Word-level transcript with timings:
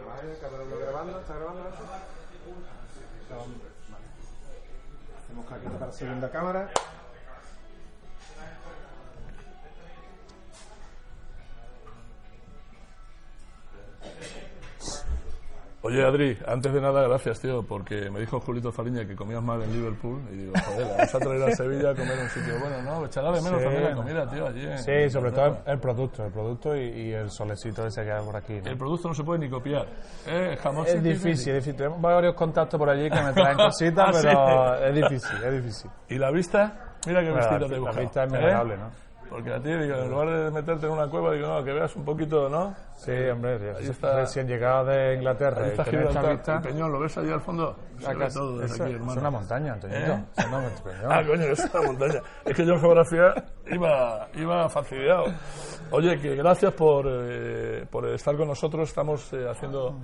grabando? 0.00 1.20
¿Está 1.20 1.34
grabando? 1.36 1.62
Hacemos 5.18 5.46
claqueta 5.46 5.78
para 5.78 5.92
segunda 5.92 6.30
cámara. 6.30 6.70
Oye, 15.86 16.02
Adri, 16.02 16.38
antes 16.46 16.72
de 16.72 16.80
nada, 16.80 17.02
gracias, 17.06 17.40
tío, 17.40 17.62
porque 17.62 18.08
me 18.10 18.18
dijo 18.18 18.40
Julito 18.40 18.72
Fariña 18.72 19.06
que 19.06 19.14
comías 19.14 19.42
mal 19.42 19.60
en 19.62 19.70
Liverpool 19.70 20.18
y 20.32 20.36
digo, 20.36 20.52
joder, 20.64 20.86
vamos 20.96 21.14
a 21.14 21.18
traer 21.18 21.42
a 21.42 21.50
Sevilla 21.54 21.90
a 21.90 21.94
comer 21.94 22.12
en 22.16 22.20
un 22.24 22.28
sitio 22.30 22.54
bueno, 22.58 22.82
¿no? 22.82 23.04
Echará 23.04 23.30
de 23.32 23.42
menos 23.42 23.58
Sí. 23.58 23.64
también 23.64 23.84
la 23.84 23.94
comida, 23.94 24.30
tío, 24.30 24.46
allí. 24.46 24.64
en- 24.64 24.78
Sí, 24.78 25.10
sobre 25.10 25.30
todo 25.32 25.58
el 25.66 25.78
producto, 25.78 26.24
el 26.24 26.32
producto 26.32 26.74
y, 26.74 26.80
y 26.88 27.12
el 27.12 27.28
solecito 27.30 27.86
ese 27.86 28.02
que 28.02 28.12
hay 28.12 28.24
por 28.24 28.34
aquí. 28.34 28.54
¿no? 28.64 28.70
El 28.70 28.78
producto 28.78 29.08
no 29.08 29.14
se 29.14 29.24
puede 29.24 29.40
ni 29.40 29.50
copiar. 29.50 29.86
Eh, 30.26 30.56
jamón 30.62 30.86
Es 30.86 31.02
difícil, 31.02 31.30
es 31.54 31.64
difícil. 31.66 31.76
Tenemos 31.76 32.00
varios 32.00 32.34
contactos 32.34 32.78
por 32.78 32.88
allí 32.88 33.10
que 33.10 33.20
me 33.22 33.32
traen 33.34 33.56
cositas, 33.58 34.08
Ah, 34.08 34.12
sí. 34.14 34.26
pero 34.26 34.74
es 34.86 34.94
difícil, 34.94 35.44
es 35.44 35.52
difícil. 35.62 35.90
¿Y 36.08 36.14
la 36.18 36.30
vista? 36.30 36.94
Mira 37.06 37.20
qué 37.20 37.30
la- 37.30 37.58
te 37.58 37.74
he 37.76 37.78
la 37.78 37.92
vista 37.92 38.24
es 38.24 38.32
¿eh? 38.32 38.32
memorable, 38.34 38.76
¿no? 38.78 38.90
Porque 39.34 39.52
a 39.52 39.60
ti, 39.60 39.68
digo, 39.68 39.96
en 39.96 40.10
lugar 40.12 40.28
de 40.30 40.50
meterte 40.52 40.86
en 40.86 40.92
una 40.92 41.08
cueva, 41.08 41.32
digo, 41.32 41.48
no, 41.48 41.64
que 41.64 41.72
veas 41.72 41.96
un 41.96 42.04
poquito, 42.04 42.48
¿no? 42.48 42.72
Sí, 42.94 43.10
hombre, 43.32 43.54
Ahí 43.76 43.88
está. 43.88 44.14
recién 44.20 44.46
llegado 44.46 44.84
de 44.84 45.14
Inglaterra 45.16 45.64
Ahí 45.64 45.70
está 45.70 45.84
Gibraltar, 45.86 46.30
vista... 46.36 46.54
el 46.54 46.60
Peñón, 46.62 46.92
¿lo 46.92 47.00
ves 47.00 47.18
allí 47.18 47.32
al 47.32 47.40
fondo? 47.40 47.74
Se 47.98 48.14
ve 48.14 48.28
todo 48.32 48.58
desde 48.58 48.74
eso- 48.76 48.84
aquí, 48.84 48.92
es 48.92 49.00
hermano. 49.00 49.20
una 49.20 49.30
montaña, 49.30 49.72
Antonito. 49.72 49.98
¿Eh? 50.12 50.24
Es 50.36 50.46
una 50.46 50.58
montaña. 50.60 50.98
Ah, 51.10 51.22
coño, 51.26 51.42
es 51.46 51.70
una 51.74 51.82
montaña. 51.86 52.20
Es 52.44 52.54
que 52.56 52.64
yo 52.64 52.74
en 52.74 52.80
geografía 52.80 53.34
iba, 53.72 54.28
iba 54.34 54.68
fastidiado. 54.68 55.24
Oye, 55.90 56.16
que 56.20 56.36
gracias 56.36 56.72
por, 56.74 57.04
eh, 57.08 57.84
por 57.90 58.06
estar 58.10 58.36
con 58.36 58.46
nosotros. 58.46 58.88
Estamos 58.88 59.32
eh, 59.32 59.48
haciendo 59.50 59.98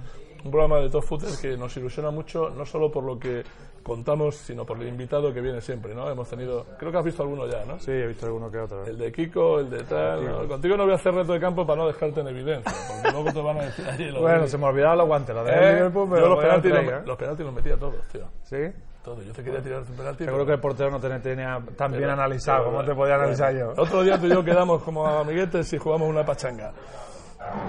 un 0.45 0.51
programa 0.51 0.79
de 0.81 0.89
Top 0.91 1.03
Footer 1.05 1.31
que 1.41 1.57
nos 1.57 1.77
ilusiona 1.77 2.11
mucho, 2.11 2.51
no 2.51 2.65
solo 2.65 2.91
por 2.91 3.05
lo 3.05 3.19
que 3.19 3.43
contamos, 3.83 4.37
sino 4.37 4.65
por 4.65 4.79
el 4.81 4.89
invitado 4.89 5.33
que 5.33 5.41
viene 5.41 5.61
siempre, 5.61 5.95
¿no? 5.95 6.09
Hemos 6.11 6.29
tenido, 6.29 6.67
creo 6.79 6.93
que 6.93 6.99
has 6.99 7.05
visto 7.05 7.23
alguno 7.23 7.47
ya, 7.47 7.65
¿no? 7.65 7.79
Sí, 7.79 7.91
he 7.91 8.07
visto 8.07 8.27
alguno 8.27 8.51
que 8.51 8.59
otro. 8.59 8.85
¿eh? 8.85 8.91
El 8.91 8.99
de 8.99 9.11
Kiko, 9.13 9.61
el 9.61 9.71
de 9.71 9.83
tal. 9.85 10.25
¿no? 10.25 10.49
Contigo 10.49 10.77
no 10.77 10.85
voy 10.85 10.93
a 10.93 10.97
hacer 10.97 11.15
reto 11.15 11.33
de 11.33 11.41
campo 11.41 11.67
para 11.67 11.81
no 11.83 11.87
dejarte 11.87 12.21
en 12.21 12.29
evidencia, 12.29 12.73
porque 12.89 13.11
luego 13.13 13.33
te 13.33 13.41
van 13.43 13.59
a 13.59 13.63
decir 13.65 13.87
allí 13.89 14.05
lo 14.11 14.21
Bueno, 14.21 14.43
de- 14.43 14.49
se 14.49 14.59
me 14.59 14.67
olvidaban 14.67 14.99
los 14.99 15.07
guantes, 15.07 15.35
los 15.35 15.45
de 15.47 15.53
¿Eh? 15.53 15.75
Liverpool, 15.77 16.09
pero 16.11 16.29
los 16.29 16.39
penaltis, 16.41 16.71
los, 16.73 16.83
¿eh? 16.85 17.03
los 17.07 17.17
penaltis 17.17 17.47
los 17.47 17.55
metía 17.55 17.77
todos, 17.79 18.09
tío. 18.09 18.27
¿Sí? 18.43 18.57
Todos. 19.03 19.25
Yo 19.25 19.33
te 19.33 19.43
quería 19.43 19.63
tirar 19.63 19.81
un 19.81 19.97
penalti. 19.97 20.25
Seguro 20.25 20.45
que 20.45 20.53
el 20.53 20.61
portero 20.61 20.91
no 20.91 21.01
tenía, 21.01 21.21
tenía 21.23 21.59
tan 21.75 21.91
bien 21.91 22.03
Pero- 22.03 22.13
analizado 22.13 22.59
pero- 22.65 22.71
como 22.77 22.85
te 22.85 22.95
podía 22.95 23.15
analizar 23.15 23.55
yo. 23.55 23.73
Otro 23.79 24.03
día 24.03 24.19
tú 24.21 24.27
y 24.27 24.31
yo 24.31 24.45
quedamos 24.45 24.83
como 24.83 25.07
amiguetes 25.07 25.73
y 25.73 25.79
jugamos 25.79 26.07
una 26.09 26.23
pachanga. 26.25 26.73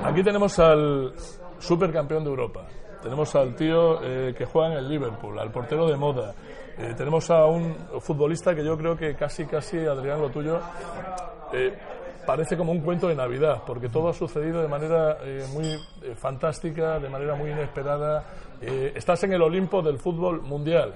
Aquí 0.04 0.22
tenemos 0.24 0.60
al 0.60 1.14
supercampeón 1.62 2.24
de 2.24 2.30
Europa. 2.30 2.66
Tenemos 3.02 3.34
al 3.36 3.56
tío 3.56 4.02
eh, 4.04 4.34
que 4.38 4.46
juega 4.46 4.74
en 4.74 4.78
el 4.78 4.90
Liverpool, 4.90 5.40
al 5.40 5.52
portero 5.52 5.88
de 5.88 5.96
moda. 5.96 6.36
Eh, 6.78 6.94
tenemos 6.96 7.30
a 7.32 7.46
un 7.46 7.76
futbolista 8.00 8.54
que 8.54 8.64
yo 8.64 8.78
creo 8.78 8.96
que 8.96 9.16
casi, 9.16 9.46
casi, 9.46 9.78
Adrián, 9.80 10.22
lo 10.22 10.30
tuyo, 10.30 10.60
eh, 11.52 11.78
parece 12.26 12.56
como 12.56 12.72
un 12.72 12.82
cuento 12.82 13.08
de 13.08 13.16
Navidad, 13.16 13.64
porque 13.66 13.90
todo 13.90 14.10
ha 14.10 14.14
sucedido 14.14 14.62
de 14.62 14.68
manera 14.68 15.18
muy 15.52 15.66
fantástica, 16.16 17.00
de 17.00 17.10
manera 17.10 17.36
muy 17.36 17.50
inesperada. 17.50 18.24
Estás 18.62 19.24
en 19.24 19.34
el 19.34 19.42
Olimpo 19.42 19.82
del 19.82 19.98
fútbol 19.98 20.42
mundial. 20.44 20.94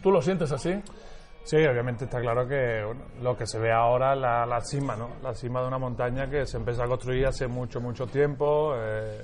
¿Tú 0.00 0.12
lo 0.12 0.22
sientes 0.22 0.52
así? 0.52 0.80
Sí, 1.44 1.56
obviamente 1.58 2.04
está 2.04 2.20
claro 2.20 2.48
que 2.48 2.82
bueno, 2.84 3.02
lo 3.22 3.36
que 3.36 3.46
se 3.46 3.58
ve 3.58 3.70
ahora 3.70 4.14
es 4.14 4.20
la, 4.20 4.46
la 4.46 4.60
cima, 4.62 4.96
¿no? 4.96 5.10
La 5.22 5.34
cima 5.34 5.60
de 5.60 5.68
una 5.68 5.78
montaña 5.78 6.28
que 6.28 6.46
se 6.46 6.56
empezó 6.56 6.82
a 6.82 6.88
construir 6.88 7.26
hace 7.26 7.46
mucho, 7.46 7.80
mucho 7.80 8.06
tiempo. 8.06 8.72
eh, 8.76 9.22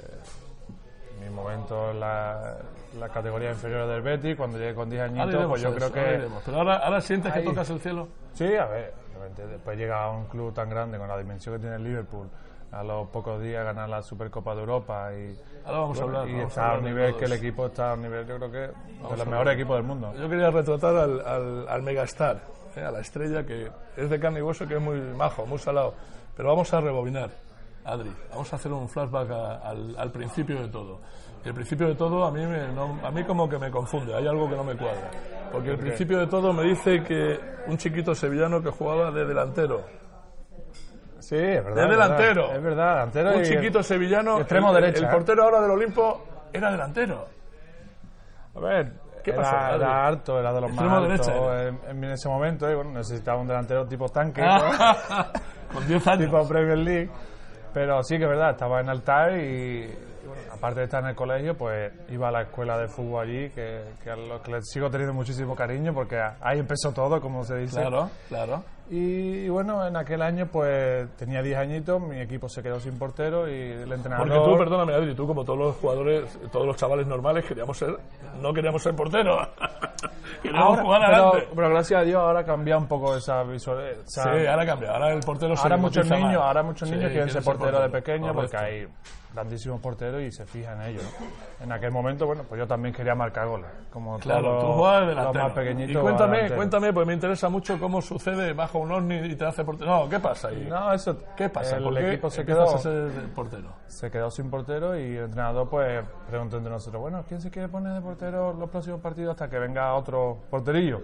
en 1.14 1.24
mi 1.24 1.30
momento 1.34 1.90
en 1.90 2.00
la, 2.00 2.58
la 2.98 3.08
categoría 3.08 3.50
inferior 3.50 3.86
del 3.88 4.02
Betis, 4.02 4.36
cuando 4.36 4.58
llegué 4.58 4.74
con 4.74 4.88
10 4.88 5.00
Ahora 5.02 5.12
añitos, 5.22 5.28
iremos 5.34 5.48
pues 5.50 5.62
yo 5.62 5.74
creo 5.74 5.88
eso, 5.88 5.96
ahora 5.98 6.10
que... 6.10 6.14
iremos. 6.18 6.42
Pero 6.44 6.56
ahora, 6.58 6.76
ahora 6.76 7.00
sientes 7.00 7.32
que 7.32 7.40
tocas 7.40 7.70
el 7.70 7.80
cielo. 7.80 8.08
Sí, 8.34 8.54
a 8.56 8.66
ver, 8.66 8.94
obviamente 9.16 9.46
después 9.46 9.78
llega 9.78 10.02
a 10.04 10.10
un 10.10 10.26
club 10.26 10.52
tan 10.54 10.68
grande 10.70 10.98
con 10.98 11.08
la 11.08 11.18
dimensión 11.18 11.54
que 11.56 11.60
tiene 11.60 11.76
el 11.76 11.84
Liverpool, 11.84 12.28
a 12.72 12.82
los 12.84 13.08
pocos 13.08 13.40
días 13.42 13.64
ganar 13.64 13.88
la 13.88 14.02
Supercopa 14.02 14.54
de 14.54 14.60
Europa 14.60 15.10
y, 15.12 15.36
Ahora 15.64 15.78
vamos 15.80 16.00
a 16.00 16.04
bueno, 16.04 16.18
hablar. 16.20 16.30
y 16.34 16.38
vamos 16.38 16.44
a 16.44 16.60
está 16.60 16.72
a 16.72 16.76
de 16.76 16.82
nivel 16.82 17.16
que 17.16 17.24
el 17.26 17.32
equipo 17.32 17.66
está 17.66 17.90
a 17.90 17.94
un 17.94 18.02
nivel, 18.02 18.26
yo 18.26 18.36
creo 18.36 18.50
que 18.50 18.58
de 18.58 18.72
a 19.12 19.16
los 19.16 19.26
mejores 19.26 19.54
equipos 19.54 19.76
del 19.76 19.84
mundo. 19.86 20.12
Yo 20.18 20.28
quería 20.28 20.50
retratar 20.50 20.96
al, 20.96 21.20
al, 21.26 21.68
al 21.68 21.82
megastar, 21.82 22.40
eh, 22.76 22.80
a 22.82 22.90
la 22.90 23.00
estrella 23.00 23.44
que 23.44 23.70
es 23.96 24.10
de 24.10 24.20
carne 24.20 24.38
y 24.40 24.42
hueso, 24.42 24.66
que 24.66 24.74
es 24.76 24.80
muy 24.80 24.98
majo, 25.00 25.46
muy 25.46 25.58
salado. 25.58 25.94
Pero 26.36 26.48
vamos 26.50 26.72
a 26.72 26.80
rebobinar, 26.80 27.30
Adri. 27.84 28.10
Vamos 28.30 28.52
a 28.52 28.56
hacer 28.56 28.72
un 28.72 28.88
flashback 28.88 29.30
a- 29.30 29.56
al, 29.56 29.94
al 29.98 30.10
principio 30.10 30.60
de 30.62 30.68
todo. 30.68 31.00
Y 31.44 31.48
el 31.48 31.54
principio 31.54 31.88
de 31.88 31.94
todo 31.94 32.24
a 32.24 32.30
mí, 32.30 32.44
me- 32.46 32.68
no- 32.68 32.98
a 33.02 33.10
mí 33.10 33.24
como 33.24 33.48
que 33.48 33.58
me 33.58 33.70
confunde, 33.70 34.14
hay 34.14 34.26
algo 34.26 34.48
que 34.48 34.56
no 34.56 34.64
me 34.64 34.76
cuadra. 34.76 35.10
Porque 35.52 35.70
el 35.70 35.78
principio 35.78 36.18
de 36.18 36.26
todo 36.26 36.52
me 36.52 36.62
dice 36.64 37.02
que 37.02 37.38
un 37.66 37.76
chiquito 37.76 38.14
sevillano 38.14 38.62
que 38.62 38.70
jugaba 38.70 39.10
de 39.10 39.24
delantero. 39.26 39.82
Sí, 41.30 41.36
es 41.36 41.64
verdad. 41.64 41.84
Es 41.84 41.90
delantero. 41.90 42.52
Es 42.52 42.62
verdad, 42.62 42.92
delantero. 42.94 43.34
Un 43.36 43.40
y- 43.42 43.44
chiquito 43.44 43.82
sevillano. 43.84 44.38
extremo 44.40 44.70
el, 44.70 44.76
el- 44.76 44.82
derecha, 44.82 44.98
El 45.06 45.10
¿eh? 45.10 45.12
portero 45.16 45.44
ahora 45.44 45.60
del 45.60 45.70
Olimpo 45.70 46.26
era 46.52 46.72
delantero. 46.72 47.26
A 48.56 48.58
ver, 48.60 48.92
¿Qué 49.22 49.30
era, 49.30 49.42
pasó, 49.42 49.76
era 49.76 50.06
harto, 50.08 50.40
era 50.40 50.52
de 50.52 50.60
los 50.60 50.72
más 50.72 50.92
altos 50.92 51.28
en, 51.28 52.04
en 52.04 52.04
ese 52.10 52.28
momento 52.28 52.66
bueno, 52.74 52.90
necesitaba 52.90 53.40
un 53.40 53.46
delantero 53.46 53.86
tipo 53.86 54.08
tanque, 54.08 54.42
Con 55.72 55.86
10 55.86 56.06
años. 56.08 56.24
tipo 56.26 56.48
Premier 56.48 56.78
League. 56.78 57.10
Pero 57.72 58.02
sí 58.02 58.16
que 58.18 58.24
es 58.24 58.28
verdad, 58.28 58.50
estaba 58.50 58.80
en 58.80 58.88
Altar 58.88 59.36
y, 59.38 59.84
y 59.84 60.26
bueno, 60.26 60.42
aparte 60.52 60.80
de 60.80 60.84
estar 60.86 61.00
en 61.04 61.10
el 61.10 61.14
colegio, 61.14 61.56
pues 61.56 61.92
iba 62.08 62.26
a 62.26 62.32
la 62.32 62.42
escuela 62.42 62.76
de 62.76 62.88
fútbol 62.88 63.22
allí, 63.28 63.50
que, 63.50 63.84
que 64.02 64.10
a 64.10 64.16
lo 64.16 64.42
que 64.42 64.50
le 64.50 64.62
sigo 64.62 64.90
teniendo 64.90 65.14
muchísimo 65.14 65.54
cariño 65.54 65.94
porque 65.94 66.20
ahí 66.40 66.58
empezó 66.58 66.90
todo, 66.92 67.20
como 67.20 67.44
se 67.44 67.54
dice. 67.54 67.80
Claro, 67.80 68.10
claro. 68.28 68.64
Y, 68.92 69.48
bueno, 69.48 69.86
en 69.86 69.94
aquel 69.96 70.20
año 70.20 70.48
pues 70.50 71.08
tenía 71.16 71.42
10 71.42 71.58
añitos, 71.58 72.00
mi 72.02 72.18
equipo 72.20 72.48
se 72.48 72.60
quedó 72.60 72.80
sin 72.80 72.98
portero 72.98 73.48
y 73.48 73.52
el 73.52 73.92
entrenador... 73.92 74.26
Porque 74.28 74.44
tú, 74.44 74.58
perdóname, 74.58 74.94
Adri, 74.94 75.14
tú 75.14 75.28
como 75.28 75.44
todos 75.44 75.58
los 75.60 75.76
jugadores, 75.76 76.36
todos 76.50 76.66
los 76.66 76.76
chavales 76.76 77.06
normales, 77.06 77.44
queríamos 77.44 77.78
ser, 77.78 77.96
no 78.42 78.52
queríamos 78.52 78.82
ser 78.82 78.96
portero. 78.96 79.38
queríamos 80.42 80.70
Ahora, 80.70 80.82
jugar 80.82 81.04
adelante. 81.04 81.48
pero 81.54 81.68
gracias 81.70 82.00
a 82.00 82.04
Dios 82.04 82.20
ahora 82.20 82.40
ha 82.40 82.44
cambiado 82.44 82.80
un 82.80 82.88
poco 82.88 83.16
esa 83.16 83.44
visual. 83.44 83.78
esa- 84.04 84.24
sí, 84.36 84.46
ahora 84.46 84.66
cambia, 84.66 84.90
ahora 84.90 85.12
el 85.12 85.20
portero 85.20 85.54
se 85.54 85.62
ahora 85.62 85.76
muchos 85.76 86.10
niños, 86.10 86.32
más. 86.34 86.42
ahora 86.46 86.62
muchos 86.64 86.88
Sí, 86.88 86.94
niños 86.96 87.10
quieren 87.12 87.30
ser 87.30 87.44
portero 87.44 87.80
de 87.80 87.88
pequeño 87.90 88.34
porque 88.34 88.56
hay 88.56 88.88
grandísimos 89.32 89.80
porteros 89.80 90.20
y 90.22 90.32
se 90.32 90.44
fijan 90.44 90.82
en 90.82 90.88
ellos. 90.88 91.04
¿no? 91.04 91.64
En 91.64 91.70
aquel 91.70 91.92
momento, 91.92 92.26
bueno, 92.26 92.42
pues 92.48 92.58
yo 92.58 92.66
también 92.66 92.92
quería 92.92 93.14
marcar 93.14 93.46
goles, 93.46 93.70
como 93.92 94.18
Claro, 94.18 94.42
todos 94.42 94.60
tú 94.62 94.66
los- 94.66 94.76
jugabas 94.76 95.06
delantero. 95.08 95.44
más 95.44 95.52
pequeñitos. 95.52 95.90
y 95.94 95.98
cuéntame, 95.98 96.32
delantero. 96.38 96.56
cuéntame, 96.56 96.92
pues 96.92 97.06
me 97.06 97.14
interesa 97.14 97.48
mucho 97.48 97.78
cómo 97.78 98.02
sucede 98.02 98.52
bajo 98.54 98.79
un 98.80 98.92
ovni 98.92 99.16
y 99.16 99.36
te 99.36 99.44
hace 99.44 99.64
portero. 99.64 99.90
No, 99.90 100.08
¿qué 100.08 100.18
pasa 100.18 100.48
ahí? 100.48 100.66
No, 100.68 100.92
eso. 100.92 101.16
¿Qué 101.36 101.48
pasa? 101.48 101.76
El 101.76 101.84
¿Por 101.84 101.94
qué 101.94 102.08
equipo 102.12 102.30
se 102.30 102.44
quedó, 102.44 102.78
ser 102.78 103.10
portero? 103.34 103.68
se 103.86 104.10
quedó 104.10 104.30
sin 104.30 104.50
portero 104.50 104.98
y 104.98 105.16
el 105.16 105.24
entrenador 105.24 105.68
pues 105.68 106.04
preguntó 106.28 106.56
entre 106.58 106.72
nosotros, 106.72 107.00
bueno, 107.00 107.24
¿quién 107.28 107.40
se 107.40 107.50
quiere 107.50 107.68
poner 107.68 107.94
de 107.94 108.00
portero 108.00 108.52
los 108.52 108.70
próximos 108.70 109.00
partidos 109.00 109.32
hasta 109.32 109.48
que 109.48 109.58
venga 109.58 109.94
otro 109.94 110.38
porterillo? 110.50 111.02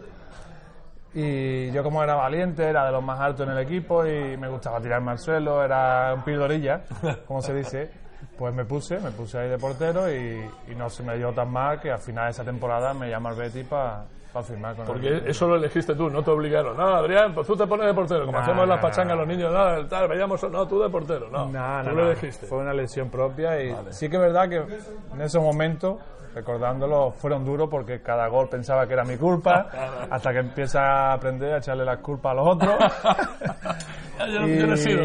Y 1.14 1.70
yo 1.70 1.82
como 1.82 2.03
era 2.03 2.14
valiente, 2.14 2.62
era 2.69 2.84
de 2.84 2.92
los 2.92 3.03
más 3.03 3.19
altos 3.20 3.47
en 3.47 3.53
el 3.53 3.59
equipo 3.59 4.04
y 4.04 4.37
me 4.37 4.48
gustaba 4.48 4.81
tirarme 4.81 5.12
al 5.12 5.19
suelo, 5.19 5.64
era 5.64 6.12
un 6.14 6.22
pildorilla, 6.22 6.82
como 7.26 7.41
se 7.41 7.54
dice, 7.54 7.91
pues 8.38 8.54
me 8.54 8.64
puse, 8.64 8.98
me 9.00 9.10
puse 9.10 9.38
ahí 9.38 9.48
de 9.48 9.58
portero 9.58 10.10
y, 10.12 10.48
y 10.70 10.74
no 10.74 10.91
se 10.91 11.02
me 11.02 11.16
dio 11.16 11.32
tan 11.32 11.50
mal 11.50 11.80
que 11.80 11.91
al 11.91 12.00
final 12.00 12.26
de 12.26 12.30
esa 12.30 12.44
temporada 12.44 12.92
me 12.94 13.08
llama 13.08 13.30
el 13.30 13.36
Betty 13.36 13.64
para 13.64 14.06
firmar 14.42 14.76
con 14.76 14.86
Porque 14.86 15.08
el 15.08 15.26
eso 15.26 15.47
lo 15.47 15.56
elegiste 15.56 15.94
tú, 15.94 16.10
no 16.10 16.22
te 16.22 16.30
obligaron. 16.30 16.76
No, 16.76 16.86
Adrián, 16.96 17.34
pues 17.34 17.46
tú 17.46 17.56
te 17.56 17.66
pones 17.66 17.86
de 17.86 17.94
portero. 17.94 18.26
Como 18.26 18.38
hacemos 18.38 18.69
las 18.69 18.80
pachangas 18.80 19.16
no. 19.16 19.25
los 19.25 19.28
niños, 19.28 19.52
no, 19.52 19.75
el 19.75 19.88
tal, 19.88 20.08
veíamos, 20.08 20.42
no, 20.50 20.66
tú 20.66 20.80
de 20.80 20.88
portero. 20.88 21.28
No, 21.30 21.46
No, 21.46 21.82
tú 21.82 21.96
lo 21.96 22.06
elegiste. 22.10 22.46
Fue 22.46 22.58
una 22.58 22.72
lesión 22.72 23.10
propia 23.10 23.60
y 23.62 23.72
Vale. 23.72 23.92
sí 23.92 24.08
que 24.08 24.16
es 24.16 24.22
verdad 24.22 24.48
que 24.48 24.56
en 24.56 25.20
ese 25.20 25.38
momento, 25.38 25.99
recordándolo, 26.34 27.12
fueron 27.12 27.44
duros 27.44 27.69
porque 27.70 28.02
cada 28.02 28.28
gol 28.28 28.49
pensaba 28.49 28.87
que 28.87 28.94
era 28.94 29.05
mi 29.05 29.16
culpa, 29.16 29.69
hasta 30.11 30.32
que 30.32 30.38
empieza 30.40 30.81
a 30.81 31.12
aprender 31.14 31.55
a 31.55 31.58
echarle 31.58 31.84
las 31.84 31.99
culpas 31.99 32.32
a 32.32 32.34
los 32.34 32.49
otros. 32.49 32.75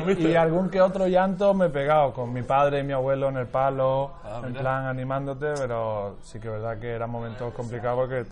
¿viste? 0.06 0.30
y 0.30 0.36
algún 0.36 0.70
que 0.70 0.82
otro 0.82 1.08
llanto 1.08 1.54
me 1.54 1.66
he 1.66 1.70
pegado 1.70 2.14
con 2.14 2.32
mi 2.32 2.44
padre 2.44 2.80
y 2.80 2.84
mi 2.84 2.94
abuelo 2.94 3.21
en 3.30 3.38
el 3.38 3.48
palo, 3.48 4.12
Ah, 4.24 4.42
en 4.46 4.54
plan 4.54 4.86
animándote, 4.86 5.54
pero 5.58 6.18
sí 6.22 6.40
que 6.40 6.48
es 6.48 6.54
verdad 6.54 6.80
que 6.80 6.92
eran 6.92 7.10
momentos 7.10 7.54
complicados 7.54 8.08
porque 8.08 8.26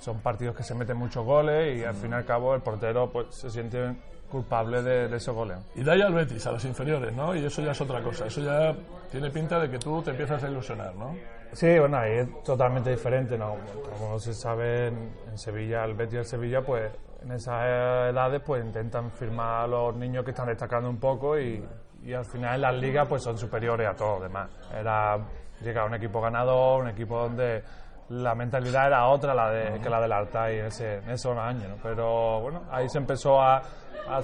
son 0.00 0.18
partidos 0.20 0.56
que 0.56 0.62
se 0.62 0.74
meten 0.74 0.96
muchos 0.96 1.24
goles 1.24 1.78
y 1.78 1.84
al 1.84 1.94
fin 1.94 2.10
y 2.10 2.14
al 2.14 2.24
cabo 2.24 2.54
el 2.54 2.60
portero 2.60 3.10
pues 3.10 3.26
se 3.30 3.50
siente 3.50 3.94
culpable 4.30 4.82
de, 4.82 5.08
de 5.08 5.16
esos 5.16 5.34
goles. 5.34 5.58
Y 5.74 5.82
de 5.82 5.92
ahí 5.92 6.00
al 6.00 6.14
Betis, 6.14 6.46
a 6.46 6.52
los 6.52 6.64
inferiores, 6.64 7.14
¿no? 7.14 7.34
Y 7.36 7.44
eso 7.44 7.60
ya 7.62 7.72
es 7.72 7.80
otra 7.80 8.02
cosa. 8.02 8.26
Eso 8.26 8.40
ya 8.40 8.74
tiene 9.10 9.30
pinta 9.30 9.60
de 9.60 9.70
que 9.70 9.78
tú 9.78 10.02
te 10.02 10.10
empiezas 10.10 10.42
a 10.42 10.48
ilusionar, 10.48 10.94
¿no? 10.94 11.14
Sí, 11.52 11.78
bueno, 11.78 11.98
ahí 11.98 12.12
es 12.12 12.42
totalmente 12.42 12.90
diferente, 12.90 13.36
¿no? 13.36 13.56
Como 13.98 14.18
se 14.18 14.32
sabe, 14.32 14.88
en, 14.88 15.12
en 15.30 15.38
Sevilla, 15.38 15.84
el 15.84 15.94
Betis 15.94 16.14
y 16.14 16.16
el 16.16 16.24
Sevilla, 16.24 16.62
pues 16.62 16.90
en 17.22 17.32
esas 17.32 17.62
edades 18.10 18.40
pues 18.44 18.64
intentan 18.64 19.10
firmar 19.12 19.64
a 19.64 19.66
los 19.66 19.94
niños 19.94 20.24
que 20.24 20.30
están 20.30 20.46
destacando 20.48 20.88
un 20.88 20.98
poco 20.98 21.38
y, 21.38 21.62
y 22.04 22.12
al 22.12 22.24
final 22.24 22.60
las 22.60 22.74
ligas 22.74 23.06
pues 23.08 23.22
son 23.22 23.38
superiores 23.38 23.88
a 23.88 23.94
todos 23.94 24.20
los 24.20 24.22
demás. 24.22 24.50
Era 24.74 25.18
llegar 25.60 25.84
a 25.84 25.86
un 25.86 25.94
equipo 25.94 26.20
ganador, 26.20 26.82
un 26.82 26.88
equipo 26.88 27.18
donde 27.18 27.62
la 28.08 28.34
mentalidad 28.34 28.88
era 28.88 29.06
otra 29.06 29.34
la 29.34 29.50
de, 29.50 29.80
que 29.80 29.88
la 29.88 30.00
del 30.00 30.12
Altai 30.12 30.58
en, 30.58 30.66
ese, 30.66 30.96
en 30.98 31.10
esos 31.10 31.36
años. 31.38 31.68
¿no? 31.68 31.76
Pero 31.82 32.40
bueno, 32.40 32.62
ahí 32.70 32.88
se 32.88 32.98
empezó 32.98 33.40
a, 33.40 33.58
a, 33.58 34.20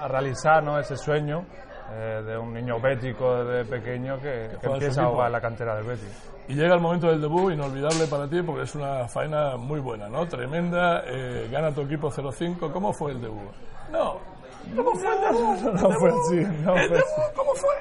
a 0.00 0.08
realizar 0.08 0.62
¿no? 0.62 0.78
ese 0.78 0.96
sueño 0.96 1.46
eh, 1.94 2.22
de 2.24 2.38
un 2.38 2.54
niño 2.54 2.80
bético 2.80 3.44
desde 3.44 3.70
pequeño 3.70 4.16
que, 4.16 4.50
que 4.60 4.66
empieza 4.66 5.02
a 5.02 5.06
jugar 5.06 5.26
en 5.26 5.32
la 5.32 5.40
cantera 5.40 5.76
del 5.76 5.84
Betis. 5.84 6.30
Y 6.48 6.54
llega 6.54 6.74
el 6.74 6.80
momento 6.80 7.08
del 7.08 7.20
debut, 7.20 7.52
inolvidable 7.52 8.06
para 8.06 8.26
ti, 8.28 8.42
porque 8.42 8.62
es 8.62 8.74
una 8.74 9.06
faena 9.08 9.56
muy 9.56 9.78
buena, 9.78 10.08
¿no? 10.08 10.26
Tremenda, 10.26 11.02
eh, 11.06 11.48
gana 11.52 11.70
tu 11.72 11.82
equipo 11.82 12.10
0-5. 12.10 12.72
¿Cómo 12.72 12.92
fue 12.92 13.12
el 13.12 13.20
debut? 13.20 13.50
No. 13.90 14.18
¿Cómo 14.76 14.92
fue 14.94 15.08
el 15.14 15.20
debut? 15.20 15.74
No 15.80 15.90
fue 15.92 16.10
así, 16.10 16.36
no 16.64 16.76
¿El 16.76 16.88
fue 16.88 16.98
así. 16.98 17.20
¿Cómo 17.36 17.54
fue? 17.54 17.74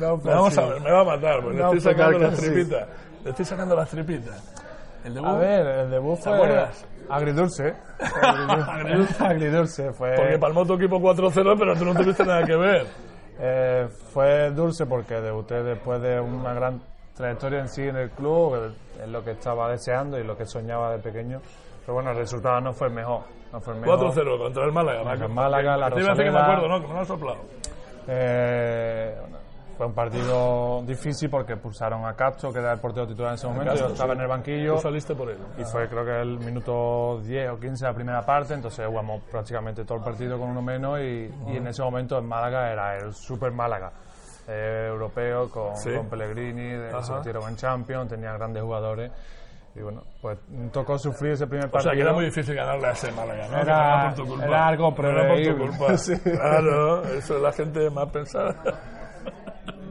No, 0.00 0.18
fue 0.18 0.32
Vamos 0.32 0.58
así. 0.58 0.60
a 0.60 0.72
ver, 0.72 0.80
me 0.82 0.90
va 0.92 1.00
a 1.00 1.04
matar, 1.04 1.42
porque 1.42 1.58
No, 1.58 1.72
le 1.72 1.78
estoy 1.78 1.92
sacando 1.92 2.18
las 2.18 2.36
tripitas. 2.38 2.88
Le 3.24 3.30
estoy 3.30 3.44
sacando 3.44 3.76
las 3.76 3.88
tripitas. 3.88 4.54
El 5.04 5.14
debut, 5.14 5.28
A 5.28 5.34
ver, 5.34 5.66
el 5.66 5.90
debut 5.90 6.18
fue 6.18 6.34
acuerdas? 6.34 6.86
agridulce. 7.08 7.74
agridulce. 8.22 9.24
agridulce 9.24 9.92
fue. 9.92 10.14
porque 10.16 10.38
palmó 10.38 10.66
tu 10.66 10.74
equipo 10.74 10.98
4-0, 10.98 11.56
pero 11.58 11.74
tú 11.76 11.84
no 11.84 11.94
tuviste 11.94 12.24
nada 12.24 12.44
que 12.44 12.56
ver. 12.56 12.86
Eh, 13.38 13.88
fue 14.12 14.50
dulce 14.50 14.86
porque 14.86 15.14
debuté 15.20 15.62
después 15.62 16.00
de 16.02 16.18
una 16.20 16.54
gran 16.54 16.80
trayectoria 17.14 17.60
en 17.60 17.68
sí 17.68 17.82
en 17.82 17.96
el 17.96 18.10
club, 18.10 18.72
es 19.02 19.08
lo 19.08 19.22
que 19.22 19.32
estaba 19.32 19.70
deseando 19.70 20.18
y 20.18 20.24
lo 20.24 20.36
que 20.36 20.44
soñaba 20.46 20.92
de 20.92 20.98
pequeño. 20.98 21.40
Pero 21.82 21.94
bueno, 21.94 22.10
el 22.10 22.16
resultado 22.16 22.60
no 22.60 22.72
fue 22.72 22.88
el 22.88 22.94
mejor. 22.94 23.20
No 23.52 23.60
fue 23.60 23.74
el 23.74 23.80
mejor. 23.80 23.98
4-0 24.14 24.38
contra 24.38 24.64
el 24.64 24.72
Málaga. 24.72 25.02
Contra 25.04 25.26
el 25.26 25.32
Málaga, 25.32 25.76
la 25.76 25.90
Te 25.90 26.00
iba 26.00 26.08
a 26.12 26.14
decir 26.14 26.24
que 26.26 26.30
me 26.30 26.38
Rosaleda. 26.38 26.56
acuerdo, 26.56 26.68
¿no? 26.68 26.80
Que 26.82 26.88
me 26.88 26.94
lo 26.94 27.00
has 27.00 27.08
soplado. 27.08 27.38
Eh, 28.08 29.16
fue 29.76 29.86
un 29.86 29.92
partido 29.94 30.82
difícil 30.86 31.28
porque 31.28 31.56
pulsaron 31.56 32.06
a 32.06 32.14
Castro, 32.14 32.50
que 32.52 32.60
era 32.60 32.72
el 32.72 32.80
portero 32.80 33.06
titular 33.06 33.30
en 33.30 33.34
ese 33.34 33.46
momento. 33.46 33.74
Yo 33.74 33.88
estaba 33.88 34.12
sí. 34.14 34.16
en 34.16 34.22
el 34.22 34.28
banquillo. 34.28 34.74
Tú 34.76 34.80
saliste 34.80 35.14
por 35.14 35.28
él. 35.30 35.38
Y 35.58 35.64
fue 35.64 35.86
creo 35.88 36.04
que 36.04 36.20
el 36.22 36.38
minuto 36.38 37.20
10 37.22 37.50
o 37.50 37.58
15 37.60 37.84
de 37.84 37.90
la 37.90 37.94
primera 37.94 38.22
parte, 38.24 38.54
entonces 38.54 38.86
jugamos 38.86 39.22
prácticamente 39.30 39.84
todo 39.84 39.98
el 39.98 40.04
partido 40.04 40.38
con 40.38 40.48
uno 40.50 40.62
menos 40.62 40.98
y, 41.00 41.30
y 41.48 41.56
en 41.56 41.66
ese 41.66 41.82
momento 41.82 42.16
el 42.16 42.24
Málaga 42.24 42.72
era 42.72 42.96
el 42.96 43.12
super 43.12 43.52
Málaga. 43.52 43.92
eh, 44.48 44.86
europeo 44.88 45.50
con, 45.50 45.76
Sí. 45.76 45.90
con 45.94 46.08
Pellegrini, 46.08 46.70
se 47.02 47.12
metieron 47.12 47.48
en 47.48 47.56
Champions, 47.56 48.08
tenía 48.08 48.32
grandes 48.32 48.62
jugadores 48.62 49.10
y 49.76 49.82
bueno, 49.82 50.02
pues 50.22 50.38
tocó 50.72 50.98
sufrir 50.98 51.32
ese 51.32 51.46
primer 51.46 51.66
O 51.66 51.70
partido. 51.70 51.90
sea, 51.92 51.96
que 51.96 52.02
era 52.02 52.12
muy 52.14 52.24
difícil 52.24 52.54
ganarle 52.54 52.86
a 52.86 52.90
ese 52.92 53.12
Málaga, 53.12 53.46
¿no? 53.48 53.58
Era- 53.58 53.62
era 53.62 54.04
por 54.06 54.14
tu 54.24 54.26
culpa. 54.30 54.46
era 54.46 54.66
algo 54.68 54.82
No 54.82 54.88
era 54.88 54.94
por 54.96 55.06
tu 55.06 55.26
preveíble. 55.42 55.68
culpa. 55.68 55.98
Sí. 55.98 56.18
Claro, 56.20 57.02
eso 57.04 57.36
es 57.36 57.42
la 57.42 57.52
gente 57.52 57.90
más 57.90 58.08
pensada. 58.10 58.54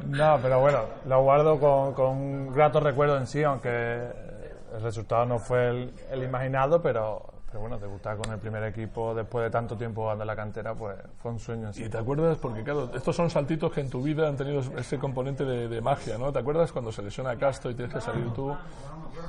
No, 0.07 0.37
pero 0.41 0.59
bueno, 0.59 0.79
lo 1.07 1.23
guardo 1.23 1.59
con, 1.59 1.93
con 1.93 2.05
un 2.11 2.53
grato 2.53 2.79
recuerdo 2.79 3.17
en 3.17 3.25
sí, 3.25 3.43
aunque 3.43 3.69
el 3.69 4.81
resultado 4.83 5.25
no 5.25 5.39
fue 5.39 5.67
el, 5.69 5.93
el 6.11 6.23
imaginado, 6.23 6.79
pero, 6.81 7.25
pero 7.47 7.59
bueno, 7.61 7.77
debutar 7.77 8.17
con 8.17 8.31
el 8.33 8.39
primer 8.39 8.63
equipo 8.63 9.13
después 9.15 9.45
de 9.45 9.49
tanto 9.49 9.77
tiempo 9.77 10.01
jugando 10.01 10.23
en 10.23 10.27
la 10.27 10.35
cantera, 10.35 10.73
pues 10.73 10.95
fue 11.19 11.31
un 11.31 11.39
sueño 11.39 11.67
en 11.67 11.73
sí. 11.73 11.83
Y 11.85 11.89
te 11.89 11.97
acuerdas, 11.97 12.37
porque 12.37 12.63
claro, 12.63 12.89
estos 12.93 13.15
son 13.15 13.29
saltitos 13.29 13.71
que 13.71 13.81
en 13.81 13.89
tu 13.89 14.01
vida 14.01 14.27
han 14.27 14.35
tenido 14.35 14.59
ese 14.77 14.97
componente 14.99 15.45
de, 15.45 15.67
de 15.67 15.81
magia, 15.81 16.17
¿no? 16.17 16.31
¿Te 16.33 16.39
acuerdas 16.39 16.71
cuando 16.71 16.91
se 16.91 17.01
lesiona 17.01 17.37
Castro 17.37 17.71
y 17.71 17.75
tienes 17.75 17.93
que 17.93 18.01
salir 18.01 18.31
tú? 18.33 18.55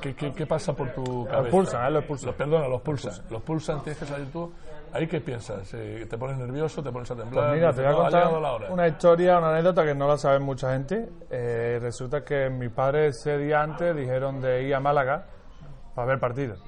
¿Qué, 0.01 0.15
qué, 0.15 0.33
qué 0.33 0.47
pasa 0.47 0.73
por 0.75 0.91
tu 0.93 1.25
cabeza? 1.27 1.43
Los 1.43 1.51
pulsan, 1.51 1.87
¿eh? 1.87 1.91
Los 1.91 2.05
pulsan. 2.05 2.27
Los, 2.27 2.35
perdona, 2.37 2.69
los 2.69 2.81
pulsan. 2.83 3.13
Los 3.31 3.43
pulsan, 3.43 3.83
tienes 3.83 3.99
que 3.99 4.07
salir 4.07 4.31
tú. 4.33 4.53
¿Ahí 4.93 5.07
qué 5.07 5.21
piensas? 5.21 5.73
Eh, 5.75 6.07
¿Te 6.09 6.17
pones 6.17 6.39
nervioso? 6.39 6.83
¿Te 6.83 6.91
pones 6.91 7.11
a 7.11 7.17
temblar? 7.17 7.49
Pues 7.49 7.55
mira, 7.59 7.73
te 7.73 7.83
voy 7.83 7.87
a 7.87 7.89
Dices, 7.91 7.97
"No, 7.97 8.01
ha 8.01 8.03
contar 8.05 8.21
llegado 8.25 8.41
la 8.41 8.53
hora"? 8.53 8.73
una 8.73 8.89
historia, 8.89 9.39
una 9.39 9.51
anécdota 9.51 9.85
que 9.85 9.95
no 9.95 10.09
la 10.09 10.17
sabe 10.17 10.39
mucha 10.39 10.73
gente. 10.73 11.09
Eh, 11.31 11.79
resulta 11.83 12.25
que 12.25 12.49
mis 12.51 12.71
padres 12.71 13.17
ese 13.19 13.37
día 13.37 13.63
antes 13.63 13.95
dijeron 13.95 14.41
de 14.41 14.63
ir 14.63 14.75
a 14.75 14.81
Málaga 14.81 15.27
para 15.95 16.07
ver 16.09 16.19
partidos. 16.21 16.63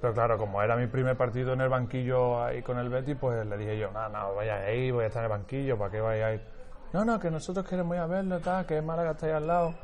Pero 0.00 0.14
claro, 0.14 0.38
como 0.38 0.62
era 0.62 0.76
mi 0.76 0.86
primer 0.86 1.16
partido 1.16 1.52
en 1.52 1.60
el 1.60 1.68
banquillo 1.68 2.42
ahí 2.42 2.62
con 2.62 2.78
el 2.78 2.88
Betty, 2.88 3.14
pues 3.14 3.44
le 3.46 3.56
dije 3.58 3.78
yo, 3.78 3.90
no, 3.90 4.08
no, 4.08 4.34
vaya 4.34 4.56
ahí, 4.56 4.90
voy 4.90 5.04
a 5.04 5.08
estar 5.08 5.22
en 5.24 5.30
el 5.30 5.38
banquillo, 5.38 5.76
¿para 5.76 5.90
qué 5.90 6.00
vaya 6.00 6.26
a 6.28 6.32
ir? 6.34 6.40
No, 6.92 7.04
no, 7.04 7.20
que 7.20 7.30
nosotros 7.30 7.66
queremos 7.68 7.94
ir 7.96 8.00
a 8.02 8.06
verlo, 8.06 8.40
tal, 8.40 8.64
que 8.66 8.80
Málaga 8.80 9.10
está 9.12 9.26
ahí 9.26 9.32
al 9.32 9.46
lado. 9.46 9.74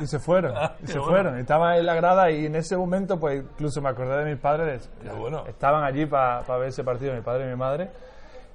Y 0.00 0.06
se 0.06 0.18
fueron, 0.18 0.52
y 0.80 0.86
qué 0.86 0.92
se 0.92 0.98
bueno. 0.98 1.12
fueron. 1.12 1.36
Y 1.38 1.40
estaban 1.42 1.72
ahí 1.72 1.78
en 1.80 1.86
la 1.86 1.94
grada 1.94 2.30
y 2.30 2.46
en 2.46 2.54
ese 2.56 2.76
momento, 2.76 3.18
pues 3.20 3.42
incluso 3.42 3.80
me 3.82 3.88
acordé 3.88 4.16
de 4.24 4.32
mis 4.32 4.40
padres. 4.40 4.90
Qué 5.02 5.10
bueno. 5.10 5.44
Estaban 5.46 5.84
allí 5.84 6.06
para 6.06 6.42
ver 6.58 6.68
ese 6.68 6.82
partido, 6.82 7.14
mi 7.14 7.20
padre 7.20 7.44
y 7.46 7.48
mi 7.50 7.56
madre. 7.56 7.90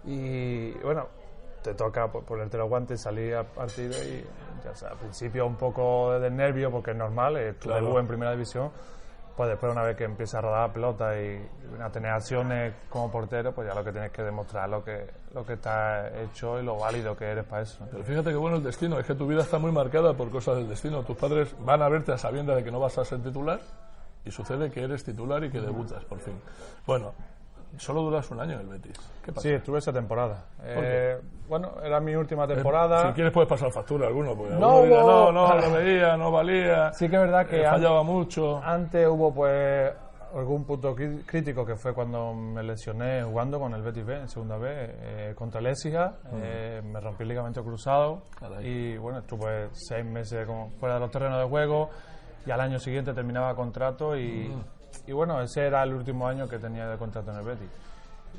Y 0.06 0.72
bueno, 0.80 1.08
te 1.62 1.74
toca 1.74 2.08
po- 2.12 2.22
ponerte 2.24 2.58
los 2.58 2.68
guantes, 2.68 3.02
salir 3.02 3.36
al 3.36 3.46
partido 3.46 3.92
y 4.04 4.26
ya 4.64 4.76
sea, 4.76 4.90
al 4.90 4.98
principio 4.98 5.46
un 5.46 5.56
poco 5.56 6.20
de 6.20 6.30
nervio 6.32 6.72
porque 6.72 6.92
es 6.92 6.98
normal, 6.98 7.38
es 7.38 7.58
tu 7.60 7.70
Claro. 7.70 8.00
en 8.00 8.08
primera 8.08 8.32
división. 8.32 8.72
Pues 9.36 9.50
después 9.50 9.72
una 9.72 9.84
vez 9.84 9.96
que 9.96 10.04
empieza 10.04 10.40
a 10.40 10.42
rodar 10.42 10.68
la 10.68 10.74
pelota 10.74 11.20
y, 11.20 11.42
a 11.82 11.90
tener 11.90 12.12
acciones 12.12 12.74
como 12.90 13.10
portero, 13.10 13.54
pues 13.54 13.68
ya 13.68 13.74
lo 13.74 13.84
que 13.84 13.92
tienes 13.92 14.12
que 14.12 14.22
demostrar 14.24 14.70
lo 14.70 14.84
que, 14.84 15.10
lo 15.34 15.46
que 15.46 15.54
está 15.54 16.10
hecho 16.22 16.60
y 16.60 16.64
lo 16.64 16.78
válido 16.78 17.16
que 17.16 17.26
eres 17.26 17.46
para 17.46 17.64
eso. 17.64 17.88
Pero 17.90 18.04
fíjate 18.04 18.30
que 18.30 18.36
bueno 18.36 18.58
el 18.58 18.64
destino, 18.64 19.00
es 19.00 19.06
que 19.06 19.16
tu 19.16 19.26
vida 19.26 19.42
está 19.42 19.58
muy 19.58 19.72
marcada 19.72 20.14
por 20.14 20.30
cosas 20.30 20.58
del 20.58 20.68
destino. 20.68 21.04
Tus 21.04 21.18
padres 21.18 21.56
van 21.60 21.82
a 21.82 21.90
verte 21.90 22.12
a 22.12 22.18
sabiendas 22.18 22.58
de 22.58 22.64
que 22.64 22.72
no 22.72 22.80
vas 22.80 22.98
a 22.98 23.06
ser 23.06 23.24
titular 23.24 23.60
y 24.26 24.32
sucede 24.32 24.70
que 24.70 24.84
eres 24.84 25.04
titular 25.04 25.44
y 25.44 25.50
que 25.50 25.60
debutas, 25.60 26.04
por 26.06 26.20
fin. 26.20 26.40
Bueno, 26.86 27.14
solo 27.78 28.02
duras 28.02 28.30
un 28.32 28.40
año 28.40 28.54
en 28.56 28.60
el 28.62 28.68
Betis. 28.68 28.94
¿Qué 29.24 29.32
pasa? 29.32 29.48
Sí, 29.48 29.54
estuve 29.54 29.80
esa 29.80 29.94
temporada. 29.94 30.46
Eh, 30.64 31.20
bueno, 31.48 31.74
era 31.84 32.00
mi 32.00 32.16
última 32.16 32.48
temporada. 32.48 33.08
Si 33.08 33.14
quieres 33.14 33.34
puedes 33.34 33.50
pasar 33.50 33.72
factura 33.72 34.06
a 34.06 34.08
alguno, 34.10 34.36
porque 34.36 34.54
No 34.56 34.78
alguno 34.78 34.84
dirá, 34.86 35.02
no, 35.04 35.32
no, 35.32 35.72
veía, 35.72 36.18
no 36.18 36.32
valía, 36.32 36.94
Sí 36.94 37.10
que 37.10 37.16
es 37.16 37.22
verdad 37.22 37.46
que 37.48 37.62
eh, 37.62 37.66
fallaba 37.70 38.04
mucho. 38.04 38.58
Antes 38.64 39.08
hubo 39.08 39.34
pues 39.34 39.92
algún 40.34 40.64
punto 40.64 40.96
crí- 40.96 41.26
crítico 41.26 41.66
que 41.66 41.76
fue 41.76 41.94
cuando 41.94 42.34
me 42.34 42.64
lesioné 42.64 43.22
jugando 43.24 43.60
con 43.60 43.74
el 43.74 43.82
Betis 43.82 44.06
B 44.06 44.16
en 44.16 44.30
segunda 44.30 44.56
B 44.58 44.70
eh, 44.72 45.34
contra 45.36 45.60
el 45.60 45.68
Écija, 45.68 46.14
eh, 46.42 46.82
me 46.86 47.02
rompí 47.02 47.24
el 47.24 47.30
ligamento 47.30 47.62
cruzado 47.64 48.22
Caray. 48.40 48.66
y 48.66 48.98
bueno, 48.98 49.20
estuve 49.20 49.68
seis 49.74 50.06
meses 50.06 50.46
como 50.48 50.70
fuera 50.80 50.94
de 50.96 51.02
los 51.02 51.12
terrenos 51.12 51.38
de 51.40 51.50
juego 51.50 51.90
y 52.46 52.52
al 52.52 52.62
año 52.62 52.80
siguiente 52.80 53.14
terminaba 53.14 53.54
contrato 53.56 54.16
y, 54.18 54.56
y 55.08 55.12
bueno, 55.12 55.42
ese 55.42 55.66
era 55.68 55.84
el 55.84 55.94
último 55.94 56.28
año 56.28 56.48
que 56.48 56.58
tenía 56.60 56.88
de 56.88 56.98
contrato 56.98 57.32
en 57.32 57.38
el 57.38 57.44
Betis. 57.46 57.70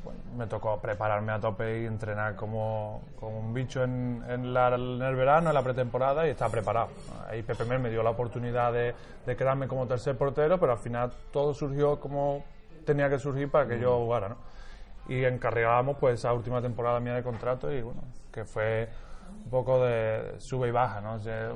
Bueno, 0.03 0.19
me 0.37 0.47
tocó 0.47 0.79
prepararme 0.81 1.31
a 1.31 1.39
tope 1.39 1.81
y 1.83 1.85
entrenar 1.85 2.35
como, 2.35 3.01
como 3.19 3.39
un 3.39 3.53
bicho 3.53 3.83
en, 3.83 4.23
en, 4.27 4.53
la- 4.53 4.73
en 4.75 5.01
el 5.01 5.15
verano, 5.15 5.49
en 5.49 5.53
la 5.53 5.61
pretemporada 5.61 6.25
y 6.27 6.31
estar 6.31 6.49
preparado. 6.49 6.89
Ahí 7.29 7.43
Pepe 7.43 7.63
Mel 7.65 7.79
me 7.79 7.89
dio 7.89 8.01
la 8.03 8.09
oportunidad 8.09 8.73
de, 8.73 8.95
de 9.25 9.35
quedarme 9.35 9.67
como 9.67 9.85
tercer 9.85 10.17
portero, 10.17 10.59
pero 10.59 10.71
al 10.73 10.79
final 10.79 11.13
todo 11.31 11.53
surgió 11.53 11.99
como 11.99 12.43
tenía 12.85 13.09
que 13.09 13.19
surgir 13.19 13.49
para 13.51 13.67
que 13.67 13.79
yo 13.79 13.97
jugara. 13.99 14.29
¿no? 14.29 14.37
Y 15.07 15.23
encargábamos 15.25 15.97
pues 15.99 16.15
esa 16.19 16.33
última 16.33 16.61
temporada 16.61 16.99
mía 16.99 17.13
de 17.13 17.23
contrato 17.23 17.71
y 17.71 17.81
bueno, 17.81 18.01
que 18.31 18.45
fue 18.45 18.89
un 19.45 19.49
poco 19.51 19.83
de 19.85 20.35
sube 20.39 20.69
y 20.69 20.71
baja. 20.71 21.01
¿no? 21.01 21.13
O 21.13 21.19
sea, 21.19 21.51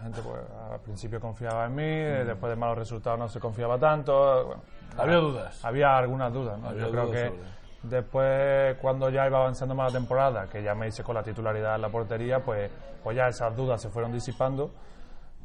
gente 0.00 0.20
pues 0.22 0.40
al 0.72 0.80
principio 0.80 1.20
confiaba 1.20 1.66
en 1.66 1.74
mí, 1.74 1.84
después 2.26 2.50
de 2.50 2.56
malos 2.56 2.78
resultados 2.78 3.18
no 3.18 3.28
se 3.28 3.40
confiaba 3.40 3.78
tanto. 3.78 4.46
bueno, 4.46 4.62
Había 4.98 5.16
dudas. 5.16 5.64
había 5.64 5.96
algunas 5.96 6.32
dudas, 6.32 6.58
¿no? 6.58 6.68
Había 6.70 6.82
Yo 6.86 6.90
creo 6.90 7.10
que 7.10 7.26
sobre. 7.28 7.40
después, 7.82 8.76
cuando 8.80 9.08
ya 9.10 9.26
iba 9.26 9.38
avanzando 9.38 9.74
más 9.74 9.92
la 9.92 9.98
temporada, 9.98 10.46
que 10.48 10.62
ya 10.62 10.74
me 10.74 10.88
hice 10.88 11.02
con 11.02 11.14
la 11.14 11.22
titularidad 11.22 11.76
en 11.76 11.82
la 11.82 11.88
portería, 11.88 12.40
pues, 12.40 12.70
pues 13.02 13.16
ya 13.16 13.28
esas 13.28 13.56
dudas 13.56 13.80
se 13.80 13.88
fueron 13.88 14.12
disipando. 14.12 14.70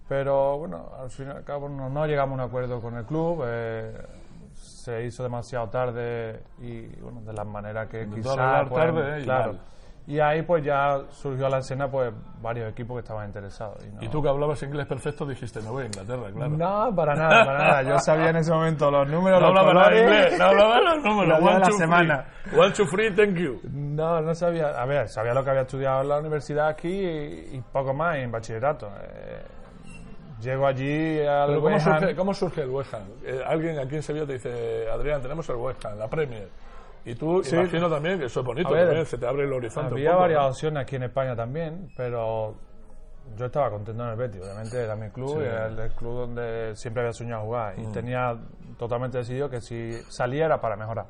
Pero 0.07 0.57
bueno, 0.59 0.91
al 1.00 1.09
fin 1.09 1.27
y 1.27 1.31
al 1.31 1.43
cabo 1.43 1.67
no, 1.67 1.89
no 1.89 2.05
llegamos 2.05 2.39
a 2.39 2.43
un 2.43 2.50
acuerdo 2.50 2.79
con 2.81 2.95
el 2.95 3.05
club. 3.05 3.43
eh, 3.45 3.93
se 4.55 5.03
hizo 5.05 5.24
demasiado 5.24 5.67
tarde 5.69 6.43
y 6.59 6.85
bueno, 7.01 7.21
de 7.21 7.33
la 7.33 7.43
manera 7.43 7.88
que 7.89 8.03
Intentó 8.03 8.31
quizás 8.31 8.38
arreglar 8.38 8.69
pues, 8.69 8.85
tarde, 8.85 9.19
¿eh? 9.19 9.24
claro. 9.24 9.55
Y 10.07 10.19
ahí 10.19 10.43
pues 10.43 10.63
ya 10.63 11.00
surgió 11.09 11.47
a 11.47 11.50
la 11.50 11.57
escena 11.57 11.89
pues 11.89 12.13
varios 12.39 12.69
equipos 12.71 12.95
que 12.97 13.00
estaban 13.00 13.25
interesados. 13.25 13.83
Y, 13.83 13.89
no- 13.89 14.03
Y 14.03 14.07
tú 14.09 14.21
que 14.21 14.29
hablabas 14.29 14.62
inglés 14.62 14.85
perfecto 14.85 15.25
dijiste, 15.25 15.62
me 15.62 15.69
voy 15.69 15.83
a 15.83 15.85
Inglaterra, 15.88 16.31
claro. 16.31 16.51
No, 16.51 16.95
para 16.95 17.15
nada, 17.15 17.43
para 17.43 17.57
nada. 17.57 17.81
Yo 17.83 17.97
sabía 17.97 18.29
en 18.29 18.35
ese 18.35 18.51
momento 18.53 18.91
los 18.91 19.07
números, 19.09 19.41
No 19.41 19.50
los 19.50 19.59
hablaba 19.59 19.83
colores. 19.85 20.03
inglés, 20.03 20.39
no 20.39 20.45
hablaba 20.45 20.79
los 20.81 21.03
números. 21.03 21.39
De 21.39 21.45
One, 21.45 21.59
la 21.59 21.71
semana. 21.71 22.25
Free. 22.43 22.59
One, 22.59 22.71
two, 22.74 22.85
free, 22.85 23.12
thank 23.15 23.35
you. 23.35 23.59
No, 23.71 24.21
no 24.21 24.35
sabía. 24.35 24.67
A 24.79 24.85
ver, 24.85 25.09
sabía 25.09 25.33
lo 25.33 25.43
que 25.43 25.50
había 25.50 25.63
estudiado 25.63 26.01
en 26.03 26.09
la 26.09 26.19
universidad 26.19 26.67
aquí 26.67 26.88
y, 26.88 27.55
y 27.55 27.63
poco 27.74 27.91
más 27.95 28.17
en 28.17 28.31
bachillerato. 28.31 28.88
Eh, 29.01 29.41
llego 30.39 30.67
allí 30.67 31.19
al 31.25 31.47
Pero 31.47 31.62
¿cómo 31.62 31.79
surge, 31.79 32.15
¿cómo 32.15 32.33
surge 32.35 32.62
el 32.62 32.69
West 32.69 32.93
Ham? 32.93 33.03
Eh, 33.24 33.41
alguien 33.43 33.79
aquí 33.79 33.95
en 33.95 34.03
Sevilla 34.03 34.27
te 34.27 34.33
dice, 34.33 34.85
Adrián, 34.88 35.19
tenemos 35.21 35.50
el 35.50 35.55
West 35.55 35.83
Ham, 35.83 35.97
la 35.97 36.07
Premier. 36.07 36.47
Y 37.05 37.15
tú, 37.15 37.43
Sí. 37.43 37.55
imagino 37.55 37.89
también 37.89 38.17
que 38.19 38.25
eso 38.25 38.39
es 38.39 38.45
bonito, 38.45 38.71
ver, 38.71 38.85
también, 38.88 39.05
se 39.05 39.17
te 39.17 39.27
abre 39.27 39.43
el 39.43 39.53
horizonte. 39.53 39.91
Había 39.93 40.09
poco, 40.12 40.21
varias 40.21 40.41
¿no? 40.41 40.47
opciones 40.47 40.83
aquí 40.83 40.95
en 40.95 41.03
España 41.03 41.35
también, 41.35 41.88
pero 41.95 42.55
yo 43.38 43.45
estaba 43.45 43.69
contento 43.69 44.03
en 44.03 44.09
el 44.09 44.15
Betis. 44.15 44.41
Obviamente 44.41 44.83
era 44.83 44.95
mi 44.95 45.09
club 45.09 45.29
Sí. 45.29 45.35
Mm. 45.38 45.41
y 45.41 45.45
era 45.45 45.67
el 45.67 45.91
club 45.93 46.13
donde 46.15 46.75
siempre 46.75 47.01
había 47.03 47.13
soñado 47.13 47.43
jugar. 47.43 47.79
Y 47.79 47.85
tenía 47.91 48.35
totalmente 48.79 49.19
decidido 49.19 49.50
que 49.50 49.62
si 49.62 49.93
salía 50.09 50.45
era 50.45 50.59
para 50.62 50.75
mejorar. 50.75 51.05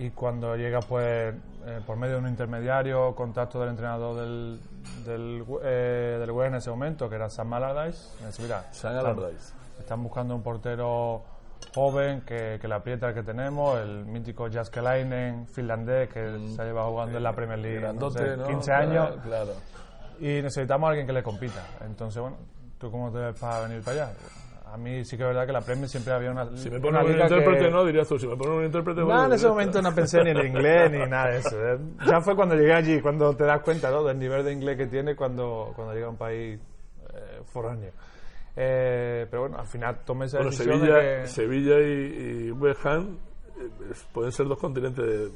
y 0.00 0.10
cuando 0.10 0.54
llega 0.54 0.78
pues 0.78 1.34
eh, 1.66 1.80
por 1.84 1.96
medio 1.96 2.14
de 2.14 2.20
un 2.20 2.28
intermediario, 2.28 3.16
contacto 3.16 3.58
del 3.58 3.70
entrenador 3.70 4.14
del, 4.20 4.60
del, 5.04 5.44
eh, 5.64 6.18
del 6.20 6.30
en 6.46 6.54
ese 6.54 6.70
momento, 6.70 7.08
que 7.08 7.16
era 7.16 7.28
Sam 7.28 7.52
Allardyce, 7.54 8.16
me 8.20 8.28
dice, 8.28 8.42
mira, 8.42 8.60
Sam 8.70 8.92
están- 8.96 8.96
Allardyce. 8.96 9.54
están 9.80 10.00
buscando 10.04 10.36
un 10.36 10.42
portero 10.44 11.24
joven 11.74 12.22
que, 12.22 12.58
que 12.60 12.68
le 12.68 12.74
aprieta 12.74 13.12
que 13.14 13.22
tenemos, 13.22 13.78
el 13.80 14.04
mítico 14.04 14.48
Jaskelainen 14.50 15.46
finlandés 15.46 16.08
que 16.08 16.38
se 16.54 16.62
ha 16.62 16.64
llevado 16.64 16.90
jugando 16.90 17.18
en 17.18 17.22
la 17.24 17.32
Premier 17.34 17.58
League 17.58 17.76
no 17.76 17.82
Grandote, 17.82 18.18
sé, 18.30 18.36
¿no? 18.36 18.46
15 18.46 18.72
años 18.72 19.10
Claro. 19.22 19.52
y 20.20 20.42
necesitamos 20.42 20.86
a 20.86 20.90
alguien 20.90 21.06
que 21.06 21.12
le 21.12 21.22
compita. 21.22 21.64
Entonces, 21.84 22.20
bueno, 22.20 22.36
¿tú 22.78 22.90
cómo 22.90 23.10
te 23.12 23.18
ves 23.18 23.38
para 23.38 23.60
venir 23.68 23.82
para 23.82 24.04
allá? 24.06 24.12
A 24.72 24.76
mí 24.76 25.02
sí 25.04 25.16
que 25.16 25.22
es 25.22 25.28
verdad 25.28 25.46
que 25.46 25.52
la 25.52 25.62
Premier 25.62 25.88
siempre 25.88 26.12
había 26.12 26.30
una, 26.30 26.44
Si 26.56 26.68
me 26.70 26.78
ponen 26.78 27.02
un 27.02 27.12
intérprete, 27.12 27.64
que- 27.66 27.70
no, 27.70 27.84
dirías 27.86 28.06
tú. 28.06 28.18
Si 28.18 28.26
me 28.26 28.36
ponen 28.36 28.54
un 28.58 28.64
intérprete, 28.66 29.00
no, 29.00 29.24
en 29.24 29.32
ese 29.32 29.48
momento 29.48 29.80
no 29.80 29.94
pensé 29.94 30.22
ni 30.22 30.30
en 30.30 30.36
el 30.36 30.46
inglés 30.46 30.90
ni 30.90 30.98
nada 31.08 31.28
de 31.30 31.38
eso. 31.38 31.56
¿eh? 31.72 31.78
Ya 32.06 32.20
fue 32.20 32.36
cuando 32.36 32.54
llegué 32.54 32.74
allí, 32.74 33.00
cuando 33.00 33.34
te 33.34 33.44
das 33.44 33.62
cuenta 33.62 33.90
¿no? 33.90 34.04
del 34.04 34.18
nivel 34.18 34.44
de 34.44 34.52
inglés 34.52 34.76
que 34.76 34.86
tiene 34.86 35.16
cuando, 35.16 35.72
cuando 35.74 35.94
llega 35.94 36.06
a 36.06 36.10
un 36.10 36.16
país 36.18 36.60
eh, 37.14 37.40
foráneo. 37.46 37.92
Eh, 38.60 39.26
pero 39.30 39.42
bueno, 39.42 39.58
al 39.58 39.66
final 39.66 39.98
tomé 40.04 40.26
esa 40.26 40.38
Bueno, 40.38 40.50
decisión 40.50 40.80
Sevilla, 40.80 40.96
de 40.98 41.20
que... 41.20 41.26
Sevilla 41.28 41.78
y, 41.80 42.46
y 42.48 42.50
West 42.50 42.84
Ham 42.86 43.16
eh, 43.56 43.68
pueden 44.12 44.32
ser 44.32 44.46
dos 44.48 44.58
continentes 44.58 45.30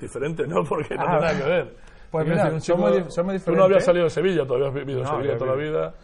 diferentes, 0.00 0.46
¿no? 0.46 0.62
Porque 0.68 0.94
no 0.94 1.02
Ah, 1.02 1.06
tiene 1.18 1.20
nada 1.20 1.38
que 1.38 1.48
ver. 1.48 1.76
pues 2.10 2.24
mira, 2.26 2.36
decir, 2.44 2.54
un 2.54 2.60
son 2.60 2.76
chico- 2.76 2.88
muy 2.88 3.02
di- 3.02 3.10
son 3.10 3.26
muy 3.26 3.38
Tú 3.40 3.50
no 3.52 3.64
habías 3.64 3.78
diferentes. 3.78 3.84
salido 3.84 4.04
de 4.04 4.10
Sevilla, 4.10 4.46
todavía 4.46 4.68
has 4.68 4.74
vivido 4.74 4.98
en 5.00 5.04
No, 5.04 5.10
Sevilla 5.16 5.38
toda 5.38 5.50
la 5.50 5.56
vi- 5.56 5.68
vida. 5.68 5.94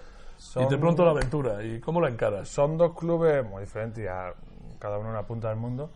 Y 0.57 0.67
de 0.69 0.79
pronto 0.79 1.05
la 1.05 1.11
aventura. 1.13 1.63
¿Y 1.65 1.81
cómo 1.81 2.01
la 2.01 2.09
encaras? 2.09 2.49
Son 2.49 2.77
dos 2.77 2.99
clubes 2.99 3.45
muy 3.49 3.63
diferentes, 3.63 4.05
ya 4.05 4.33
cada 4.81 4.99
uno 4.99 5.11
en 5.11 5.13
una 5.15 5.23
punta 5.27 5.49
del 5.49 5.57
mundo, 5.59 5.91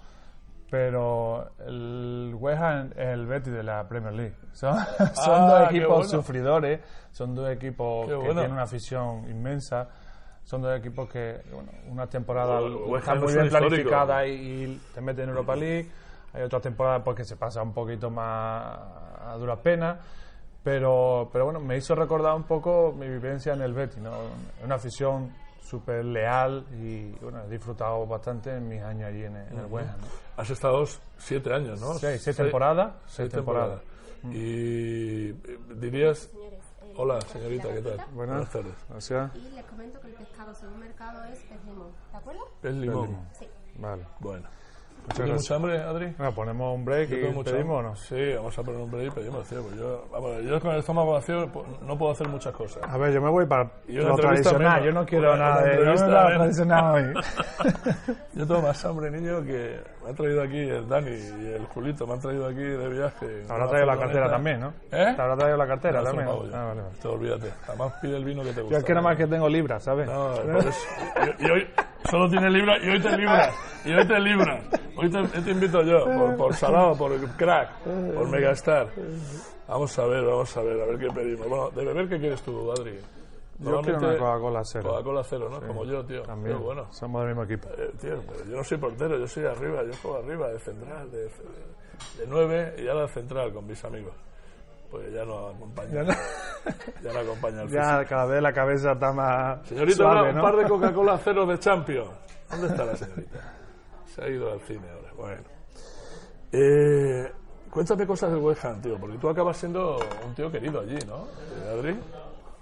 pero 0.70 1.50
el 1.66 2.34
West 2.38 2.62
Ham 2.62 2.90
es 2.96 3.06
el 3.08 3.26
Betis 3.26 3.52
de 3.52 3.62
la 3.62 3.86
Premier 3.88 4.12
League. 4.14 4.34
Son, 4.52 4.74
son 4.76 5.34
Ah, 5.34 5.48
dos 5.60 5.70
equipos 5.70 5.88
bueno. 5.88 6.04
sufridores, 6.08 6.80
son 7.10 7.34
dos 7.34 7.50
equipos 7.50 8.04
Qué 8.06 8.10
que 8.12 8.16
bueno. 8.16 8.32
tienen 8.34 8.52
una 8.52 8.62
afición 8.62 9.28
inmensa, 9.28 9.88
son 10.48 10.62
dos 10.62 10.78
equipos 10.78 11.10
que, 11.10 11.42
bueno, 11.52 11.70
una 11.90 12.06
temporada 12.06 12.58
Bueno, 12.58 12.78
West 12.86 13.02
está 13.02 13.12
Ham 13.12 13.20
muy 13.20 13.34
bien 13.34 13.48
planificada 13.50 14.26
y, 14.26 14.32
y 14.32 14.80
te 14.94 15.02
mete 15.02 15.22
en 15.22 15.28
Europa 15.28 15.54
League, 15.54 15.90
hay 16.32 16.42
otras 16.42 16.62
temporadas 16.62 17.02
pues, 17.04 17.18
que 17.18 17.24
se 17.24 17.36
pasa 17.36 17.62
un 17.62 17.74
poquito 17.74 18.08
más 18.08 18.78
a 19.26 19.36
duras 19.38 19.58
penas. 19.58 19.98
Pero, 20.64 21.28
pero 21.30 21.44
bueno, 21.44 21.60
me 21.60 21.76
hizo 21.76 21.94
recordar 21.94 22.34
un 22.34 22.44
poco 22.44 22.94
mi 22.98 23.06
vivencia 23.08 23.52
en 23.52 23.60
el 23.60 23.74
Betis, 23.74 23.98
¿no? 23.98 24.12
Una 24.64 24.76
afición 24.76 25.34
súper 25.60 26.02
leal 26.02 26.64
y 26.80 27.10
bueno, 27.22 27.42
he 27.44 27.50
disfrutado 27.50 28.06
bastante 28.06 28.50
en 28.54 28.68
mis 28.68 28.82
años 28.82 29.08
allí 29.08 29.24
en 29.24 29.36
el, 29.36 29.66
West 29.66 29.90
Ham, 29.90 30.00
¿no? 30.00 30.06
Has 30.36 30.48
estado 30.48 30.84
siete 31.18 31.52
años, 31.52 31.78
¿no? 31.78 31.94
Seis, 31.94 32.22
seis 32.22 32.36
temporadas, 32.36 32.94
Seis 33.06 33.30
temporadas. 33.30 33.82
temporadas. 34.22 34.34
Y 34.34 35.28
eh, 35.28 35.58
dirías... 35.76 36.30
Hola, 37.00 37.20
señorita, 37.20 37.72
¿qué 37.72 37.80
tal? 37.80 38.04
Buenas. 38.12 38.50
tardes. 38.50 38.74
Gracias. 38.88 39.30
Y 39.36 39.50
les 39.50 39.64
comento 39.66 40.00
que 40.00 40.08
el 40.08 40.14
pescado 40.14 40.52
según 40.52 40.80
mercado 40.80 41.22
es 41.26 41.38
pez 41.38 41.64
limón. 41.64 41.92
¿De 42.10 42.18
acuerdo? 42.18 42.40
Es 42.60 42.74
limón. 42.74 43.06
limón. 43.06 43.28
Sí. 43.38 43.48
Vale. 43.76 44.04
Bueno. 44.18 44.48
¿Tienes 45.14 45.34
mucha 45.42 45.54
hambre, 45.56 45.78
Adri? 45.82 46.14
Bueno, 46.16 46.32
ponemos 46.34 46.74
un 46.74 46.84
break 46.84 47.08
Yo 47.10 47.16
y 47.16 47.42
pedimos 47.44 47.82
no. 47.84 47.96
Sí, 47.96 48.32
vamos 48.36 48.58
a 48.58 48.62
poner 48.62 48.80
un 48.80 48.90
break 48.90 49.06
y 49.06 49.10
pedimos, 49.10 49.48
tío. 49.48 49.62
Pues 49.62 49.76
yo, 49.76 50.04
vamos, 50.12 50.42
yo 50.44 50.60
con 50.60 50.70
el 50.72 50.78
estómago 50.78 51.12
vacío 51.12 51.48
pues, 51.52 51.66
no 51.82 51.96
puedo 51.98 52.12
hacer 52.12 52.28
muchas 52.28 52.52
cosas. 52.54 52.82
A 52.88 52.96
ver, 52.98 53.12
yo 53.12 53.20
me 53.20 53.30
voy 53.30 53.46
para 53.46 53.70
Y 53.88 53.98
una 53.98 54.10
lo 54.10 54.16
tradicional. 54.16 54.82
Yo 54.84 54.92
no 54.92 55.04
quiero 55.06 55.32
Una- 55.34 55.38
nada 55.50 55.62
de. 55.62 55.76
Yo 55.76 55.84
no 55.84 55.92
menos. 55.94 56.34
tradicional 56.34 56.94
hoy. 56.94 57.14
Yo 58.34 58.46
tengo 58.46 58.62
más 58.62 58.84
hambre, 58.84 59.10
niño, 59.10 59.42
que 59.44 59.80
me 60.04 60.10
ha 60.10 60.14
traído 60.14 60.42
aquí 60.42 60.58
el 60.58 60.88
Dani 60.88 61.10
y 61.10 61.46
el 61.54 61.66
Julito, 61.66 62.06
me 62.06 62.12
han 62.14 62.20
traído 62.20 62.46
aquí 62.46 62.56
de 62.62 62.88
viaje. 62.88 63.26
Te 63.46 63.52
habrá 63.52 63.66
traído 63.68 63.86
la 63.86 63.98
cartera 63.98 64.30
también, 64.30 64.60
¿no? 64.60 64.68
¿Eh? 64.92 65.12
Te 65.16 65.22
habrá 65.22 65.36
traído 65.36 65.56
la 65.56 65.66
cartera 65.66 65.98
No, 66.00 66.04
también. 66.04 66.28
yo. 66.28 66.42
Ah, 66.54 66.64
vale, 66.66 66.80
vale. 66.82 66.94
Te 67.02 67.08
olvídate. 67.08 67.52
Además 67.66 67.92
pide 68.00 68.16
el 68.16 68.24
vino 68.24 68.42
que 68.42 68.52
te 68.52 68.60
gusta. 68.60 68.72
Yo 68.74 68.78
es 68.78 68.84
que 68.84 68.94
nada 68.94 69.02
más 69.02 69.16
que 69.16 69.26
tengo 69.26 69.48
libras, 69.48 69.82
¿sabes? 69.82 70.06
No, 70.08 70.34
por 70.34 70.56
eso. 70.66 70.80
Y, 71.40 71.46
y 71.46 71.50
hoy 71.50 71.68
solo 72.04 72.28
tiene 72.28 72.50
libras 72.50 72.78
y 72.82 72.88
hoy 72.88 73.00
te 73.00 73.16
libras. 73.16 73.54
Y 73.84 73.92
hoy 73.92 74.06
te 74.06 74.20
libras. 74.20 74.64
Hoy 74.96 75.10
te, 75.10 75.18
hoy 75.18 75.44
te 75.44 75.50
invito 75.50 75.82
yo, 75.82 76.04
por, 76.04 76.36
por 76.36 76.54
salado, 76.54 76.96
por 76.96 77.16
crack, 77.36 77.70
por 78.14 78.28
megastar. 78.28 78.88
Vamos 79.68 79.98
a 79.98 80.06
ver, 80.06 80.24
vamos 80.24 80.56
a 80.56 80.62
ver, 80.62 80.80
a 80.80 80.86
ver 80.86 80.98
qué 80.98 81.08
pedimos. 81.08 81.48
Bueno, 81.48 81.70
de 81.70 81.84
beber, 81.84 82.08
¿qué 82.08 82.18
quieres 82.18 82.42
tú, 82.42 82.72
Adri? 82.72 82.98
Yo 83.60 83.80
quiero 83.80 83.98
una 83.98 84.16
Coca-Cola 84.16 84.62
cero. 84.64 84.90
Coca-Cola 84.90 85.22
cero, 85.24 85.48
¿no? 85.50 85.60
Como 85.66 85.84
yo, 85.84 86.04
tío. 86.04 86.22
También. 86.22 86.60
Bueno. 86.60 86.86
Somos 86.92 87.22
del 87.22 87.34
mismo 87.34 87.44
equipo. 87.44 87.68
Eh, 87.76 87.92
tío, 88.00 88.22
pero 88.26 88.44
yo 88.50 88.56
no 88.56 88.64
soy 88.64 88.78
portero, 88.78 89.18
yo 89.18 89.26
soy 89.26 89.46
arriba, 89.46 89.82
yo 89.84 89.92
juego 90.00 90.18
arriba, 90.18 90.48
de 90.48 90.58
central, 90.58 91.10
de, 91.10 91.18
de, 91.18 91.28
de 91.28 92.26
nueve 92.28 92.74
y 92.78 92.88
ahora 92.88 93.02
de 93.02 93.08
central 93.08 93.52
con 93.52 93.66
mis 93.66 93.84
amigos. 93.84 94.14
Pues 94.90 95.12
ya 95.12 95.24
no 95.24 95.48
acompaña. 95.48 95.90
Ya 95.92 96.02
no- 96.02 96.14
Ya 97.02 97.12
no 97.12 97.18
acompaña 97.20 97.62
el. 97.62 97.68
Ya 97.70 98.04
cada 98.04 98.26
vez 98.26 98.42
la 98.42 98.52
cabeza 98.52 98.92
está 98.92 99.12
más. 99.12 99.66
Señorita, 99.68 99.96
suave, 99.96 100.30
un 100.32 100.40
par 100.40 100.56
de 100.56 100.64
Coca-Cola 100.68 101.18
cero 101.22 101.46
de 101.46 101.58
Champions. 101.58 102.10
¿Dónde 102.50 102.66
está 102.68 102.84
la 102.84 102.96
señorita? 102.96 103.38
Se 104.06 104.22
ha 104.24 104.28
ido 104.28 104.52
al 104.52 104.60
cine 104.60 104.88
ahora. 104.90 105.10
Bueno. 105.16 105.42
Eh, 106.52 107.30
cuéntame 107.70 108.06
cosas 108.06 108.30
del 108.30 108.40
West 108.40 108.64
Ham, 108.64 108.80
tío, 108.80 108.98
porque 108.98 109.18
tú 109.18 109.28
acabas 109.28 109.56
siendo 109.56 109.98
un 110.26 110.34
tío 110.34 110.50
querido 110.50 110.80
allí, 110.80 110.98
¿no? 111.06 111.26
Eh, 111.26 111.72
Adri. 111.78 112.00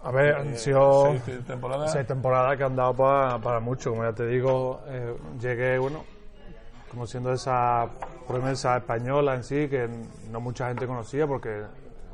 A 0.02 0.10
ver, 0.10 0.34
han 0.36 0.48
Eh, 0.52 0.56
sido 0.56 1.12
seis 1.24 1.44
temporadas. 1.46 1.92
seis 1.92 2.06
temporadas 2.06 2.56
que 2.56 2.64
han 2.64 2.76
dado 2.76 2.94
para, 2.94 3.38
para 3.38 3.60
mucho. 3.60 3.90
Como 3.90 4.04
ya 4.04 4.12
te 4.12 4.26
digo, 4.26 4.80
eh, 4.88 5.16
llegué, 5.40 5.78
bueno, 5.78 6.04
como 6.90 7.06
siendo 7.06 7.32
esa 7.32 7.86
promesa 8.26 8.76
española 8.76 9.34
en 9.34 9.42
sí, 9.44 9.68
que 9.68 9.88
no 10.30 10.40
mucha 10.40 10.68
gente 10.68 10.86
conocía 10.86 11.26
porque 11.26 11.62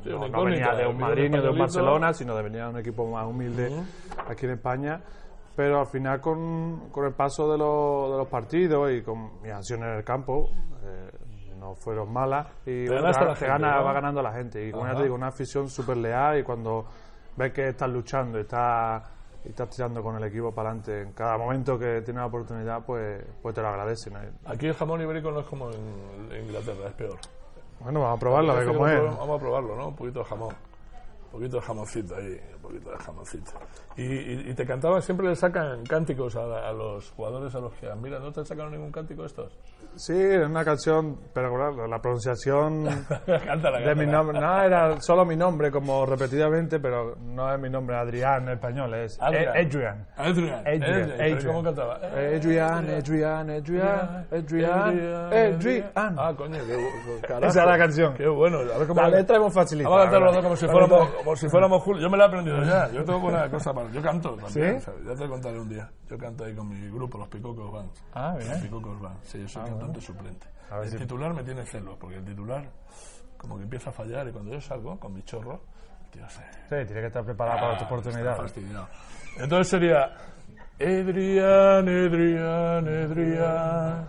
Sí, 0.03 0.09
no, 0.09 0.43
venía 0.43 0.73
de 0.73 0.87
un 0.87 0.97
Madrid 0.97 1.29
ni 1.29 1.39
de 1.41 1.49
un. 1.49 1.57
Barcelona, 1.59 2.13
sino 2.13 2.35
de 2.35 2.43
venía 2.43 2.63
de 2.65 2.69
un 2.69 2.77
equipo 2.79 3.05
más 3.09 3.25
humilde 3.25 3.71
aquí 4.27 4.45
en 4.45 4.51
España. 4.53 5.01
Pero 5.55 5.79
al 5.81 5.85
final, 5.87 6.19
con, 6.19 6.89
con 6.89 7.05
el 7.05 7.13
paso 7.13 7.51
de, 7.51 7.57
los- 7.59 8.11
de 8.11 8.17
los 8.17 8.27
partidos 8.27 8.91
y 8.91 9.03
con 9.03 9.39
mis 9.41 9.51
acciones 9.51 9.87
en 9.89 9.95
el 9.97 10.03
campo, 10.03 10.49
eh, 10.83 11.11
no 11.59 11.75
fueron 11.75 12.11
malas. 12.11 12.47
Y 12.65 12.87
la 12.87 13.13
gente, 13.35 13.45
gana- 13.47 13.77
¿no? 13.77 13.83
va 13.85 13.93
ganando 13.93 14.21
la 14.23 14.31
gente. 14.33 14.67
Y 14.67 14.71
como 14.71 14.87
ya 14.87 14.95
te 14.95 15.03
digo, 15.03 15.15
una 15.15 15.27
afición 15.27 15.69
súper 15.69 15.97
leal 15.97 16.39
y 16.39 16.43
cuando 16.43 16.85
ves 17.37 17.53
que 17.53 17.67
estás 17.69 17.87
luchando 17.89 18.39
y 18.39 18.41
estás, 18.41 19.03
y 19.45 19.49
estás 19.49 19.69
tirando 19.69 20.01
con 20.01 20.15
el 20.15 20.23
equipo 20.23 20.51
para 20.51 20.69
adelante 20.71 21.01
en 21.03 21.11
cada 21.13 21.37
momento 21.37 21.77
que 21.77 22.01
tienes 22.01 22.21
la 22.21 22.25
oportunidad, 22.25 22.83
pues, 22.83 23.23
pues 23.41 23.53
te 23.53 23.61
lo 23.61 23.67
agradecen. 23.67 24.13
Aquí 24.45 24.65
el 24.65 24.73
jamón 24.73 25.01
ibérico 25.01 25.29
no 25.31 25.41
es 25.41 25.45
como 25.45 25.69
en 25.69 26.45
Inglaterra, 26.45 26.87
es 26.87 26.93
peor. 26.93 27.17
Bueno, 27.83 27.99
vamos 27.99 28.17
a 28.17 28.19
probarlo, 28.19 28.51
a 28.53 28.55
ver 28.55 28.67
cómo 28.67 28.87
es. 28.87 29.01
Vamos 29.01 29.37
a 29.37 29.39
probarlo, 29.39 29.75
¿no? 29.75 29.87
Un 29.89 29.95
poquito 29.95 30.19
de 30.19 30.25
jamón. 30.25 30.55
Un 31.25 31.31
poquito 31.31 31.57
de 31.57 31.61
jamoncito 31.61 32.15
ahí, 32.15 32.39
poquito 32.63 32.89
de 32.89 32.97
jamoncito. 32.97 33.51
Y, 33.95 34.01
y, 34.03 34.49
y 34.49 34.53
te 34.55 34.65
cantaban, 34.65 35.01
siempre 35.03 35.27
le 35.27 35.35
sacan 35.35 35.83
cánticos 35.85 36.35
a, 36.35 36.67
a 36.67 36.73
los 36.73 37.11
jugadores 37.11 37.53
a 37.53 37.59
los 37.59 37.73
que 37.75 37.87
admiran. 37.87 38.23
¿No 38.23 38.31
te 38.31 38.43
sacaron 38.43 38.71
ningún 38.71 38.91
cántico 38.91 39.23
estos? 39.25 39.55
Sí, 39.95 40.13
es 40.19 40.47
una 40.47 40.65
canción, 40.65 41.19
pero 41.33 41.53
claro, 41.53 41.85
la 41.87 41.99
pronunciación 42.01 42.85
cántala, 43.45 43.79
de 43.79 43.93
mi 43.95 44.05
cántala. 44.05 44.11
nombre, 44.11 44.39
no, 44.39 44.63
era 44.63 44.99
solo 45.01 45.23
mi 45.25 45.35
nombre 45.35 45.69
como 45.69 46.03
repetidamente, 46.07 46.79
pero 46.79 47.15
no 47.17 47.53
es 47.53 47.59
mi 47.59 47.69
nombre 47.69 47.95
Adrián 47.95 48.43
en 48.47 48.53
español, 48.55 48.91
es 48.95 49.21
Adrián. 49.21 49.49
Adrian. 49.55 50.07
Adrian. 50.17 50.17
Adrian, 50.17 50.53
Adrian. 50.65 50.79
¿Pero 50.79 51.13
Adrian. 51.13 51.45
¿Cómo 51.45 51.63
cantaba? 51.63 51.95
Adrián, 51.95 52.89
Adrián, 52.89 53.49
Adrián, 53.51 54.27
Adrián, 54.31 55.31
Adrián. 55.31 56.15
Ah, 56.17 56.33
coño, 56.35 56.57
qué 56.65 57.27
carajo. 57.27 57.45
Esa 57.45 57.61
es 57.63 57.67
la 57.69 57.77
canción. 57.77 58.13
Qué 58.15 58.27
bueno. 58.27 58.59
A 58.59 58.77
ver 58.79 58.87
cómo 58.87 59.01
La 59.01 59.09
letra 59.09 59.35
hemos 59.37 59.53
facilitado. 59.53 59.93
Vamos 59.95 60.07
a 60.07 60.11
cantar 60.11 60.21
los 60.23 60.35
¿verdad? 60.35 60.41
dos 60.41 60.43
como 60.43 60.55
si 60.55 60.67
fuéramos, 60.67 61.09
como 61.23 61.35
si 61.35 61.49
fuéramos 61.49 61.83
Julio. 61.83 62.01
Yo 62.01 62.09
me 62.09 62.17
la 62.17 62.23
he 62.23 62.27
aprendido 62.27 62.52
ya. 62.63 62.91
Yo 62.91 63.03
tengo 63.05 63.19
buena 63.19 63.49
cosa 63.49 63.73
para. 63.73 63.89
Yo 63.91 64.01
canto 64.01 64.35
también. 64.35 64.79
¿Sí? 64.79 64.85
¿sabes? 64.85 65.05
Ya 65.05 65.15
te 65.15 65.27
contaré 65.29 65.59
un 65.59 65.69
día. 65.69 65.89
Yo 66.09 66.17
canto 66.17 66.43
ahí 66.43 66.53
con 66.53 66.67
mi 66.69 66.89
grupo, 66.89 67.17
los 67.17 67.27
Picocos 67.27 67.71
Bands. 67.71 68.03
Ah, 68.13 68.33
Los 68.37 68.45
bien. 68.47 68.61
Picocos 68.61 68.99
Bands. 69.01 69.19
Sí, 69.27 69.39
yo 69.41 69.47
soy 69.47 69.63
cantante 69.63 70.01
suplente. 70.01 70.47
A 70.69 70.75
ver 70.77 70.85
el 70.85 70.91
si- 70.91 70.97
titular 70.97 71.33
me 71.33 71.43
tiene 71.43 71.65
celos, 71.65 71.95
porque 71.99 72.17
el 72.17 72.25
titular 72.25 72.65
como 73.37 73.57
que 73.57 73.63
empieza 73.63 73.89
a 73.89 73.93
fallar 73.93 74.27
y 74.27 74.31
cuando 74.31 74.51
yo 74.51 74.61
salgo 74.61 74.99
con 74.99 75.13
mi 75.13 75.21
chorro, 75.23 75.61
el 76.05 76.09
tío 76.11 76.29
se. 76.29 76.41
Sí, 76.41 76.85
tiene 76.87 77.01
que 77.01 77.07
estar 77.07 77.23
preparado 77.25 77.59
para 77.59 77.77
tu 77.77 77.85
oportunidad. 77.85 78.31
Está 78.31 78.41
fastidiado. 78.43 78.87
Entonces 79.37 79.67
sería. 79.69 80.11
Edrian, 80.79 81.87
Edrian, 81.87 82.87
Edrian. 82.87 84.07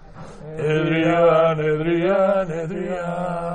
Edrian, 0.57 1.61
Edrian, 1.61 2.51
Edrian. 2.51 3.54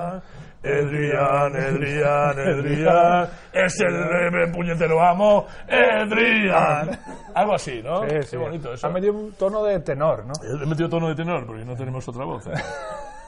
Edrian, 0.62 1.56
Edrian, 1.56 2.38
Edrián. 2.40 3.30
Es 3.54 3.80
el 3.80 4.52
puñetero 4.52 5.02
amo. 5.02 5.46
Edrian. 5.68 6.90
Algo 7.34 7.54
así, 7.56 7.82
¿no? 7.84 8.02
Sí, 8.04 8.08
Qué 8.10 8.24
sí. 8.24 8.38
bonito 8.38 8.74
eso. 8.74 8.88
Ha 8.88 8.90
metido 8.90 9.14
un 9.14 9.32
tono 9.34 9.64
de 9.64 9.80
tenor, 9.80 10.26
¿no? 10.26 10.34
He 10.44 10.66
metido 10.66 10.90
tono 10.90 11.08
de 11.10 11.16
tenor 11.16 11.46
porque 11.46 11.64
no 11.64 11.76
tenemos 11.76 12.08
otra 12.10 12.26
voz. 12.26 12.46
¿eh? 12.48 12.52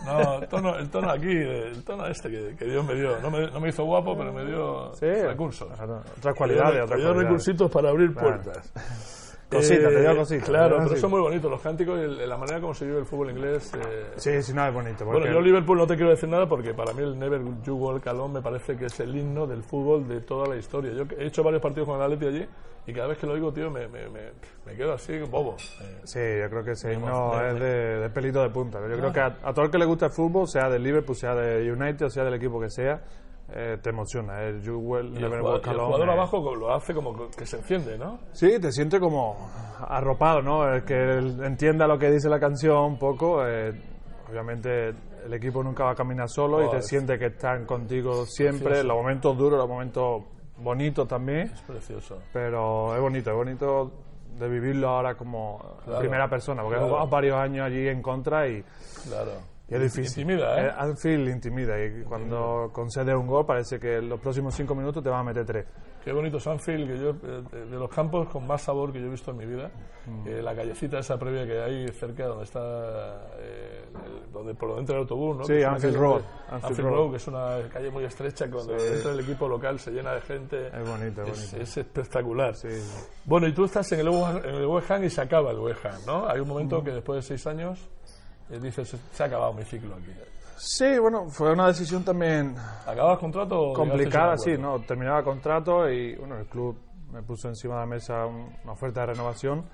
No, 0.06 0.40
el 0.42 0.48
tono, 0.48 0.76
el 0.78 0.90
tono 0.90 1.12
aquí, 1.12 1.32
el 1.32 1.84
tono 1.86 2.08
este 2.08 2.30
que, 2.30 2.56
que 2.58 2.66
Dios 2.66 2.84
me 2.84 2.96
dio. 2.96 3.20
No 3.22 3.30
me, 3.30 3.50
no 3.52 3.60
me 3.60 3.70
hizo 3.70 3.86
guapo, 3.86 4.18
pero 4.18 4.34
me 4.34 4.44
dio 4.46 4.94
Sí. 4.96 5.06
recursos. 5.06 5.70
Otras 5.72 6.36
cualidades, 6.36 6.72
Me 6.72 6.76
dio 6.76 6.84
otras 6.86 7.00
cualidades. 7.00 7.18
recursitos 7.24 7.72
para 7.72 7.90
abrir 7.90 8.14
Claro. 8.14 8.42
Puertas. 9.52 9.70
Cosita, 9.70 9.90
te 9.90 10.00
digo 10.00 10.12
Eh, 10.12 10.18
cosita. 10.18 10.46
Claro, 10.46 10.76
digo 10.78 10.84
pero 10.90 10.96
es 10.96 11.10
muy 11.12 11.22
bonito. 11.22 11.50
Los 11.50 11.62
cánticos 11.62 12.00
y 12.00 12.04
el- 12.04 12.30
la 12.30 12.38
manera 12.38 12.60
como 12.62 12.74
se 12.74 12.86
vive 12.86 13.00
el 13.00 13.06
fútbol 13.06 13.30
inglés. 13.32 13.72
eh, 13.76 14.06
Sí, 14.16 14.42
sí, 14.42 14.54
no, 14.54 14.66
es 14.68 14.74
bonito. 14.74 15.06
Bueno, 15.06 15.26
yo 15.28 15.40
Liverpool 15.42 15.78
no 15.78 15.86
te 15.88 15.96
quiero 15.96 16.10
decir 16.12 16.30
nada 16.30 16.48
porque 16.50 16.74
para 16.74 16.94
mí 16.94 17.04
el 17.04 17.20
Never 17.20 17.42
You 17.64 17.76
Walk 17.76 18.08
Alone 18.08 18.36
me 18.36 18.42
parece 18.42 18.76
que 18.78 18.86
es 18.86 19.00
el 19.00 19.16
himno 19.16 19.46
del 19.46 19.62
fútbol 19.64 20.08
de 20.08 20.22
toda 20.22 20.48
la 20.48 20.56
historia. 20.56 20.92
Yo 20.94 21.04
he 21.18 21.26
hecho 21.28 21.44
varios 21.44 21.62
partidos 21.62 21.88
con 21.88 21.98
el 21.98 22.04
Atleti 22.04 22.26
allí 22.26 22.46
y 22.88 22.94
cada 22.94 23.08
vez 23.10 23.18
que 23.20 23.28
lo 23.28 23.34
oigo, 23.34 23.54
tío, 23.54 23.70
me, 23.70 23.88
me, 23.88 24.10
me, 24.10 24.22
me 24.66 24.74
quedo 24.76 24.94
así, 24.94 25.20
bobo. 25.20 25.56
Eh, 25.82 26.00
Sí, 26.04 26.20
yo 26.20 26.50
creo 26.50 26.64
que 26.64 26.72
ese 26.72 26.94
himno 26.94 27.40
es 27.46 27.60
de, 27.60 28.00
de 28.00 28.10
pelito 28.10 28.42
de 28.42 28.50
punta. 28.50 28.80
Yo 28.90 28.98
creo 28.98 29.14
que 29.14 29.20
a, 29.20 29.38
a 29.44 29.54
todo 29.54 29.66
el 29.66 29.72
que 29.72 29.78
le 29.78 29.86
gusta 29.86 30.08
el 30.08 30.12
fútbol, 30.12 30.48
sea 30.48 30.68
del 30.70 30.82
Liverpool, 30.84 31.16
sea 31.16 31.36
de 31.36 31.72
United, 31.72 32.08
o 32.08 32.10
sea 32.10 32.24
del 32.24 32.34
equipo 32.34 32.60
que 32.60 32.70
sea, 32.72 33.02
eh, 33.54 33.78
te 33.82 33.90
emociona. 33.90 34.42
El 34.44 34.62
You 34.62 34.78
Will 34.80 35.06
y 35.14 35.16
el 35.18 35.22
Never 35.24 35.40
jugador, 35.40 35.52
Walk 35.60 35.66
y 35.66 35.70
el 35.70 35.76
Alone, 35.76 35.86
jugador 35.88 36.08
eh, 36.10 36.12
abajo 36.14 36.56
lo 36.56 36.74
hace 36.74 36.94
como 36.94 37.30
que 37.30 37.46
se 37.46 37.58
enciende, 37.58 37.98
¿no? 37.98 38.20
Sí, 38.32 38.60
te 38.60 38.72
sientes 38.72 39.00
como 39.00 39.36
arropado, 39.88 40.42
¿no? 40.42 40.68
El 40.74 40.84
que 40.84 40.94
él 40.96 41.44
entienda 41.44 41.88
lo 41.88 41.98
que 41.98 42.10
dice 42.12 42.30
la 42.30 42.40
canción 42.40 42.78
un 42.86 43.00
poco. 43.00 43.46
eh, 43.48 43.74
obviamente 44.30 44.94
el 45.26 45.34
equipo 45.34 45.62
nunca 45.62 45.84
va 45.84 45.92
a 45.92 45.96
caminar 45.96 46.30
solo 46.30 46.64
y 46.64 46.68
Oh, 46.68 46.70
te 46.70 46.78
es- 46.78 46.88
siente 46.88 47.20
que 47.20 47.26
están 47.28 47.66
contigo 47.66 48.26
siempre, 48.26 48.82
los 48.84 48.96
momentos 48.96 49.38
duros, 49.38 49.60
los 49.60 49.68
momentos 49.68 50.24
bonitos 50.58 51.08
también. 51.08 51.48
Es 51.54 51.62
precioso. 51.64 52.20
Pero 52.32 52.96
es 52.96 53.02
bonito, 53.02 53.30
es 53.32 53.36
bonito 53.36 53.92
de 54.40 54.48
vivirlo 54.48 54.88
ahora 54.90 55.16
como 55.16 55.60
Claro. 55.84 56.00
primera 56.00 56.30
persona, 56.30 56.62
porque 56.62 56.76
he 56.76 56.80
Claro. 56.80 56.94
jugado 56.94 57.10
varios 57.10 57.36
años 57.38 57.66
allí 57.68 57.88
en 57.90 58.02
contra 58.02 58.48
y, 58.48 58.64
Claro. 59.08 59.32
Y 59.72 59.76
es 59.76 59.82
difícil. 59.96 60.24
Intimida, 60.24 60.62
¿eh? 60.62 60.68
Eh, 60.68 60.74
Anfield 60.78 61.28
intimida 61.30 61.84
y 61.84 62.04
cuando 62.04 62.70
concedes 62.74 63.16
un 63.16 63.26
gol 63.28 63.46
parece 63.46 63.80
que 63.80 63.98
en 63.98 64.10
los 64.10 64.20
próximos 64.20 64.54
cinco 64.54 64.76
minutos 64.76 65.04
te 65.04 65.10
van 65.10 65.22
a 65.22 65.24
meter 65.24 65.46
tres. 65.46 65.66
Qué 66.04 66.12
bonito 66.12 66.40
Sanfield, 66.40 66.88
que 66.88 66.98
yo, 66.98 67.10
eh, 67.12 67.44
de, 67.52 67.66
de 67.68 67.78
los 67.78 67.90
campos 67.90 68.28
con 68.30 68.48
más 68.48 68.64
sabor 68.64 68.92
que 68.92 69.00
yo 69.00 69.06
he 69.06 69.10
visto 69.10 69.30
en 69.32 69.38
mi 69.38 69.46
vida. 69.46 69.70
Mm. 70.08 70.28
Eh, 70.28 70.42
la 70.42 70.56
callecita 70.56 70.98
esa 70.98 71.18
previa 71.20 71.46
que 71.46 71.62
hay 71.62 71.88
cerca 71.90 72.26
donde 72.26 72.46
está, 72.46 73.28
eh, 73.38 73.84
el- 73.94 74.32
donde, 74.32 74.56
por 74.56 74.70
donde 74.70 74.82
entra 74.82 74.96
el 74.96 75.02
autobús, 75.04 75.38
¿no? 75.38 75.44
Sí, 75.44 75.54
Que 75.54 75.60
es 75.62 75.66
Anfield 75.68 75.96
Road, 75.98 76.12
muy- 76.22 76.24
Anfield 76.50 76.66
Anfield 76.66 76.88
Road. 76.90 76.96
Road, 76.98 77.12
que 77.12 77.18
es 77.18 77.28
una 77.28 77.58
calle 77.72 77.92
muy 77.92 78.04
estrecha, 78.06 78.50
cuando 78.50 78.74
entra 78.78 79.12
el 79.12 79.20
equipo 79.20 79.48
local 79.48 79.78
se 79.78 79.92
llena 79.92 80.14
de 80.16 80.22
gente. 80.22 80.68
Es 80.70 80.90
bonito, 80.90 81.22
es 81.22 81.30
Es, 81.30 81.52
bonito. 81.52 81.64
es 81.64 81.78
espectacular. 81.78 82.56
Sí, 82.56 82.70
sí. 82.72 83.06
Bueno, 83.26 83.48
y 83.48 83.54
tú 83.54 83.66
estás 83.66 83.92
en 83.92 84.00
el, 84.00 84.10
West- 84.10 84.44
en 84.44 84.56
el 84.56 84.66
West 84.66 84.90
Ham 84.90 85.04
y 85.04 85.10
se 85.12 85.22
acaba 85.22 85.52
el 85.52 85.60
West 85.60 85.86
Ham, 85.86 86.00
¿no? 86.08 86.28
Hay 86.28 86.40
un 86.40 86.48
momento 86.48 86.82
Mm. 86.82 86.84
que 86.86 86.92
después 86.94 87.18
de 87.18 87.22
seis 87.22 87.46
años 87.46 87.88
eh, 88.52 88.60
dices, 88.60 88.96
se 89.12 89.24
ha 89.24 89.26
acabado 89.26 89.54
mi 89.54 89.64
ciclo 89.64 89.96
aquí. 89.96 90.12
Sí, 90.58 91.00
bueno, 91.00 91.28
fue 91.30 91.52
una 91.54 91.68
decisión 91.68 92.04
también 92.04 92.56
¿Acabas 92.86 93.18
contrato 93.18 93.60
o 93.60 93.74
complicada, 93.74 94.38
sí? 94.38 94.58
¿no? 94.60 94.80
Terminaba 94.82 95.20
el 95.20 95.24
contrato 95.26 95.90
y 95.90 96.16
bueno, 96.16 96.38
el 96.38 96.46
club 96.46 96.78
me 97.12 97.24
puso 97.24 97.48
encima 97.48 97.76
de 97.76 97.80
la 97.82 97.86
mesa 97.88 98.26
un- 98.28 98.56
una 98.64 98.74
oferta 98.74 99.02
de 99.02 99.08
renovación, 99.08 99.66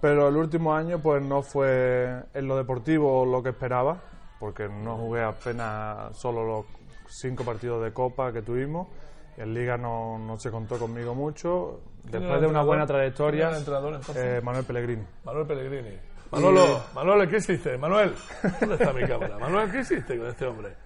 pero 0.00 0.28
el 0.28 0.36
último 0.36 0.74
año 0.74 0.98
pues 1.00 1.22
no 1.22 1.42
fue 1.42 2.24
en 2.34 2.48
lo 2.48 2.56
deportivo 2.56 3.24
lo 3.24 3.42
que 3.42 3.50
esperaba, 3.50 4.00
porque 4.40 4.68
no 4.68 4.96
jugué 4.96 5.22
apenas 5.22 6.16
solo 6.18 6.44
los 6.44 6.66
cinco 7.08 7.44
partidos 7.44 7.82
de 7.84 7.92
Copa 7.92 8.32
que 8.32 8.42
tuvimos, 8.42 8.88
en 9.36 9.54
Liga 9.54 9.76
no, 9.76 10.18
no 10.18 10.38
se 10.38 10.50
contó 10.50 10.76
conmigo 10.78 11.14
mucho, 11.14 11.80
¿Quién 12.02 12.14
era 12.14 12.18
después 12.20 12.34
el 12.36 12.40
de 12.42 12.46
una 12.48 12.62
buena 12.62 12.86
trayectoria, 12.86 13.42
era 13.46 13.50
el 13.52 13.58
entrenador, 13.58 13.94
entonces? 13.94 14.24
eh, 14.24 14.40
Manuel 14.42 14.64
Pellegrini. 14.64 15.04
Manuel 15.24 15.46
Pellegrini. 15.46 15.98
Manolo, 16.32 16.80
Manuel, 16.94 17.28
¿qué 17.28 17.38
hiciste? 17.38 17.76
Manuel, 17.76 18.14
¿dónde 18.60 18.76
está 18.76 18.92
mi 18.92 19.02
cámara? 19.02 19.38
Manuel, 19.38 19.70
¿qué 19.70 19.80
hiciste 19.80 20.16
con 20.16 20.28
este 20.28 20.46
hombre? 20.46 20.76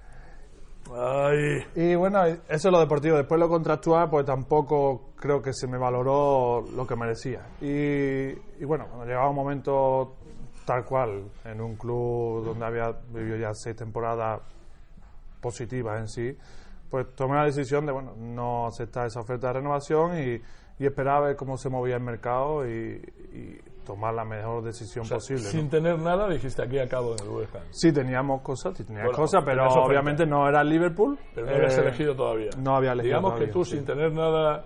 Ay, 0.95 1.65
Y 1.75 1.95
bueno, 1.95 2.25
eso 2.25 2.39
es 2.49 2.65
lo 2.65 2.79
deportivo. 2.81 3.17
Después 3.17 3.39
lo 3.39 3.49
contractual, 3.49 4.09
pues 4.11 4.25
tampoco 4.27 5.13
creo 5.17 5.43
que 5.43 5.53
se 5.53 5.67
me 5.67 5.79
valoró 5.79 6.65
lo 6.75 6.87
que 6.87 6.97
merecía. 6.97 7.47
Y, 7.61 8.31
y 8.61 8.65
bueno, 8.65 8.87
cuando 8.87 9.05
llegaba 9.07 9.29
un 9.29 9.37
momento 9.37 10.17
tal 10.65 10.85
cual, 10.85 11.31
en 11.45 11.61
un 11.61 11.77
club 11.77 12.45
donde 12.45 12.65
había 12.65 12.91
vivido 13.11 13.37
ya 13.37 13.53
seis 13.53 13.77
temporadas 13.77 14.41
positivas 15.41 16.01
en 16.01 16.09
sí, 16.09 16.39
pues 16.91 17.15
tomé 17.15 17.37
la 17.37 17.45
decisión 17.45 17.87
de, 17.87 17.93
bueno, 17.93 18.15
no 18.17 18.67
aceptar 18.67 19.07
esa 19.07 19.21
oferta 19.21 19.49
de 19.49 19.53
renovación 19.55 20.19
y, 20.19 20.41
y 20.83 20.87
esperar 20.87 21.17
a 21.17 21.21
ver 21.29 21.37
cómo 21.37 21.57
se 21.57 21.69
movía 21.69 21.97
el 21.97 22.03
mercado 22.03 22.67
y, 22.69 23.03
y 23.33 23.59
tomar 23.85 24.15
la 24.15 24.25
mejor 24.25 24.63
decisión 24.65 25.07
posible. 25.09 25.43
¿no? 25.45 25.51
sin 25.51 25.69
tener 25.69 25.99
nada 25.99 26.29
dijiste 26.29 26.63
aquí 26.63 26.79
acabo 26.79 27.15
en 27.19 27.25
el 27.27 27.29
West 27.31 27.55
Ham. 27.57 27.63
Sí, 27.71 27.93
teníamos 27.93 28.41
cosas, 28.43 28.77
sí, 28.77 28.85
Bueno, 28.89 29.13
cosas, 29.13 29.43
pero 29.45 29.67
obviamente 29.69 30.25
no 30.25 30.49
era 30.49 30.65
Liverpool. 30.65 31.19
Pero 31.35 31.47
no 31.49 31.55
habías 31.57 31.77
Eh, 31.79 31.83
elegido 31.83 32.15
todavía. 32.17 32.51
no 32.59 32.77
había 32.77 32.93
elegido 32.93 33.19
Digamos 33.19 33.39
que 33.41 33.47
tú 33.49 33.65
sí. 33.65 33.77
sin 33.77 33.85
tener 33.85 34.13
nada 34.13 34.65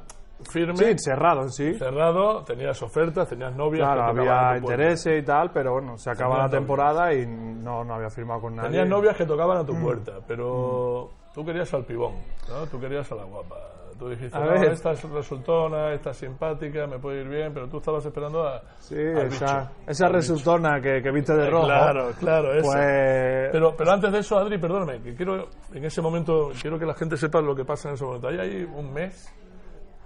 firme, 0.52 0.76
Sí, 0.76 0.94
cerrado 0.98 1.42
en 1.42 1.50
sí. 1.50 1.74
cerrado, 1.74 2.44
tenías 2.44 2.80
ofertas, 2.80 3.28
tenías 3.28 3.56
novias. 3.56 3.88
Claro, 3.92 4.02
había 4.20 4.56
intereses 4.58 5.20
y 5.20 5.24
tal, 5.26 5.50
pero 5.50 5.72
bueno, 5.72 5.98
se 5.98 6.10
acaba 6.10 6.36
Tenías 6.36 6.52
la 6.52 6.58
temporada 6.58 7.12
y 7.12 7.26
no, 7.26 7.82
no 7.82 7.94
había 7.94 8.08
firmado 8.10 8.42
con 8.42 8.54
nadie. 8.54 8.68
Tenías 8.70 8.88
novias 8.88 9.16
que 9.16 9.26
tocaban 9.26 9.56
a 9.58 9.64
tu 9.66 9.74
Mm. 9.74 9.82
puerta, 9.82 10.12
pero 10.28 11.10
tú 11.34 11.44
querías 11.44 11.72
al 11.74 11.84
pibón, 11.84 12.14
¿no? 12.48 12.66
Tú 12.66 12.80
querías 12.80 13.10
a 13.12 13.14
la 13.14 13.24
guapa. 13.24 13.56
Tú 13.98 14.08
dijiste, 14.10 14.36
A 14.36 14.40
no, 14.42 14.50
ver. 14.52 14.66
esta 14.70 14.92
es 14.92 15.02
resultona, 15.10 15.92
esta 15.92 16.10
es 16.10 16.18
simpática, 16.18 16.86
me 16.86 17.00
puede 17.00 17.22
ir 17.22 17.28
bien, 17.28 17.52
pero 17.52 17.66
tú 17.68 17.78
estabas 17.78 18.06
esperando 18.06 18.46
a, 18.46 18.62
Sí, 18.78 18.94
esa, 18.96 19.72
bicho. 19.88 20.08
resultona 20.08 20.80
que, 20.80 21.02
que 21.02 21.10
viste 21.10 21.34
de 21.34 21.50
rojo. 21.50 21.66
Claro, 21.66 22.10
claro, 22.16 22.54
esa. 22.54 22.62
Pues 22.62 23.48
Pero, 23.50 23.74
pero 23.76 23.90
antes 23.90 24.12
de 24.12 24.18
eso, 24.20 24.38
Adri, 24.38 24.56
perdóname, 24.58 25.00
que 25.02 25.16
quiero, 25.16 25.48
en 25.72 25.84
ese 25.84 26.00
momento, 26.00 26.52
quiero 26.62 26.78
que 26.78 26.86
la 26.86 26.94
gente 26.94 27.16
sepa 27.16 27.40
lo 27.40 27.56
que 27.56 27.64
pasa 27.64 27.88
en 27.88 27.94
ese 27.94 28.04
momento. 28.04 28.28
Hay 28.28 28.38
ahí 28.38 28.62
un 28.72 28.92
mes 28.92 29.34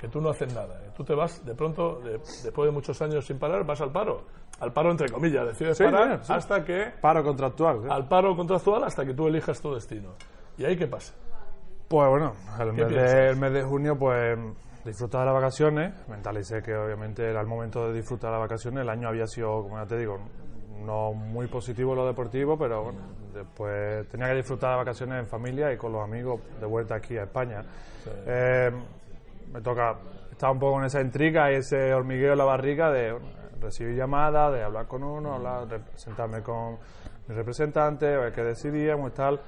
que 0.00 0.08
tú 0.08 0.22
no 0.22 0.30
haces 0.30 0.54
nada. 0.54 0.80
¿eh? 0.87 0.90
Tú 0.96 1.04
te 1.04 1.14
vas, 1.14 1.44
de 1.44 1.54
pronto, 1.54 2.00
de- 2.00 2.12
después 2.18 2.66
de 2.66 2.70
muchos 2.72 3.00
años 3.02 3.26
sin 3.26 3.38
parar, 3.38 3.62
vas 3.66 3.82
al 3.82 3.92
paro. 3.92 4.22
Al 4.61 4.72
paro, 4.72 4.90
entre 4.90 5.11
comillas, 5.11 5.44
decides 5.48 5.76
Sí, 5.76 5.85
parar 5.85 6.24
sí. 6.24 6.32
hasta 6.32 6.64
que, 6.64 6.92
paro 6.98 7.22
contractual. 7.22 7.90
al 7.90 8.08
paro 8.08 8.35
contractual, 8.35 8.85
hasta 8.85 9.04
que 9.04 9.12
tú 9.12 9.26
elijas 9.28 9.61
tu 9.61 9.74
destino. 9.74 10.14
¿Y 10.62 10.64
ahí 10.64 10.77
qué 10.77 10.87
pasa? 10.87 11.12
Pues 11.88 12.09
bueno, 12.09 12.35
el 12.61 12.72
mes, 12.72 12.88
de, 12.88 13.29
el 13.31 13.37
mes 13.37 13.53
de 13.53 13.62
junio, 13.64 13.98
pues 13.98 14.38
disfrutar 14.85 15.22
de 15.22 15.27
las 15.27 15.35
vacaciones. 15.35 15.92
Mentalicé 16.09 16.62
que 16.62 16.72
obviamente 16.72 17.29
era 17.29 17.40
el 17.40 17.48
momento 17.48 17.88
de 17.88 17.94
disfrutar 17.94 18.31
de 18.31 18.38
las 18.38 18.48
vacaciones. 18.48 18.83
El 18.83 18.88
año 18.88 19.09
había 19.09 19.27
sido, 19.27 19.64
como 19.64 19.77
ya 19.79 19.87
te 19.87 19.98
digo, 19.98 20.20
no 20.87 21.14
muy 21.14 21.48
positivo 21.48 21.96
lo 21.96 22.07
deportivo, 22.07 22.57
pero 22.57 22.85
bueno, 22.85 23.01
después 23.35 24.07
tenía 24.07 24.29
que 24.29 24.37
disfrutar 24.37 24.70
de 24.70 24.77
las 24.77 24.87
vacaciones 24.87 25.18
en 25.18 25.27
familia 25.27 25.72
y 25.72 25.77
con 25.77 25.90
los 25.90 26.05
amigos 26.05 26.40
de 26.61 26.66
vuelta 26.66 26.94
aquí 26.94 27.18
a 27.18 27.25
España. 27.25 27.64
Eh, 28.25 28.70
me 29.53 29.61
toca 29.62 29.96
estar 30.31 30.48
un 30.48 30.61
poco 30.61 30.79
en 30.79 30.85
esa 30.85 31.01
intriga 31.01 31.51
y 31.51 31.57
ese 31.57 31.92
hormigueo 31.92 32.33
en 32.33 32.38
la 32.38 32.44
barriga 32.44 32.92
de 32.92 33.11
bueno, 33.11 33.27
recibir 33.61 33.96
llamadas, 33.96 34.53
de 34.53 34.62
hablar 34.62 34.87
con 34.87 35.03
uno, 35.03 35.35
hablar, 35.35 35.66
sentarme 35.96 36.40
con 36.40 36.79
mi 37.27 37.35
representante, 37.35 38.07
ver 38.07 38.33
qué 38.33 38.44
decidíamos 38.44 39.11
y 39.11 39.14
tal. 39.14 39.40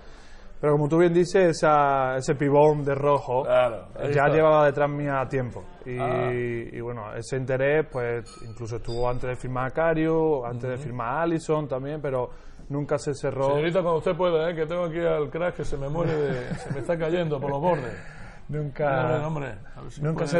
Pero 0.65 0.77
como 0.77 0.89
tú 0.89 0.97
bien 0.97 1.13
dices, 1.13 1.59
esa, 1.59 2.17
ese 2.17 2.35
pibón 2.37 2.83
de 2.87 2.95
rojo 2.95 3.43
Claro, 3.43 3.89
ya 4.03 4.09
está. 4.09 4.29
llevaba 4.31 4.65
detrás 4.65 4.89
mía 4.89 5.23
tiempo. 5.29 5.63
Y, 5.85 5.99
Ah. 5.99 6.33
y 6.33 6.81
bueno, 6.81 7.15
ese 7.15 7.37
interés, 7.37 7.87
pues 7.93 8.25
incluso 8.49 8.77
estuvo 8.77 9.07
antes 9.07 9.29
de 9.29 9.37
firmar 9.37 9.67
a 9.67 9.71
Cario, 9.73 10.47
antes 10.47 10.71
de 10.71 10.79
firmar 10.79 11.19
a 11.19 11.23
Allison 11.25 11.69
también, 11.69 12.01
pero 12.01 12.31
nunca 12.71 12.97
se 12.97 13.13
cerró. 13.13 13.49
Señorita, 13.49 13.83
cuando 13.83 13.99
usted 13.99 14.17
pueda, 14.17 14.49
¿eh? 14.49 14.55
que 14.55 14.65
tengo 14.65 14.85
aquí 14.85 15.01
al 15.01 15.29
crack 15.29 15.57
que 15.57 15.67
se 15.67 15.77
me 15.77 15.91
muere, 15.91 16.15
de- 16.17 16.55
se 16.55 16.73
me 16.73 16.79
está 16.81 16.97
cayendo 16.97 17.39
por 17.39 17.51
los 17.51 17.61
bordes. 17.61 17.93
Nunca. 18.49 18.85
Dale, 18.87 19.23
hombre, 19.27 19.49
ver 19.83 19.91
si 19.93 20.01
Nunca 20.01 20.27
se. 20.27 20.39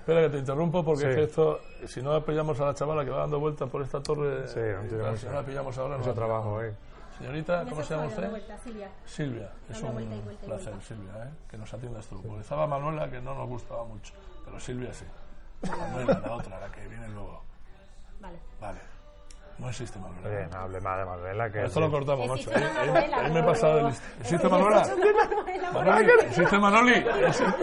Espera 0.00 0.22
que 0.22 0.28
te 0.30 0.38
interrumpo 0.38 0.84
porque 0.84 1.02
Sí. 1.02 1.08
es 1.10 1.14
que 1.16 1.22
esto, 1.22 1.58
si 1.86 2.02
no 2.02 2.14
la 2.14 2.24
pillamos 2.24 2.58
a 2.60 2.64
la 2.64 2.74
chavala 2.74 3.04
que 3.04 3.10
va 3.10 3.18
dando 3.18 3.38
vueltas 3.38 3.68
por 3.70 3.82
esta 3.82 4.00
torre, 4.02 4.48
Sí, 4.48 4.58
no 4.58 4.82
mucho- 4.82 5.16
si 5.18 5.26
no 5.26 5.32
la 5.34 5.42
pillamos 5.44 5.78
ahora, 5.78 5.94
no 5.94 5.98
Mucho 6.00 6.14
trabajo, 6.14 6.62
eh. 6.62 6.72
Señorita, 7.18 7.64
¿cómo 7.68 7.82
se 7.82 7.94
llama 7.94 8.06
usted? 8.06 8.30
vuelta, 8.30 8.56
Silvia. 8.58 8.88
Silvia, 9.04 9.50
es 9.68 9.82
un 9.82 9.92
vuelta 9.92 10.14
y 10.14 10.20
vuelta 10.20 10.44
y 10.44 10.48
placer, 10.48 10.72
vuelta. 10.72 10.86
Silvia, 10.86 11.12
¿eh? 11.24 11.28
que 11.50 11.56
nos 11.58 11.74
atiendas 11.74 12.06
tú. 12.06 12.22
Porque 12.22 12.40
estaba 12.42 12.66
Manuela 12.66 13.10
que 13.10 13.20
no 13.20 13.34
nos 13.34 13.48
gustaba 13.48 13.84
mucho, 13.84 14.14
pero 14.44 14.60
Silvia 14.60 14.92
sí. 14.92 15.04
Manuela, 15.68 16.20
la 16.24 16.32
otra, 16.32 16.60
la 16.60 16.68
que 16.70 16.86
viene 16.86 17.08
luego. 17.08 17.42
Vale. 18.20 18.38
Vale, 18.60 18.78
no 19.58 19.68
existe 19.68 19.98
Manuela. 19.98 20.28
Oye, 20.28 20.46
no 20.46 20.58
hable 20.58 20.80
más 20.80 20.98
de 20.98 21.04
Manuela 21.04 21.50
que. 21.50 21.64
Esto 21.64 21.80
lo 21.80 21.90
cortamos, 21.90 22.28
macho. 22.28 22.50
Existe 22.52 23.14
Ahí, 23.14 23.32
me 23.32 23.40
he 23.40 23.42
pasado 23.42 23.76
de 23.78 23.82
lista. 23.84 24.04
¿Existe 24.20 24.48
Manuela? 24.48 24.82
Manuela. 24.86 25.72
Manoli, 25.72 26.10
¿existe 26.22 26.58
Manoli? 26.58 27.04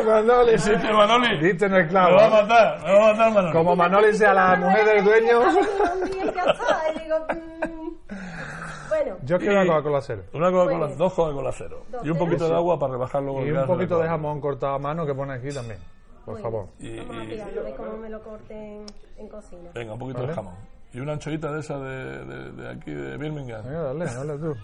Manoli. 0.06 0.52
¿Existe 0.52 0.94
Manoli? 0.94 1.39
Diste 1.39 1.65
en 1.65 1.74
el 1.76 1.84
Me 1.84 1.89
clavo. 1.89 2.15
va 2.18 2.26
a 2.26 2.30
matar, 2.41 2.84
me 2.84 2.94
va 2.94 3.10
a 3.10 3.12
matar 3.13 3.32
Manoli. 3.34 3.54
Como 3.54 3.76
Manoli 3.76 4.13
sea 4.13 4.34
la 4.34 4.56
mujer 4.58 4.86
del 4.86 5.04
dueño. 5.06 5.39
Y 8.86 8.89
bueno, 8.89 9.17
Yo 9.24 9.38
quiero 9.39 9.54
una 9.62 9.65
Coca-Cola 9.67 10.02
cero. 10.02 10.24
Una 10.34 10.52
Coca-Cola, 10.52 10.88
dos 10.95 11.13
Coca-Cola 11.13 11.52
cero. 11.58 11.84
Dos 11.91 12.06
Y 12.06 12.10
un 12.10 12.15
cero. 12.15 12.26
poquito 12.26 12.48
de 12.50 12.56
agua 12.56 12.80
para 12.80 12.93
rebajar 12.93 13.21
luego 13.24 13.39
el 13.41 13.48
Y 13.48 13.52
un 13.52 13.58
gas 13.58 13.65
poquito 13.67 14.00
de 14.00 14.08
jamón 14.08 14.41
cortado 14.41 14.74
a 14.76 14.80
mano 14.80 15.06
que 15.06 15.13
pone 15.13 15.34
aquí 15.34 15.50
también. 15.54 15.80
Por 16.26 16.34
muy 16.36 16.41
favor. 16.43 16.67
bien. 16.80 16.95
Y- 16.95 17.00
Vamos 17.06 17.17
a 17.17 17.24
y- 17.24 17.28
de 17.65 17.74
cómo 17.76 17.98
me 17.98 18.10
lo 18.10 18.21
corten 18.24 18.86
en 19.17 19.28
cocina. 19.30 19.69
Venga, 19.74 19.93
un 19.93 20.00
poquito 20.00 20.19
Vale. 20.19 20.30
de 20.30 20.36
jamón. 20.36 20.56
Y 20.93 21.00
una 21.00 21.13
anchoita 21.13 21.52
de 21.52 21.60
esa 21.60 21.78
de, 21.78 22.26
de, 22.26 22.52
de 22.52 22.69
aquí, 22.69 22.91
de 22.91 23.17
Birmingham. 23.17 23.63
Venga, 23.65 23.82
dale, 23.84 24.06
dale 24.13 24.38
tú. 24.39 24.56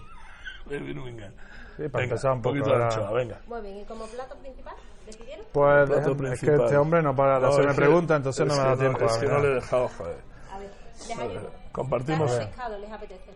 de 0.70 0.78
Birmingham. 0.78 1.32
Sí, 1.76 1.88
para 1.88 2.02
Venga, 2.02 2.02
empezar 2.04 2.32
un 2.32 2.42
poco, 2.42 2.54
poquito 2.54 2.70
de 2.70 2.82
ahora- 2.82 2.88
anchoa, 2.94 3.12
venga. 3.12 3.38
Muy 3.46 3.60
bien, 3.62 3.76
¿y 3.78 3.84
como 3.84 4.04
plato 4.06 4.34
principal 4.36 4.74
decidieron? 5.06 5.44
Pues 5.52 5.86
Plato 5.88 6.00
es 6.00 6.06
que 6.08 6.14
principal. 6.22 6.60
este 6.64 6.76
hombre 6.76 7.02
no 7.02 7.14
para 7.16 7.36
de 7.36 7.40
No, 7.42 7.48
hacerme 7.48 7.70
es 7.70 7.76
que- 7.76 7.82
preguntas, 7.82 8.16
entonces 8.16 8.46
no 8.46 8.54
me 8.54 8.60
que 8.62 8.68
da 8.68 8.76
tiempo. 8.76 9.04
Es 9.04 9.16
a 9.16 9.20
que 9.20 9.26
no 9.26 9.38
le 9.40 9.48
he 9.48 9.54
dejado, 9.54 9.88
joder. 9.96 10.16
A 10.52 10.58
ver. 10.58 11.40
Compartimos. 11.72 12.30
¿Carne 12.30 12.44
o 12.44 12.48
pescado 12.48 12.78
les 12.78 12.92
apetece? 12.92 13.30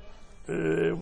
Eh, 0.48 0.94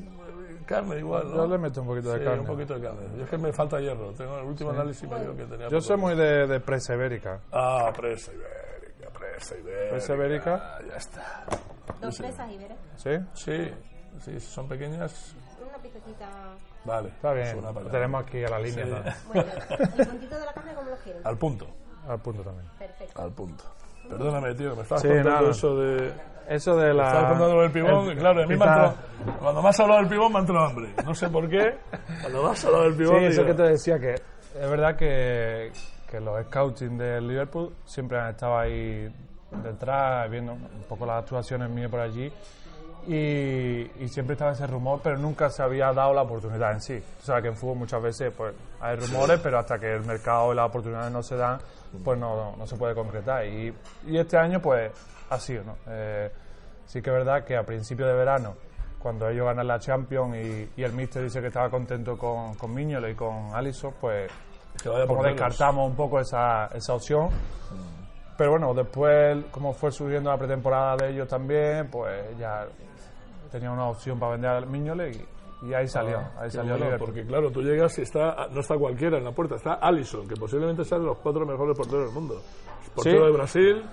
carne 0.66 0.98
igual, 0.98 1.28
¿no? 1.30 1.36
Yo 1.36 1.46
le 1.48 1.58
meto 1.58 1.80
un 1.82 1.86
poquito 1.88 2.12
de 2.12 2.18
Sí, 2.18 2.24
carne. 2.24 2.40
un 2.40 2.46
poquito 2.46 2.74
de 2.74 2.80
carne. 2.82 3.00
Yo 3.16 3.24
es 3.24 3.30
que 3.30 3.38
me 3.38 3.52
falta 3.52 3.80
hierro. 3.80 4.12
Tengo 4.12 4.38
el 4.38 4.46
último 4.46 4.70
análisis 4.70 5.08
me 5.08 5.20
dijo 5.20 5.36
que 5.36 5.44
tenía. 5.44 5.68
Yo 5.68 5.80
soy 5.80 5.96
muy 5.96 6.14
de, 6.16 6.46
de 6.46 6.60
presa 6.60 6.94
ibérica. 6.94 7.40
Ah, 7.52 7.92
presa 7.94 8.32
ibérica, 8.32 9.10
presa 9.18 9.54
ibérica. 9.58 9.90
¿Presa 9.90 10.14
ibérica? 10.14 10.54
Ah, 10.76 10.78
ya 10.88 10.96
está. 10.96 11.44
Dos 12.00 12.18
presas 12.18 12.48
veré. 12.58 12.76
¿Sí? 12.96 13.10
Sí, 13.34 13.70
sí, 14.20 14.40
si 14.40 14.46
son 14.50 14.66
pequeñas. 14.68 15.34
Una 15.66 15.78
piececita... 15.78 16.28
Vale. 16.84 17.08
Está 17.08 17.32
bien. 17.32 17.60
Lo 17.62 17.72
tenemos 17.90 18.22
aquí 18.24 18.44
a 18.44 18.48
la 18.48 18.58
línea. 18.58 18.84
Sí. 18.84 19.28
bien. 19.32 19.46
¿El 19.98 20.06
puntito 20.06 20.38
de 20.38 20.44
la 20.46 20.52
carne 20.52 20.74
cómo 20.74 20.90
lo 20.90 20.96
quieren? 20.96 21.22
Al 21.26 21.36
punto, 21.38 21.66
Al 22.08 22.20
punto 22.20 22.42
también. 22.42 22.66
Perfecto. 22.78 23.22
al 23.22 23.32
punto. 23.32 23.64
Perdóname, 24.08 24.54
tío, 24.54 24.76
me 24.76 24.82
estabas 24.82 25.00
Sí, 25.00 25.08
contando 25.08 25.30
nada. 25.30 25.50
eso 25.50 25.76
de. 25.78 26.12
Eso 26.48 26.76
de 26.76 26.88
Me 26.88 26.94
la. 26.94 27.06
estabas 27.06 27.28
contando 27.30 27.60
del 27.62 27.70
pibón, 27.72 28.08
el- 28.10 28.18
claro, 28.18 28.42
a 28.42 28.46
mí 28.46 28.48
me 28.48 28.54
ha 28.54 28.58
quizá- 28.58 28.74
entrado- 28.86 29.38
Cuando 29.40 29.62
me 29.62 29.68
has 29.70 29.80
hablado 29.80 30.00
del 30.00 30.08
pibón 30.10 30.32
me 30.32 30.38
ha 30.38 30.40
entrado 30.40 30.66
hambre. 30.66 30.88
No 31.04 31.14
sé 31.14 31.28
por 31.30 31.48
qué. 31.48 31.74
Cuando 32.20 32.42
me 32.42 32.50
has 32.50 32.64
hablado 32.64 32.84
del 32.84 32.94
pibón. 32.96 33.18
Sí, 33.20 33.24
eso 33.26 33.42
digo, 33.42 33.56
que 33.56 33.62
te 33.62 33.68
decía, 33.70 33.98
que 33.98 34.14
es 34.14 34.70
verdad 34.70 34.96
que, 34.96 35.72
que 36.10 36.20
los 36.20 36.44
scouting 36.46 36.98
del 36.98 37.26
Liverpool 37.26 37.74
siempre 37.84 38.18
han 38.20 38.30
estado 38.30 38.58
ahí 38.58 39.10
detrás, 39.62 40.28
viendo 40.30 40.52
un 40.52 40.84
poco 40.88 41.06
las 41.06 41.22
actuaciones 41.22 41.70
mías 41.70 41.90
por 41.90 42.00
allí. 42.00 42.30
Y, 43.06 43.90
y 44.02 44.08
siempre 44.08 44.32
estaba 44.32 44.52
ese 44.52 44.66
rumor, 44.66 45.00
pero 45.02 45.18
nunca 45.18 45.50
se 45.50 45.62
había 45.62 45.92
dado 45.92 46.14
la 46.14 46.22
oportunidad 46.22 46.72
en 46.72 46.80
sí. 46.80 47.02
O 47.20 47.24
sea, 47.24 47.42
que 47.42 47.48
en 47.48 47.56
fútbol 47.56 47.76
muchas 47.76 48.00
veces 48.02 48.32
pues 48.34 48.54
hay 48.80 48.96
rumores, 48.96 49.40
pero 49.42 49.58
hasta 49.58 49.78
que 49.78 49.92
el 49.92 50.04
mercado 50.04 50.52
y 50.52 50.56
las 50.56 50.68
oportunidades 50.68 51.12
no 51.12 51.22
se 51.22 51.36
dan, 51.36 51.58
pues 52.02 52.18
no, 52.18 52.56
no 52.56 52.66
se 52.66 52.76
puede 52.76 52.94
concretar. 52.94 53.44
Y, 53.46 53.74
y 54.06 54.16
este 54.18 54.38
año, 54.38 54.58
pues, 54.60 54.90
ha 55.34 55.38
sido, 55.38 55.64
¿no? 55.64 55.76
Eh, 55.88 56.30
sí 56.86 57.00
que 57.02 57.10
es 57.10 57.16
verdad 57.16 57.44
que 57.44 57.56
a 57.56 57.62
principio 57.64 58.06
de 58.06 58.14
verano, 58.14 58.54
cuando 58.98 59.28
ellos 59.28 59.44
ganan 59.44 59.66
la 59.66 59.78
Champions 59.78 60.36
y, 60.36 60.70
y 60.76 60.82
el 60.82 60.92
Mister 60.92 61.22
dice 61.22 61.40
que 61.40 61.48
estaba 61.48 61.68
contento 61.70 62.16
con, 62.16 62.54
con 62.54 62.72
Miñola 62.72 63.10
y 63.10 63.14
con 63.14 63.54
Alisson, 63.54 63.94
pues 64.00 64.30
como 65.06 65.22
descartamos 65.22 65.88
un 65.88 65.96
poco 65.96 66.20
esa, 66.20 66.66
esa 66.74 66.94
opción. 66.94 67.28
Pero 68.36 68.50
bueno, 68.50 68.74
después, 68.74 69.44
como 69.52 69.72
fue 69.72 69.92
subiendo 69.92 70.30
la 70.30 70.36
pretemporada 70.36 70.96
de 70.96 71.10
ellos 71.10 71.28
también, 71.28 71.88
pues 71.88 72.36
ya 72.38 72.66
tenía 73.52 73.70
una 73.70 73.88
opción 73.88 74.18
para 74.18 74.32
vender 74.32 74.50
al 74.50 74.66
Miñole 74.66 75.10
y, 75.12 75.68
y 75.68 75.74
ahí 75.74 75.86
salió. 75.86 76.18
Ah, 76.36 76.50
salió 76.50 76.76
bueno, 76.76 76.96
porque 76.98 77.24
claro, 77.24 77.52
tú 77.52 77.62
llegas 77.62 77.96
y 77.98 78.02
está, 78.02 78.48
no 78.50 78.60
está 78.60 78.76
cualquiera 78.76 79.18
en 79.18 79.24
la 79.24 79.30
puerta, 79.30 79.54
está 79.54 79.74
Allison, 79.74 80.26
que 80.26 80.34
posiblemente 80.34 80.84
sea 80.84 80.98
de 80.98 81.04
los 81.04 81.18
cuatro 81.18 81.46
mejores 81.46 81.76
porteros 81.76 82.06
del 82.06 82.14
mundo. 82.14 82.42
Portero 82.96 83.20
Sí. 83.20 83.24
de 83.26 83.32
Brasil, 83.32 83.84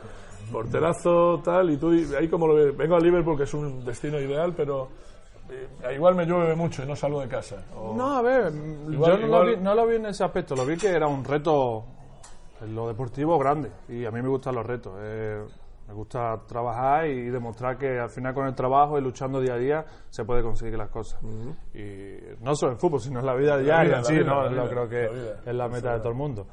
porterazo, 0.52 1.42
tal, 1.44 1.70
y 1.72 1.78
tú 1.78 1.92
ahí 2.18 2.28
como 2.30 2.48
lo 2.48 2.56
ves, 2.56 2.76
vengo 2.78 2.96
a 2.96 3.00
Liverpool, 3.00 3.38
que 3.38 3.44
es 3.44 3.54
un 3.54 3.84
destino 3.84 4.20
ideal, 4.20 4.54
pero 4.56 4.88
eh, 5.50 5.94
igual 5.96 6.16
me 6.16 6.26
llueve 6.26 6.56
mucho 6.56 6.84
y 6.84 6.88
no 6.88 6.96
salgo 6.96 7.22
de 7.22 7.28
casa. 7.28 7.64
O- 7.76 7.94
No, 7.96 8.18
a 8.18 8.22
ver, 8.22 8.52
Igual- 8.90 9.12
yo 9.12 9.18
no, 9.18 9.26
igual- 9.28 9.46
Lo 9.46 9.56
vi, 9.58 9.62
no 9.64 9.76
lo 9.76 9.88
vi 9.88 9.96
en 9.98 10.06
ese 10.08 10.24
aspecto, 10.24 10.56
lo 10.56 10.66
vi 10.66 10.78
que 10.78 10.90
era 10.90 11.08
un 11.08 11.24
reto 11.24 11.84
en 12.62 12.76
lo 12.76 12.88
deportivo 12.88 13.38
grande 13.40 13.72
y 13.90 14.06
a 14.06 14.12
mí 14.12 14.22
me 14.22 14.30
gustan 14.30 14.56
los 14.56 14.66
retos. 14.66 14.94
eh, 15.00 15.42
me 15.88 15.96
gusta 15.98 16.40
trabajar 16.48 17.06
y 17.08 17.30
demostrar 17.30 17.78
que 17.78 18.00
al 18.00 18.10
final 18.10 18.34
con 18.34 18.48
el 18.48 18.56
trabajo 18.56 18.98
y 18.98 19.02
luchando 19.02 19.42
día 19.42 19.56
a 19.56 19.58
día 19.58 19.86
se 20.10 20.24
puede 20.24 20.42
conseguir 20.42 20.78
las 20.78 20.88
cosas. 20.90 21.20
Y 21.74 22.16
no 22.42 22.56
solo 22.56 22.72
en 22.74 22.78
fútbol, 22.80 23.02
sino 23.02 23.20
en 23.20 23.26
la 23.26 23.34
vida 23.36 23.58
diaria 23.58 23.84
vida, 23.84 23.98
la 23.98 24.04
sí, 24.06 24.14
vida, 24.14 24.24
¿no? 24.26 24.44
la 24.44 24.50
vida, 24.50 24.70
creo 24.70 24.88
que 24.88 25.06
es 25.50 25.54
la 25.54 25.68
meta 25.68 25.92
de 25.96 26.00
todo 26.00 26.10
el 26.10 26.16
mundo. 26.16 26.48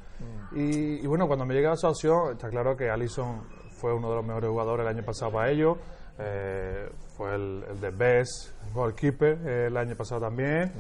Y, 0.57 1.05
y 1.05 1.07
bueno, 1.07 1.29
cuando 1.29 1.45
me 1.47 1.55
llega 1.55 1.73
esa 1.75 1.89
opción, 1.91 2.33
está 2.33 2.49
claro 2.49 2.77
que 2.77 2.91
Alisson 2.91 3.43
fue 3.79 3.95
uno 3.95 4.11
de 4.11 4.17
los 4.17 4.25
mejores 4.25 4.51
jugadores 4.51 4.85
el 4.87 4.97
año 4.97 5.05
pasado 5.05 5.33
para 5.33 5.51
ellos. 5.51 5.77
eh, 6.19 6.91
fue 7.17 7.35
el, 7.35 7.65
el 7.71 7.81
de 7.81 7.91
best 7.91 8.51
goalkeeper 8.75 9.39
eh, 9.47 9.67
el 9.69 9.77
año 9.77 9.95
pasado 9.97 10.21
también. 10.21 10.73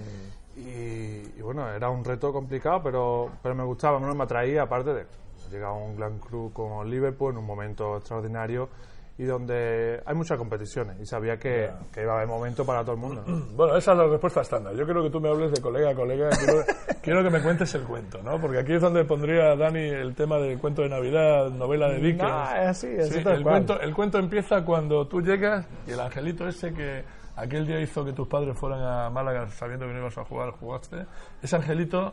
Y, 0.56 1.38
y 1.38 1.40
bueno, 1.42 1.68
era 1.70 1.88
un 1.88 2.04
reto 2.04 2.32
complicado, 2.32 2.80
pero, 2.82 3.30
pero 3.42 3.54
me 3.54 3.62
gustaba, 3.64 4.00
no 4.00 4.12
me 4.14 4.24
atraía, 4.24 4.62
aparte 4.62 4.92
de 4.92 5.06
llegar 5.50 5.70
a 5.70 5.72
un 5.72 5.96
gran 5.96 6.18
club 6.18 6.52
como 6.52 6.82
Liverpool 6.84 7.32
en 7.32 7.38
un 7.38 7.46
momento 7.46 7.96
extraordinario 7.96 8.68
y 9.18 9.24
donde 9.24 10.00
hay 10.06 10.14
muchas 10.14 10.38
competiciones 10.38 10.96
y 11.00 11.04
sabía 11.04 11.36
que, 11.36 11.68
que 11.92 12.02
iba 12.02 12.12
a 12.12 12.16
haber 12.18 12.28
momento 12.28 12.64
para 12.64 12.82
todo 12.82 12.92
el 12.92 13.00
mundo. 13.00 13.24
¿no? 13.26 13.46
Bueno, 13.56 13.76
esa 13.76 13.92
es 13.92 13.98
la 13.98 14.06
respuesta 14.06 14.42
estándar. 14.42 14.74
Yo 14.76 14.86
creo 14.86 15.02
que 15.02 15.10
tú 15.10 15.20
me 15.20 15.28
hables 15.28 15.50
de 15.50 15.60
colega 15.60 15.90
a 15.90 15.94
colega. 15.94 16.30
Quiero, 16.30 16.62
quiero 17.02 17.24
que 17.24 17.30
me 17.30 17.42
cuentes 17.42 17.74
el 17.74 17.82
cuento, 17.82 18.22
¿no? 18.22 18.40
Porque 18.40 18.60
aquí 18.60 18.74
es 18.74 18.80
donde 18.80 19.04
pondría 19.04 19.56
Dani 19.56 19.80
el 19.80 20.14
tema 20.14 20.38
del 20.38 20.56
cuento 20.60 20.82
de 20.82 20.88
Navidad, 20.90 21.50
novela 21.50 21.88
de 21.88 21.96
Dickens. 21.98 22.22
No, 22.30 22.44
es 22.44 22.68
así, 22.68 22.86
es 22.86 23.08
Sí, 23.08 23.18
el, 23.18 23.24
cual. 23.24 23.42
cuento, 23.42 23.80
el 23.80 23.92
cuento 23.94 24.18
empieza 24.18 24.64
cuando 24.64 25.08
tú 25.08 25.20
llegas 25.20 25.66
y 25.88 25.90
el 25.90 26.00
angelito 26.00 26.46
ese 26.46 26.72
que 26.72 27.02
aquel 27.34 27.66
día 27.66 27.80
hizo 27.80 28.04
que 28.04 28.12
tus 28.12 28.28
padres 28.28 28.56
fueran 28.56 28.82
a 28.82 29.10
Málaga 29.10 29.48
sabiendo 29.48 29.86
que 29.86 29.94
no 29.94 29.98
ibas 29.98 30.16
a 30.18 30.24
jugar, 30.24 30.50
jugaste. 30.52 31.04
Ese 31.42 31.56
angelito, 31.56 32.12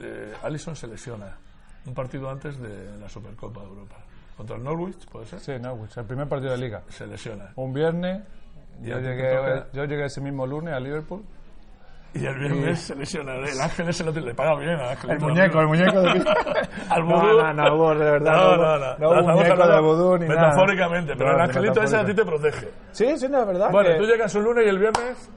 eh, 0.00 0.32
Allison 0.42 0.74
se 0.74 0.86
lesiona 0.86 1.36
un 1.86 1.92
partido 1.92 2.30
antes 2.30 2.58
de 2.58 2.98
la 2.98 3.08
Supercopa 3.08 3.60
de 3.60 3.66
Europa. 3.66 3.96
Contra 4.36 4.56
el 4.56 4.62
Norwich, 4.64 5.06
¿puede 5.08 5.26
ser? 5.26 5.40
Sí, 5.40 5.52
no, 5.60 5.76
el 5.96 6.04
primer 6.04 6.28
partido 6.28 6.52
de 6.52 6.58
liga. 6.58 6.82
Se 6.88 7.06
lesiona. 7.06 7.52
Un 7.56 7.72
viernes, 7.72 8.22
yo 8.82 8.98
llegué, 9.00 9.34
toca- 9.34 9.66
yo 9.72 9.84
llegué 9.84 10.04
ese 10.04 10.20
mismo 10.20 10.46
lunes 10.46 10.74
a 10.74 10.80
Liverpool. 10.80 11.24
Y 12.14 12.24
el 12.24 12.38
viernes 12.38 12.80
se 12.80 12.94
lesiona. 12.94 13.34
El 13.34 13.60
ángel 13.60 13.88
ese 13.90 14.02
lo 14.04 14.10
le 14.10 14.34
paga 14.34 14.54
bien 14.56 14.70
al. 14.70 15.10
El 15.10 15.20
muñeco, 15.20 15.60
el 15.60 15.66
muñeco 15.66 16.00
de 16.00 16.08
Al 16.90 17.06
No, 17.06 17.20
vudú. 17.20 17.42
no, 17.42 17.52
no 17.52 17.74
hubo, 17.74 17.94
de 17.94 18.10
verdad. 18.10 18.32
No, 18.34 18.56
no, 18.56 18.78
no. 18.78 18.98
No 18.98 19.08
hubo 19.08 19.14
Estamos 19.20 19.34
muñeco 19.42 19.66
de 19.68 19.80
vudú 19.80 20.18
ni 20.18 20.28
nada. 20.28 20.40
Metafóricamente, 20.48 21.14
pero 21.16 21.30
No, 21.30 21.36
el 21.36 21.40
angelito 21.42 21.82
ese 21.82 21.96
a 21.96 22.04
ti 22.06 22.14
te 22.14 22.24
protege. 22.24 22.68
Sí, 22.92 23.18
sí, 23.18 23.28
no, 23.28 23.40
es 23.40 23.46
verdad. 23.46 23.70
Bueno, 23.70 23.90
que- 23.90 23.96
tú 23.96 24.04
llegas 24.04 24.34
un 24.34 24.44
lunes 24.44 24.64
y 24.64 24.68
el 24.68 24.78
viernes 24.78 25.30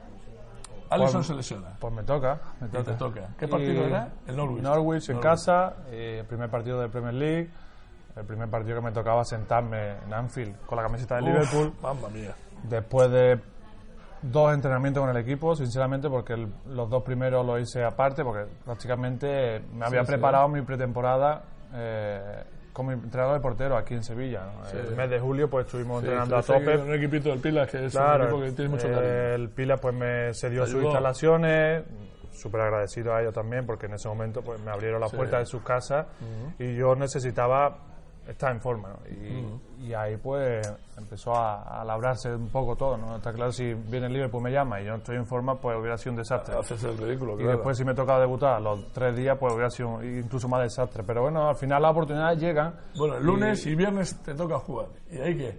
Allison 0.90 1.12
Pues- 1.20 1.26
se 1.26 1.34
lesiona. 1.34 1.68
Pues 1.78 1.92
me 1.94 2.02
toca, 2.02 2.38
me 2.60 2.66
Y 2.66 2.70
toca. 2.70 2.84
te 2.84 2.92
toca. 2.98 3.28
¿Qué 3.38 3.46
partido 3.46 3.84
Y- 3.84 3.86
era? 3.90 4.08
El 4.26 4.36
Norwich. 4.36 4.58
en 4.58 4.64
Norwich. 4.64 5.10
casa, 5.20 5.76
eh, 5.90 6.24
primer 6.28 6.48
partido 6.50 6.80
de 6.80 6.88
Premier 6.88 7.14
League, 7.14 7.50
el 8.16 8.24
primer 8.24 8.48
partido 8.48 8.76
que 8.76 8.82
me 8.86 8.92
tocaba 8.92 9.24
sentarme 9.24 9.92
en 10.06 10.12
Anfield 10.12 10.56
con 10.66 10.76
la 10.76 10.82
camiseta 10.84 11.16
de 11.16 11.22
Liverpool, 11.22 11.72
Mamma 11.82 12.08
mía. 12.08 12.34
después 12.64 13.10
de 13.10 13.38
dos 14.22 14.52
entrenamientos 14.52 15.00
con 15.02 15.10
el 15.10 15.16
equipo, 15.22 15.54
sinceramente, 15.56 16.08
porque 16.10 16.34
el- 16.34 16.52
los 16.66 16.90
dos 16.90 17.02
primeros 17.02 17.44
los 17.46 17.60
hice 17.60 17.82
aparte, 17.84 18.22
porque 18.22 18.44
prácticamente 18.64 19.62
me 19.72 19.86
había 19.86 20.02
preparado 20.04 20.48
mi 20.48 20.62
pretemporada 20.62 21.42
eh, 21.72 22.44
como 22.72 22.92
entrenador 22.92 23.34
de 23.34 23.40
portero 23.40 23.76
aquí 23.76 23.94
en 23.94 24.02
Sevilla. 24.02 24.42
¿no? 24.44 24.68
El 24.78 24.96
mes 24.96 25.08
de 25.10 25.20
julio 25.20 25.48
pues 25.48 25.66
estuvimos 25.66 26.02
entrenando 26.02 26.36
a 26.36 26.42
tope. 26.42 26.76
Un 26.76 26.92
equipito 26.94 27.28
del 27.30 27.38
Pilas 27.40 27.70
que 27.70 27.86
es 27.86 27.92
Claro, 27.92 28.24
un 28.24 28.30
equipo 28.30 28.40
que 28.44 28.52
tiene 28.52 28.70
mucho 28.70 28.88
cariño. 28.88 29.02
el 29.34 29.48
Pila 29.50 29.76
pues 29.76 29.94
me 29.94 30.34
cedió 30.34 30.66
sus 30.66 30.82
instalaciones, 30.82 31.84
súper 32.32 32.60
agradecido 32.62 33.14
a 33.14 33.20
ellos 33.22 33.34
también 33.34 33.66
porque 33.66 33.86
en 33.86 33.94
ese 33.94 34.08
momento 34.08 34.42
pues 34.42 34.60
me 34.60 34.70
abrieron 34.70 35.00
las 35.00 35.12
puertas 35.12 35.40
de 35.40 35.46
sus 35.46 35.62
casas 35.62 36.06
y 36.58 36.74
yo 36.76 36.94
necesitaba 36.96 37.76
estar 38.30 38.52
en 38.52 38.60
forma 38.60 38.88
¿no? 38.90 38.98
y, 39.80 39.86
y 39.88 39.94
ahí 39.94 40.16
pues 40.16 40.66
empezó 40.96 41.34
a, 41.34 41.80
a 41.80 41.84
labrarse 41.84 42.34
un 42.34 42.48
poco 42.48 42.76
todo, 42.76 42.96
¿no? 42.96 43.16
Está 43.16 43.32
claro, 43.32 43.50
si 43.52 43.72
viene 43.74 44.06
el 44.06 44.12
Liverpool 44.12 44.42
me 44.42 44.52
llama 44.52 44.80
y 44.80 44.84
yo 44.84 44.92
no 44.92 44.98
estoy 44.98 45.16
en 45.16 45.26
forma 45.26 45.58
pues 45.58 45.76
hubiera 45.78 45.96
sido 45.96 46.12
un 46.12 46.18
desastre. 46.18 46.54
Haces 46.56 46.84
el 46.84 46.96
ridículo, 46.98 47.40
Y 47.40 47.44
después 47.44 47.76
si 47.78 47.84
me 47.84 47.94
tocaba 47.94 48.20
debutar 48.20 48.54
a 48.54 48.60
los 48.60 48.92
tres 48.92 49.16
días 49.16 49.36
pues 49.38 49.52
hubiera 49.54 49.70
sido 49.70 49.88
un- 49.90 50.18
incluso 50.18 50.48
más 50.48 50.62
desastre. 50.62 51.02
Pero 51.06 51.22
bueno, 51.22 51.48
al 51.48 51.56
final 51.56 51.82
las 51.82 51.90
oportunidades 51.92 52.38
llegan. 52.38 52.74
Bueno, 52.96 53.16
el 53.16 53.24
lunes 53.24 53.64
y 53.66 53.74
viernes 53.74 54.16
te 54.22 54.34
toca 54.34 54.58
jugar. 54.58 54.86
¿Y 55.10 55.18
ahí 55.18 55.36
qué? 55.36 55.58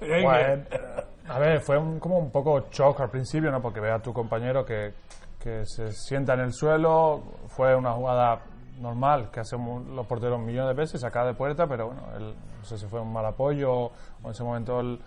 ¿Y 0.06 0.10
ahí 0.12 0.22
Pues, 0.24 0.68
qué? 0.68 0.80
a 1.28 1.38
ver, 1.38 1.60
fue 1.60 1.76
un- 1.76 1.98
como 1.98 2.18
un 2.18 2.30
poco 2.30 2.66
shock 2.70 3.00
al 3.00 3.10
principio, 3.10 3.50
¿no? 3.50 3.60
Porque 3.60 3.80
ve 3.80 3.90
a 3.90 3.98
tu 3.98 4.12
compañero 4.12 4.64
que, 4.64 4.94
que 5.40 5.66
se 5.66 5.92
sienta 5.92 6.34
en 6.34 6.40
el 6.40 6.52
suelo. 6.52 7.22
Fue 7.48 7.74
una 7.74 7.92
jugada 7.92 8.40
normal 8.80 9.30
que 9.32 9.40
hacemos 9.40 9.86
los 9.86 10.06
porteros 10.06 10.38
millones 10.40 10.74
de 10.76 10.80
veces, 10.82 11.00
sacada 11.00 11.26
de 11.28 11.34
puerta, 11.34 11.66
pero 11.66 11.86
bueno, 11.88 12.02
él, 12.16 12.34
no 12.58 12.64
sé 12.64 12.78
si 12.78 12.86
fue 12.86 13.00
un 13.00 13.12
mal 13.12 13.24
apoyo 13.26 13.72
o 13.72 13.92
en 14.24 14.30
ese 14.30 14.42
momento 14.42 14.80
el, 14.80 14.98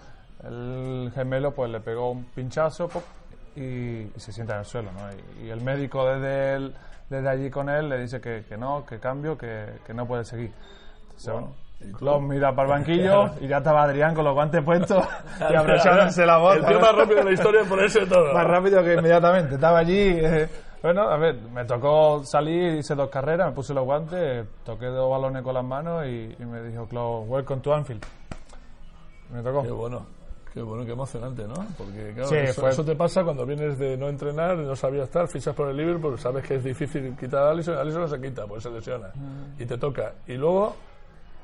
el 0.45 1.11
gemelo 1.13 1.51
pues 1.53 1.69
le 1.69 1.79
pegó 1.79 2.11
un 2.11 2.23
pinchazo 2.25 2.87
pop, 2.87 3.03
y, 3.55 3.61
y 3.61 4.13
se 4.17 4.31
sienta 4.31 4.53
en 4.53 4.59
el 4.59 4.65
suelo, 4.65 4.89
¿no? 4.91 4.99
Y, 5.43 5.47
y 5.47 5.49
el 5.49 5.61
médico 5.61 6.05
desde, 6.05 6.53
el- 6.55 6.73
desde 7.09 7.27
allí 7.29 7.49
con 7.49 7.69
él 7.69 7.89
le 7.89 7.97
dice 7.99 8.21
que, 8.21 8.45
que 8.47 8.57
no, 8.57 8.85
que 8.85 8.99
cambio, 8.99 9.37
que, 9.37 9.65
que 9.85 9.93
no 9.93 10.05
puede 10.05 10.23
seguir. 10.23 10.51
Entonces, 11.03 11.33
bueno, 11.33 11.53
los 12.01 12.21
mira 12.21 12.53
para 12.55 12.67
el 12.67 12.71
banquillo 12.71 13.31
y 13.41 13.47
ya 13.47 13.57
estaba 13.57 13.83
Adrián 13.83 14.13
con 14.13 14.23
los 14.25 14.33
guantes 14.33 14.63
puestos 14.63 15.03
y 15.49 15.53
abrochándose 15.55 16.25
la 16.25 16.37
voz. 16.37 16.57
El 16.57 16.65
tío 16.65 16.79
más 16.79 16.95
rápido 16.95 17.17
de 17.19 17.23
la 17.25 17.31
historia 17.31 17.61
en 17.61 17.67
ponerse 17.69 18.05
todo. 18.05 18.33
Más 18.33 18.45
rápido 18.47 18.83
que 18.83 18.93
inmediatamente. 18.95 19.55
Estaba 19.55 19.79
allí. 19.79 19.97
eh, 20.21 20.49
bueno, 20.81 21.01
a 21.09 21.17
ver, 21.17 21.35
me 21.35 21.65
tocó 21.65 22.23
salir, 22.23 22.75
hice 22.75 22.95
dos 22.95 23.09
carreras, 23.09 23.49
me 23.49 23.53
puse 23.53 23.73
los 23.73 23.83
guantes, 23.85 24.45
toqué 24.63 24.85
dos 24.87 25.09
balones 25.11 25.43
con 25.43 25.53
las 25.53 25.63
manos 25.65 26.05
y, 26.05 26.35
y 26.39 26.45
me 26.45 26.61
dijo, 26.63 26.85
Claude, 26.87 27.27
welcome 27.27 27.61
to 27.61 27.73
Anfield. 27.73 28.03
Me 29.31 29.43
tocó. 29.43 29.61
Qué 29.63 29.71
bueno. 29.71 30.05
Qué 30.53 30.63
bueno, 30.63 30.83
qué 30.83 30.93
emocionante, 30.93 31.47
¿no? 31.47 31.53
Porque 31.77 32.11
claro, 32.15 32.27
Sí, 32.29 32.35
eso, 32.37 32.61
fue- 32.61 32.71
eso 32.71 32.83
te 32.83 32.95
pasa 32.95 33.23
cuando 33.23 33.45
vienes 33.45 33.77
de 33.77 33.95
no 33.95 34.09
entrenar, 34.09 34.57
no 34.57 34.75
sabías 34.75 35.03
estar, 35.05 35.27
fichas 35.27 35.53
por 35.55 35.69
el 35.69 35.77
Liverpool, 35.77 36.17
sabes 36.17 36.43
que 36.43 36.55
es 36.55 36.63
difícil 36.63 37.15
quitar 37.15 37.43
a 37.43 37.51
Alisson, 37.51 37.77
Alisson 37.77 38.01
no 38.01 38.07
se 38.07 38.19
quita, 38.19 38.47
pues 38.47 38.63
se 38.63 38.71
lesiona. 38.71 39.09
Mm. 39.13 39.61
Y 39.61 39.65
te 39.67 39.77
toca. 39.77 40.13
Y 40.25 40.33
luego 40.33 40.75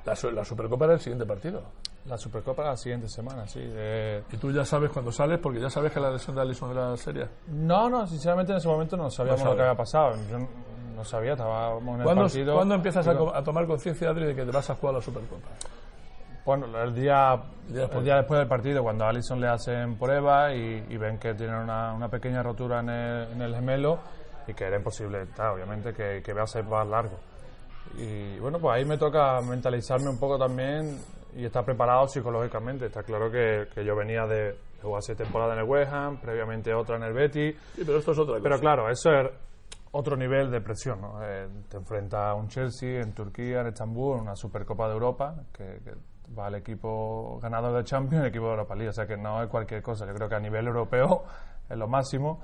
la, 0.06 0.15
la 0.32 0.43
Supercopa 0.43 0.86
era 0.86 0.93
el 0.95 1.00
siguiente 1.00 1.26
partido. 1.26 1.62
La 2.08 2.18
Supercopa 2.20 2.63
la 2.63 2.78
siguiente 2.78 3.10
semana, 3.10 3.48
sí. 3.48 3.60
de- 3.60 4.24
Y 4.32 4.38
tú 4.38 4.52
ya 4.52 4.63
sabes 4.63 4.91
cuando 4.91 5.12
sales, 5.12 5.39
porque 5.39 5.60
ya 5.60 5.70
sabes 5.72 5.91
que 5.91 6.00
la 6.00 6.12
lesión 6.12 6.36
de 6.36 6.41
Alisson 6.44 6.72
era 6.72 6.96
seria. 6.98 7.28
No, 7.48 7.89
no, 7.89 8.06
sinceramente 8.06 8.52
en 8.52 8.60
ese 8.60 8.68
momento 8.68 8.96
no 8.96 9.10
sabíamos 9.10 9.44
No 9.44 9.50
lo 9.52 9.56
que 9.56 9.62
había 9.63 9.76
pasado. 9.76 10.15
Yo 10.30 10.38
no 10.96 11.04
sabía, 11.04 11.32
estábamos 11.34 11.82
en 11.96 12.00
el 12.02 12.04
¿Cuándo, 12.04 12.22
partido. 12.24 12.54
cuándo 12.56 12.76
empiezas 12.76 13.08
a, 13.08 13.44
tomar 13.44 13.65
conciencia, 13.65 14.10
Adri, 14.10 14.26
de 14.28 14.36
que 14.36 14.46
te 14.46 14.52
vas 14.52 14.70
a 14.70 14.76
jugar 14.76 14.96
la 14.96 15.02
Supercopa? 15.02 15.48
Bueno, 16.46 16.68
el 16.80 16.94
día, 16.94 17.34
El 17.68 17.74
día 17.74 17.82
después. 17.82 17.98
el 17.98 18.04
día 18.06 18.15
después 18.18 18.38
del 18.39 18.48
partido, 18.48 18.84
cuando 18.84 19.06
a 19.06 19.10
Alisson 19.10 19.41
le 19.41 19.48
hacen 19.48 19.98
prueba 19.98 20.54
y, 20.54 20.86
y 20.88 20.98
ven 20.98 21.18
que 21.18 21.34
tiene 21.34 21.58
una, 21.60 21.91
una 21.94 22.08
pequeña 22.08 22.44
rotura 22.44 22.82
en 22.82 22.89
el, 22.89 23.32
en 23.32 23.41
el 23.41 23.56
gemelo 23.56 23.98
y 24.48 24.54
que 24.54 24.63
era 24.65 24.78
imposible, 24.78 25.26
claro, 25.34 25.56
obviamente, 25.56 25.91
que, 25.91 26.22
que 26.24 26.34
va 26.34 26.44
a 26.44 26.48
ser 26.48 26.65
más 26.65 26.88
largo. 26.88 27.18
Y 27.98 28.38
bueno, 28.38 28.60
pues 28.60 28.76
ahí 28.76 28.86
me 28.86 28.98
toca 29.00 29.41
mentalizarme 29.41 30.08
un 30.08 30.20
poco 30.20 30.38
también 30.38 31.00
y 31.36 31.45
estar 31.45 31.65
preparado 31.65 32.08
psicológicamente. 32.08 32.86
Está 32.86 33.04
claro 33.04 33.30
que, 33.30 33.67
que 33.74 33.84
yo 33.84 33.95
venía 33.95 34.26
de, 34.26 34.56
jugar 34.82 35.02
seis 35.02 35.17
temporadas 35.17 35.54
en 35.54 35.63
el 35.63 35.69
West 35.69 35.91
Ham, 35.91 36.17
previamente 36.17 36.74
otra 36.74 36.95
en 36.95 37.04
el 37.04 37.13
Betis. 37.13 37.56
Sí, 37.76 37.84
pero 37.86 37.98
esto 37.98 38.12
es 38.12 38.19
otra 38.19 38.36
cosa. 38.36 38.43
Pero 38.43 38.60
claro, 38.60 38.89
eso 38.89 39.10
es 39.12 39.32
otro 39.91 40.15
nivel 40.15 40.50
de 40.50 40.62
presión. 40.62 41.02
¿no? 41.02 41.21
Eh, 41.24 41.48
te 41.69 41.78
enfrenta 41.78 42.30
a 42.30 42.36
un 42.36 42.48
Chelsea 42.48 43.02
en 43.02 43.13
Turquía, 43.13 43.62
en 43.62 43.67
Estambul, 43.67 44.17
en 44.17 44.24
una 44.24 44.36
Supercopa 44.36 44.88
de 44.88 44.93
Europa, 44.93 45.36
que, 45.52 45.80
que 45.84 45.93
va 46.38 46.48
el 46.48 46.56
equipo 46.56 47.39
ganador 47.41 47.76
de 47.76 47.84
Champions 47.84 48.24
y 48.24 48.26
el 48.26 48.30
equipo 48.30 48.45
de 48.45 48.52
Europa 48.52 48.76
League. 48.76 48.89
O 48.89 48.93
sea 48.93 49.06
que 49.06 49.17
no 49.17 49.43
es 49.43 49.50
cualquier 49.50 49.82
cosa. 49.82 50.06
Yo 50.06 50.13
creo 50.13 50.30
que 50.30 50.36
a 50.36 50.39
nivel 50.39 50.67
europeo 50.67 51.24
es 51.69 51.78
lo 51.78 51.88
máximo. 51.88 52.39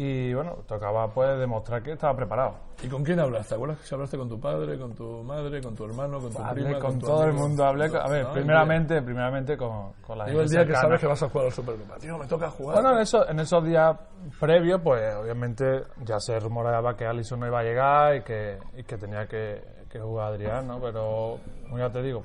Y 0.00 0.32
bueno, 0.32 0.58
tocaba 0.68 1.12
pues 1.12 1.36
demostrar 1.40 1.82
que 1.82 1.90
estaba 1.92 2.14
preparado. 2.14 2.54
¿Y 2.84 2.86
con 2.86 3.02
quién 3.02 3.18
hablaste? 3.18 3.48
¿Te 3.48 3.54
acuerdas 3.56 3.78
que 3.80 3.86
si 3.88 3.94
hablaste 3.96 4.16
con 4.16 4.28
tu 4.28 4.38
padre, 4.38 4.78
con 4.78 4.94
tu 4.94 5.24
madre, 5.24 5.60
con 5.60 5.74
tu 5.74 5.84
hermano, 5.86 6.20
con 6.20 6.32
tu 6.32 6.38
Hablé 6.40 6.64
prima? 6.66 6.78
con 6.78 6.98
todo 7.00 7.24
el 7.24 7.32
mundo, 7.32 7.64
hablé 7.64 7.90
con- 7.90 8.00
a 8.00 8.06
ver, 8.08 8.24
¿No? 8.26 8.32
primeramente, 8.32 9.02
primeramente 9.02 9.56
con, 9.56 9.94
con 10.06 10.16
la 10.18 10.26
Digo, 10.26 10.40
el 10.42 10.46
gente 10.48 10.64
día 10.64 10.66
que 10.72 10.80
sabes 10.80 11.00
que 11.00 11.06
vas 11.08 11.20
a 11.20 11.28
jugar 11.28 11.46
a 11.46 11.48
la 11.48 11.54
Supercopa. 11.56 11.96
Tío, 11.98 12.16
me 12.16 12.26
toca 12.28 12.48
jugar. 12.48 12.74
Bueno, 12.76 12.92
en, 12.94 12.98
eso, 13.02 13.28
en 13.28 13.40
esos 13.40 13.64
días 13.64 13.96
previos, 14.38 14.80
pues 14.84 15.14
obviamente 15.16 15.82
ya 16.04 16.20
se 16.20 16.38
rumoreaba 16.38 16.96
que 16.96 17.04
Alisson 17.04 17.40
no 17.40 17.48
iba 17.48 17.58
a 17.58 17.64
llegar 17.64 18.14
y 18.16 18.22
que, 18.22 18.56
y 18.76 18.84
que 18.84 18.96
tenía 18.98 19.26
que, 19.26 19.60
que 19.90 19.98
jugar 19.98 20.28
Adrián, 20.34 20.68
¿no? 20.68 20.80
Pero, 20.80 21.38
ya 21.76 21.90
te 21.90 22.02
digo, 22.02 22.24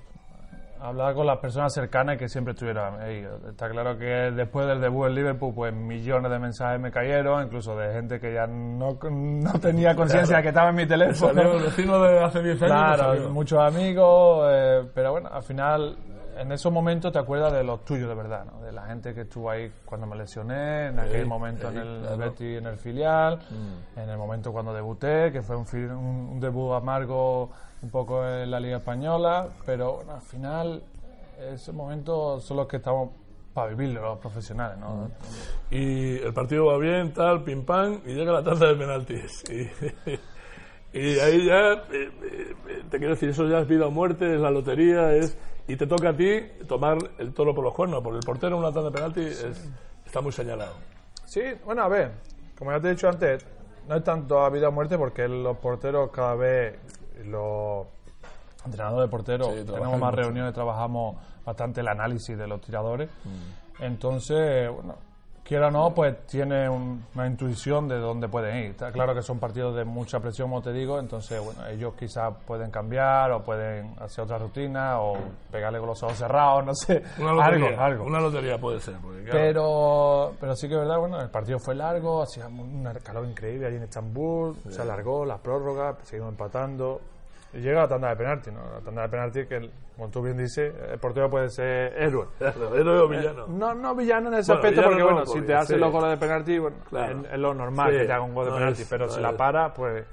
hablar 0.83 1.15
con 1.15 1.25
las 1.25 1.39
personas 1.39 1.73
cercanas 1.73 2.17
que 2.17 2.27
siempre 2.27 2.51
estuvieran 2.53 2.99
ahí. 3.01 3.25
Está 3.49 3.69
claro 3.69 3.97
que 3.97 4.05
después 4.05 4.67
del 4.67 4.81
debut 4.81 5.07
en 5.07 5.15
Liverpool, 5.15 5.53
pues 5.55 5.73
millones 5.73 6.29
de 6.29 6.39
mensajes 6.39 6.79
me 6.79 6.91
cayeron, 6.91 7.45
incluso 7.45 7.75
de 7.77 7.93
gente 7.93 8.19
que 8.19 8.33
ya 8.33 8.45
no, 8.47 8.99
no 9.09 9.53
tenía 9.61 9.95
conciencia 9.95 10.37
de 10.37 10.43
que 10.43 10.49
estaba 10.49 10.69
en 10.69 10.75
mi 10.75 10.85
teléfono. 10.85 11.33
Salió 11.33 11.53
el 11.53 11.63
vecino 11.63 12.01
de 12.03 12.19
hace 12.19 12.43
10 12.43 12.61
años. 12.63 12.97
Claro, 12.97 13.29
muchos 13.29 13.59
amigos, 13.59 14.47
eh, 14.51 14.83
pero 14.93 15.13
bueno, 15.13 15.29
al 15.31 15.43
final, 15.43 15.95
en 16.37 16.51
esos 16.51 16.71
momentos 16.71 17.11
te 17.11 17.19
acuerdas 17.19 17.53
de 17.53 17.63
los 17.63 17.83
tuyos 17.85 18.07
de 18.09 18.15
verdad, 18.15 18.45
¿no? 18.45 18.61
De 18.61 18.71
la 18.71 18.83
gente 18.87 19.13
que 19.13 19.21
estuvo 19.21 19.49
ahí 19.49 19.71
cuando 19.85 20.07
me 20.07 20.15
lesioné, 20.15 20.87
en 20.87 20.99
aquel 20.99 21.25
momento 21.25 21.69
en 21.69 21.77
el 21.77 21.99
claro. 22.01 22.17
Betis, 22.17 22.57
en 22.57 22.65
el 22.67 22.77
filial, 22.77 23.39
en 23.95 24.09
el 24.09 24.17
momento 24.17 24.51
cuando 24.51 24.73
debuté, 24.73 25.31
que 25.31 25.41
fue 25.41 25.55
un, 25.55 25.65
un- 25.73 26.29
un 26.33 26.39
debut 26.39 26.73
amargo 26.73 27.49
un 27.81 27.89
poco 27.89 28.25
en 28.27 28.49
la 28.49 28.59
Liga 28.59 28.77
Española, 28.77 29.47
pero 29.65 29.93
bueno, 29.97 30.13
al 30.13 30.21
final, 30.21 30.81
esos 31.53 31.73
momentos 31.75 32.43
son 32.43 32.57
los 32.57 32.67
que 32.67 32.77
estamos 32.77 33.09
para 33.53 33.69
vivirlo, 33.69 34.01
los 34.01 34.19
profesionales, 34.19 34.77
¿no? 34.79 35.09
Y 35.69 36.17
el 36.17 36.33
partido 36.33 36.65
va 36.67 36.77
bien, 36.77 37.13
tal, 37.13 37.43
pim 37.43 37.63
pam, 37.65 37.99
y 38.05 38.13
llega 38.13 38.31
la 38.31 38.43
tanda 38.43 38.67
de 38.67 38.75
penaltis. 38.75 39.43
Y, 40.95 40.99
y 40.99 41.19
ahí 41.19 41.45
ya, 41.47 41.71
eh, 41.71 42.11
eh, 42.21 42.83
te 42.87 42.99
quiero 42.99 43.15
decir, 43.15 43.29
eso 43.29 43.47
ya 43.47 43.59
es 43.61 43.67
vida 43.67 43.87
o 43.87 43.91
muerte, 43.91 44.35
es 44.35 44.39
la 44.39 44.51
lotería, 44.51 45.11
es 45.15 45.35
y 45.67 45.75
te 45.75 45.87
toca 45.87 46.09
a 46.09 46.13
ti 46.15 46.41
tomar 46.67 46.97
el 47.17 47.33
toro 47.33 47.53
por 47.55 47.63
los 47.63 47.73
cuernos, 47.73 48.01
porque 48.03 48.19
el 48.19 48.25
portero 48.25 48.55
en 48.57 48.63
una 48.63 48.71
tanda 48.73 48.89
de 48.89 48.95
penaltis 48.95 49.43
es- 49.43 49.69
está 50.05 50.21
muy 50.21 50.31
señalado. 50.31 50.73
Sí, 51.25 51.41
bueno, 51.65 51.83
a 51.83 51.87
ver, 51.87 52.11
como 52.57 52.71
ya 52.71 52.79
te 52.79 52.87
he 52.87 52.91
dicho 52.91 53.07
antes, 53.09 53.45
no 53.87 53.95
es 53.95 54.03
tanto 54.03 54.39
a 54.41 54.49
vida 54.49 54.69
o 54.69 54.71
muerte 54.71 54.97
porque 54.97 55.27
los 55.27 55.57
porteros 55.57 56.11
cada 56.11 56.35
vez, 56.35 56.77
los 57.25 57.87
entrenadores 58.65 59.07
de 59.07 59.11
porteros, 59.11 59.47
Sí, 59.53 59.63
tenemos 59.65 59.99
más 59.99 60.11
mucho. 60.11 60.15
reuniones, 60.23 60.53
trabajamos 60.53 61.17
bastante 61.45 61.81
el 61.81 61.87
análisis 61.87 62.37
de 62.37 62.47
los 62.47 62.61
tiradores. 62.61 63.09
Mm. 63.23 63.83
Entonces, 63.83 64.69
bueno, 64.71 64.95
quiera 65.43 65.67
o 65.67 65.71
no, 65.71 65.93
pues 65.93 66.25
tiene 66.27 66.69
un- 66.69 67.05
una 67.15 67.27
intuición 67.27 67.87
de 67.89 67.99
dónde 67.99 68.29
pueden 68.29 68.57
ir. 68.57 68.65
Está 68.71 68.91
claro 68.93 69.13
que 69.13 69.21
son 69.21 69.39
partidos 69.39 69.75
de 69.75 69.83
mucha 69.83 70.19
presión, 70.21 70.49
como 70.49 70.61
te 70.61 70.71
digo, 70.71 70.99
entonces, 70.99 71.43
bueno, 71.43 71.67
ellos 71.67 71.93
quizás 71.99 72.33
pueden 72.47 72.71
cambiar 72.71 73.31
o 73.33 73.43
pueden 73.43 73.93
hacer 73.99 74.23
otra 74.23 74.37
rutina 74.37 75.01
o 75.01 75.17
pegarle 75.51 75.79
con 75.79 75.89
los 75.89 76.01
ojos 76.01 76.17
cerrados, 76.17 76.65
no 76.65 76.73
sé, 76.73 77.03
Una 77.19 77.31
algo, 77.31 77.43
lotería, 77.59 77.85
algo. 77.85 78.05
Una 78.05 78.19
lotería 78.21 78.57
puede 78.57 78.79
ser. 78.79 78.95
porque, 79.01 79.23
claro, 79.23 79.39
Pero, 79.39 80.33
pero 80.39 80.55
sí 80.55 80.67
que 80.69 80.75
es 80.75 80.79
verdad, 80.79 80.97
bueno, 80.99 81.19
el 81.21 81.29
partido 81.29 81.59
fue 81.59 81.75
largo, 81.75 82.21
hacía 82.23 82.47
un 82.47 82.87
calor 83.03 83.25
increíble 83.27 83.67
allí 83.67 83.75
en 83.75 83.83
Estambul, 83.83 84.55
se 84.69 84.81
alargó 84.81 85.25
la 85.25 85.37
prórroga, 85.39 85.97
seguimos 86.03 86.31
empatando. 86.31 87.01
Y 87.53 87.59
llega 87.59 87.81
la 87.81 87.87
tanda 87.87 88.09
de 88.09 88.15
penalti, 88.15 88.49
¿no? 88.51 88.61
La 88.73 88.79
tanda 88.81 89.03
de 89.03 89.09
penalti 89.09 89.45
que, 89.45 89.69
como 89.95 90.09
tú 90.09 90.23
bien 90.23 90.37
dices, 90.37 90.73
el 90.91 90.97
portero 90.99 91.29
puede 91.29 91.49
ser 91.49 91.93
héroe. 92.01 92.25
claro, 92.39 92.75
héroe 92.75 92.99
o 92.99 93.07
villano. 93.07 93.47
No, 93.47 93.73
no 93.75 93.93
villano 93.95 94.29
en 94.29 94.35
ese 94.39 94.53
Bueno, 94.53 94.67
aspecto, 94.67 94.83
porque 94.89 94.99
no, 95.03 95.05
bueno, 95.11 95.25
si 95.27 95.41
te 95.41 95.53
hacen 95.53 95.75
sí. 95.75 95.79
los 95.79 95.91
goles 95.91 96.09
de 96.11 96.17
penalti, 96.17 96.57
bueno, 96.57 96.77
Claro. 96.89 97.19
es, 97.21 97.31
es 97.33 97.39
lo 97.39 97.53
normal 97.53 97.91
Sí, 97.91 97.97
que 97.99 98.05
te 98.05 98.11
haga 98.13 98.23
un 98.23 98.33
gol 98.33 98.45
de 98.45 98.51
no 98.51 98.57
penalti, 98.57 98.81
es- 98.81 98.87
pero 98.89 99.05
no 99.05 99.11
si 99.11 99.21
la 99.21 99.37
para, 99.37 99.73
pues 99.73 100.03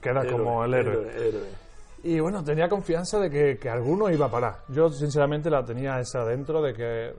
queda 0.00 0.26
como 0.26 0.64
el 0.64 0.74
héroe. 0.74 0.94
héroe, 1.08 1.28
héroe. 1.28 1.66
Y 2.02 2.20
bueno, 2.20 2.42
tenía 2.44 2.68
confianza 2.68 3.18
de 3.20 3.30
que, 3.30 3.58
que 3.58 3.68
alguno 3.70 4.10
iba 4.10 4.26
a 4.26 4.30
parar. 4.30 4.56
Yo, 4.68 4.88
sinceramente, 4.90 5.48
la 5.50 5.64
tenía 5.64 5.98
esa 6.00 6.24
dentro 6.24 6.60
de 6.62 6.72
que 6.74 7.14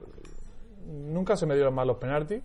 nunca 0.86 1.36
se 1.36 1.46
me 1.46 1.54
dieron 1.54 1.74
mal 1.74 1.86
los 1.86 1.96
penaltis. 1.98 2.42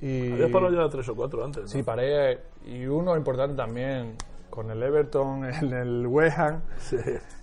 Y 0.00 0.32
Habías 0.32 0.50
parado 0.50 0.72
ya 0.72 0.88
tres 0.88 1.08
o 1.08 1.14
cuatro 1.14 1.44
antes. 1.44 1.70
Sí, 1.70 1.82
paré. 1.82 2.38
Y 2.64 2.86
uno 2.86 3.16
importante 3.16 3.54
también 3.54 4.14
con 4.50 4.70
el 4.70 4.82
Everton, 4.82 5.44
en 5.62 5.72
el 5.72 6.06
West 6.06 6.38
Ham, 6.38 6.62
Sí. 6.78 6.96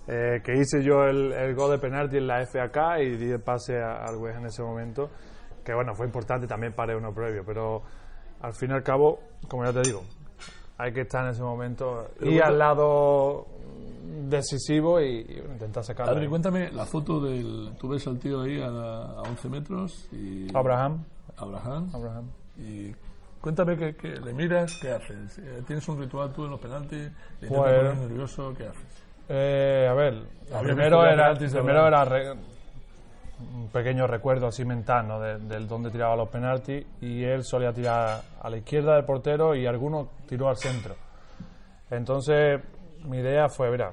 eh, 0.06 0.40
que 0.44 0.52
hice 0.56 0.82
yo 0.82 1.04
el, 1.04 1.32
el 1.32 1.54
gol 1.54 1.70
de 1.72 1.78
penalti 1.78 2.18
en 2.18 2.26
la 2.26 2.44
FAK 2.46 3.00
y 3.02 3.16
di 3.16 3.30
el 3.30 3.40
pase 3.40 3.80
a- 3.80 4.04
al 4.04 4.16
West 4.16 4.36
Ham 4.36 4.42
en 4.42 4.48
ese 4.48 4.62
momento. 4.62 5.10
Que 5.64 5.74
bueno, 5.74 5.94
fue 5.94 6.06
importante 6.06 6.46
también 6.46 6.72
paré 6.74 6.94
uno 6.96 7.12
previo. 7.12 7.42
Pero 7.44 7.82
al 8.40 8.52
fin 8.54 8.70
y 8.70 8.74
al 8.74 8.82
cabo, 8.82 9.18
como 9.48 9.64
ya 9.64 9.72
te 9.72 9.80
digo, 9.82 10.02
hay 10.78 10.92
que 10.92 11.00
estar 11.02 11.24
en 11.24 11.30
ese 11.32 11.42
momento 11.42 12.08
Pero 12.18 12.30
y 12.30 12.34
bueno- 12.34 12.46
al 12.46 12.58
lado 12.58 13.46
decisivo 14.28 15.00
y, 15.00 15.20
y 15.28 15.38
intentar 15.52 15.84
sacarlo. 15.84 16.12
Adri, 16.12 16.28
cuéntame 16.28 16.70
la 16.72 16.84
foto 16.86 17.20
del. 17.20 17.74
Tú 17.78 17.88
ves 17.88 18.06
al 18.06 18.18
tío 18.18 18.42
ahí 18.42 18.60
a, 18.60 18.66
a 18.68 19.22
11 19.22 19.48
metros 19.48 20.08
y. 20.12 20.46
Abraham. 20.56 21.04
Abraham. 21.36 21.90
Abraham. 21.94 22.30
Y 22.58 22.92
cuéntame 23.48 23.78
que, 23.78 23.96
que 23.96 24.08
le 24.20 24.34
miras, 24.34 24.78
¿qué 24.82 24.92
haces? 24.92 25.38
Eh, 25.38 25.62
¿Tienes 25.66 25.88
un 25.88 25.98
ritual 25.98 26.30
tú 26.34 26.44
en 26.44 26.50
los 26.50 26.60
penaltis? 26.60 26.98
¿Le 27.40 27.46
intentas 27.48 27.58
Pues- 27.58 27.76
poner 27.78 27.96
nervioso? 27.96 28.54
¿Qué 28.54 28.66
haces? 28.66 29.04
Eh, 29.30 29.88
a 29.90 29.94
ver, 29.94 30.22
primero 30.62 31.02
era, 31.06 31.32
primero 31.34 32.04
re- 32.04 32.32
un 32.32 33.68
pequeño 33.72 34.06
recuerdo 34.06 34.48
así 34.48 34.64
mental 34.66 35.08
¿no? 35.08 35.18
de, 35.20 35.38
del 35.38 35.66
dónde 35.66 35.90
tiraba 35.90 36.14
los 36.16 36.28
penaltis 36.28 36.84
y 37.00 37.24
él 37.24 37.42
solía 37.44 37.72
tirar 37.72 38.20
a 38.42 38.50
la 38.50 38.56
izquierda 38.58 38.96
del 38.96 39.04
portero 39.06 39.54
y 39.54 39.66
alguno 39.66 40.10
tiró 40.28 40.48
al 40.50 40.56
centro. 40.58 40.94
Entonces 41.90 42.60
mi 43.04 43.18
idea 43.18 43.48
fue, 43.48 43.70
mira, 43.70 43.92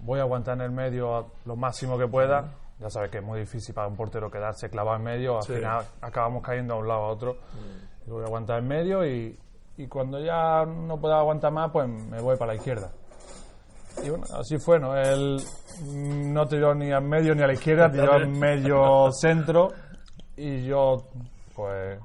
voy 0.00 0.18
a 0.18 0.22
aguantar 0.22 0.54
en 0.56 0.62
el 0.62 0.70
medio 0.72 1.28
lo 1.44 1.54
máximo 1.54 1.96
que 1.96 2.08
pueda. 2.08 2.54
Ya 2.80 2.90
sabes 2.90 3.10
que 3.10 3.18
es 3.18 3.24
muy 3.24 3.38
difícil 3.40 3.72
para 3.72 3.86
un 3.86 3.96
portero 3.96 4.30
quedarse 4.30 4.68
clavado 4.68 4.96
en 4.96 5.04
medio, 5.04 5.36
al 5.36 5.42
Sí. 5.44 5.54
final 5.54 5.84
acabamos 6.00 6.42
cayendo 6.42 6.74
a 6.74 6.78
un 6.78 6.88
lado 6.88 7.02
a 7.04 7.08
otro. 7.08 7.36
Y 8.06 8.10
Voy 8.10 8.22
a 8.22 8.26
aguantar 8.26 8.58
en 8.60 8.68
medio 8.68 9.04
y, 9.04 9.36
y 9.76 9.86
cuando 9.88 10.20
ya 10.20 10.64
no 10.64 10.98
pueda 10.98 11.18
aguantar 11.18 11.52
más, 11.52 11.70
pues 11.72 11.88
me 11.88 12.20
voy 12.20 12.36
para 12.36 12.52
la 12.52 12.56
izquierda. 12.56 12.92
Y 14.04 14.10
bueno, 14.10 14.24
así 14.38 14.58
fue, 14.58 14.78
¿no? 14.78 14.96
Él 14.96 15.38
no 15.84 16.46
tiró 16.46 16.74
ni 16.74 16.92
al 16.92 17.02
medio 17.02 17.34
ni 17.34 17.42
a 17.42 17.46
la 17.46 17.54
izquierda, 17.54 17.90
tiró 17.90 18.12
al 18.12 18.28
medio 18.28 19.10
centro 19.20 19.68
y 20.36 20.64
yo, 20.64 21.08
pues, 21.54 21.98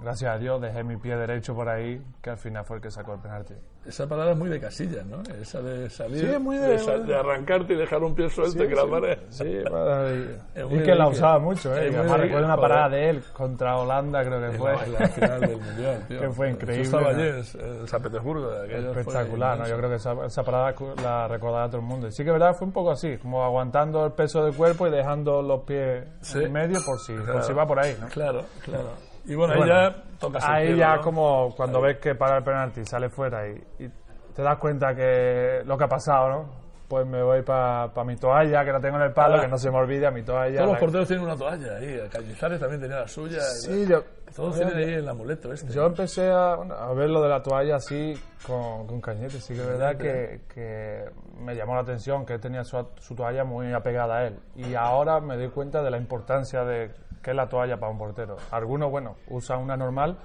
gracias 0.00 0.34
a 0.34 0.38
Dios, 0.38 0.60
dejé 0.60 0.82
mi 0.82 0.96
pie 0.96 1.16
derecho 1.16 1.54
por 1.54 1.68
ahí, 1.68 2.02
que 2.20 2.30
al 2.30 2.38
final 2.38 2.64
fue 2.64 2.76
el 2.76 2.82
que 2.82 2.90
sacó 2.90 3.14
el 3.14 3.20
penalti. 3.20 3.54
Esa 3.86 4.08
parada 4.08 4.32
es 4.32 4.36
muy 4.36 4.48
de 4.48 4.58
casillas, 4.60 5.06
¿no? 5.06 5.22
Esa 5.40 5.60
de 5.62 5.88
salir, 5.90 6.28
Sí, 6.32 6.38
muy 6.40 6.56
de- 6.58 6.78
sa- 6.78 6.98
de 6.98 7.14
arrancarte 7.14 7.74
y 7.74 7.76
dejar 7.76 8.02
un 8.02 8.14
pie 8.14 8.28
suelto 8.28 8.64
y 8.64 8.68
que 8.68 8.74
la 8.74 8.86
pared. 8.86 9.18
Sí, 9.30 9.58
para- 9.70 10.12
y, 10.12 10.78
que 10.82 10.94
la 10.94 11.08
usaba 11.08 11.38
mucho, 11.38 11.74
¿eh? 11.76 11.90
recuerdo 11.90 12.44
una 12.46 12.56
parada 12.56 12.88
de 12.88 13.10
él 13.10 13.22
contra 13.32 13.76
Holanda, 13.76 14.24
creo 14.24 14.50
que 14.50 14.58
fue. 14.58 14.72
en 14.84 14.92
la 14.92 15.08
final 15.08 15.40
del 15.40 15.56
Mundial, 15.60 16.04
tío. 16.08 16.20
Que 16.26 16.30
fue 16.30 16.50
increíble, 16.50 16.82
estaba 16.82 17.12
¿no? 17.12 17.18
allí 17.20 17.28
en, 17.28 17.86
San 17.86 18.02
Petersburgo. 18.02 18.52
Espectacular, 18.62 19.58
¿no? 19.58 19.68
Yo 19.68 19.76
creo 19.76 19.90
que 19.90 19.96
esa, 19.96 20.26
esa 20.26 20.42
parada 20.42 20.74
la 21.02 21.28
recordará 21.28 21.68
todo 21.68 21.80
el 21.80 21.86
mundo. 21.86 22.08
Y 22.08 22.12
sí 22.12 22.24
que 22.24 22.30
verdad 22.30 22.54
fue 22.54 22.66
un 22.66 22.72
poco 22.72 22.90
así, 22.90 23.16
como 23.18 23.44
aguantando 23.44 24.04
el 24.06 24.12
peso 24.12 24.44
del 24.44 24.54
cuerpo 24.54 24.86
y 24.86 24.90
dejando 24.90 25.42
los 25.42 25.62
pies 25.62 26.04
Sí. 26.20 26.42
en 26.42 26.52
medio 26.52 26.78
por 26.84 26.98
si, 26.98 27.12
Claro. 27.14 27.32
por 27.34 27.42
si 27.44 27.52
va 27.52 27.66
por 27.66 27.78
ahí, 27.78 27.96
¿no? 28.00 28.08
Claro, 28.08 28.44
claro. 28.64 28.90
Y 29.26 29.34
bueno, 29.34 29.54
ahí 29.54 29.58
bueno, 29.58 29.74
ya 29.74 30.02
tocas 30.18 30.44
Ahí 30.44 30.76
ya 30.76 30.96
¿no? 30.96 31.02
como 31.02 31.54
cuando 31.56 31.80
ves 31.80 31.98
que 31.98 32.14
para 32.14 32.38
el 32.38 32.44
penalti 32.44 32.84
sale 32.84 33.08
fuera 33.08 33.48
y, 33.48 33.52
y 33.78 33.88
te 34.34 34.42
das 34.42 34.58
cuenta 34.58 34.94
que 34.94 35.62
lo 35.64 35.76
que 35.76 35.84
ha 35.84 35.88
pasado, 35.88 36.28
¿no? 36.28 36.65
Pues 36.88 37.04
me 37.04 37.20
voy 37.20 37.42
para 37.42 37.90
mi 38.04 38.14
toalla, 38.16 38.64
que 38.64 38.70
la 38.70 38.78
tengo 38.80 38.96
en 38.96 39.02
el 39.02 39.12
palo, 39.12 39.36
Ah. 39.36 39.40
que 39.40 39.48
no 39.48 39.58
se 39.58 39.70
me 39.72 39.78
olvide 39.78 40.08
mi 40.12 40.22
toalla. 40.22 40.54
Todos 40.58 40.66
los 40.66 40.74
la- 40.74 40.80
porteros 40.80 41.08
tienen 41.08 41.24
una 41.26 41.36
toalla 41.36 41.76
ahí. 41.78 42.00
Cañizares 42.10 42.60
también 42.60 42.80
tenía 42.80 43.00
la 43.00 43.08
suya. 43.08 43.38
y- 43.38 43.60
Sí, 43.66 43.86
yo, 43.88 44.04
Todos 44.34 44.54
tienen 44.56 44.76
ahí 44.76 44.94
el 44.94 45.08
amuleto 45.08 45.52
este. 45.52 45.72
Yo 45.72 45.84
empecé 45.86 46.30
a, 46.30 46.52
a 46.52 46.92
ver 46.94 47.10
lo 47.10 47.22
de 47.22 47.28
la 47.28 47.42
toalla 47.42 47.76
así 47.76 48.14
con, 48.46 48.86
con 48.86 49.00
Cañete. 49.00 49.40
Sí 49.40 49.54
que 49.54 49.60
es 49.62 49.66
verdad 49.66 49.96
que, 49.96 50.42
que 50.54 51.04
me 51.40 51.56
llamó 51.56 51.74
la 51.74 51.80
atención 51.80 52.24
que 52.24 52.34
él 52.34 52.40
tenía 52.40 52.62
su, 52.62 52.86
su 53.00 53.14
toalla 53.16 53.42
muy 53.44 53.72
apegada 53.72 54.18
a 54.18 54.26
él. 54.28 54.38
Y 54.54 54.74
ahora 54.74 55.18
me 55.20 55.36
doy 55.36 55.48
cuenta 55.48 55.82
de 55.82 55.90
la 55.90 55.96
importancia 55.98 56.62
de 56.64 56.92
que 57.20 57.30
es 57.30 57.36
la 57.36 57.48
toalla 57.48 57.78
para 57.80 57.90
un 57.90 57.98
portero. 57.98 58.36
Algunos, 58.52 58.90
bueno, 58.92 59.16
usan 59.28 59.58
una 59.60 59.76
normal, 59.76 60.16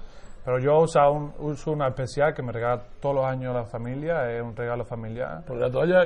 pero 0.44 0.58
yo 0.58 0.78
uso, 0.80 1.12
un- 1.12 1.32
uso 1.38 1.70
una 1.72 1.88
especial 1.88 2.34
que 2.34 2.42
me 2.42 2.52
regala 2.52 2.82
todos 3.00 3.14
los 3.14 3.24
años 3.24 3.54
la 3.54 3.64
familia. 3.64 4.30
Es 4.30 4.42
un 4.42 4.54
regalo 4.56 4.84
familiar. 4.84 5.42
Porque 5.46 5.60
la 5.62 5.70
toalla, 5.70 6.04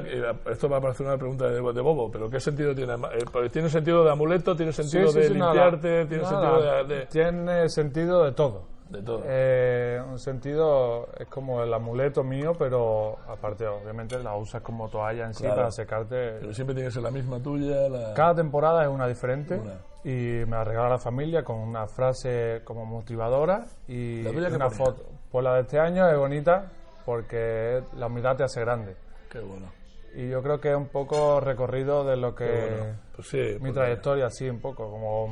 esto 0.51 0.68
va 0.68 0.77
a 0.79 0.81
parecer 0.81 1.07
una 1.07 1.16
pregunta 1.16 1.46
de, 1.49 1.55
de 1.61 1.81
bobo, 1.81 2.11
pero 2.11 2.29
¿qué 2.29 2.38
sentido 2.40 2.75
tiene? 2.75 2.94
Eh, 2.94 3.49
¿Tiene 3.51 3.68
sentido 3.68 4.05
de 4.05 4.11
amuleto? 4.12 4.55
¿Tiene 4.55 4.72
sentido 4.72 5.09
Sí, 5.09 5.12
sí, 5.14 5.18
de 5.20 5.29
sí, 5.29 5.35
nada. 5.38 5.53
limpiarte? 5.53 6.07
¿Tiene 6.07 6.22
Nada. 6.22 6.40
sentido 6.61 6.85
de, 6.87 6.94
de- 6.94 7.07
Tiene 7.07 7.68
sentido 7.68 8.25
de 8.25 8.33
todo. 8.33 8.76
De 8.88 9.03
todo? 9.03 9.22
Eh, 9.25 10.01
un 10.09 10.18
sentido 10.18 11.09
es 11.18 11.27
como 11.27 11.62
el 11.62 11.72
amuleto 11.75 12.22
mío, 12.22 12.53
pero 12.59 13.18
aparte, 13.29 13.66
obviamente, 13.66 14.22
la 14.22 14.35
usas 14.37 14.62
como 14.62 14.88
toalla 14.88 15.27
en 15.27 15.35
sí 15.35 15.42
Claro. 15.42 15.57
para 15.57 15.70
secarte. 15.70 16.37
pero 16.40 16.53
siempre 16.55 16.75
tiene 16.75 16.88
que 16.88 16.94
ser 16.94 17.03
la 17.03 17.11
misma 17.11 17.40
tuya. 17.40 17.88
La... 17.88 18.14
Cada 18.14 18.35
temporada 18.37 18.83
es 18.85 18.88
una 18.88 19.07
diferente 19.09 19.57
Una. 19.57 19.75
y 20.05 20.44
me 20.46 20.53
la 20.57 20.64
regala 20.64 20.88
la 20.90 20.99
familia 20.99 21.42
con 21.44 21.57
una 21.57 21.87
frase 21.87 22.61
como 22.64 22.85
motivadora 22.87 23.66
y 23.88 24.22
¿La 24.22 24.31
tuya 24.33 24.49
una 24.49 24.70
foto. 24.70 25.03
Pues 25.31 25.42
la 25.44 25.55
de 25.55 25.61
este 25.62 25.79
año 25.81 26.09
es 26.09 26.16
bonita 26.16 26.66
porque 27.05 27.83
la 27.96 28.07
humildad 28.07 28.37
te 28.37 28.44
hace 28.44 28.61
grande. 28.61 28.94
Qué 29.31 29.40
bueno. 29.40 29.66
Y 30.18 30.29
yo 30.31 30.42
creo 30.42 30.59
que 30.61 30.70
es 30.70 30.76
un 30.76 30.88
poco 30.88 31.40
recorrido 31.40 32.02
de 32.05 32.16
lo 32.16 32.35
que 32.35 32.44
bueno. 32.46 32.96
Pues 33.14 33.29
sí. 33.29 33.37
mi 33.38 33.59
porque- 33.59 33.72
trayectoria, 33.72 34.31
sí, 34.31 34.48
un 34.48 34.61
poco, 34.61 34.90
como 34.90 35.29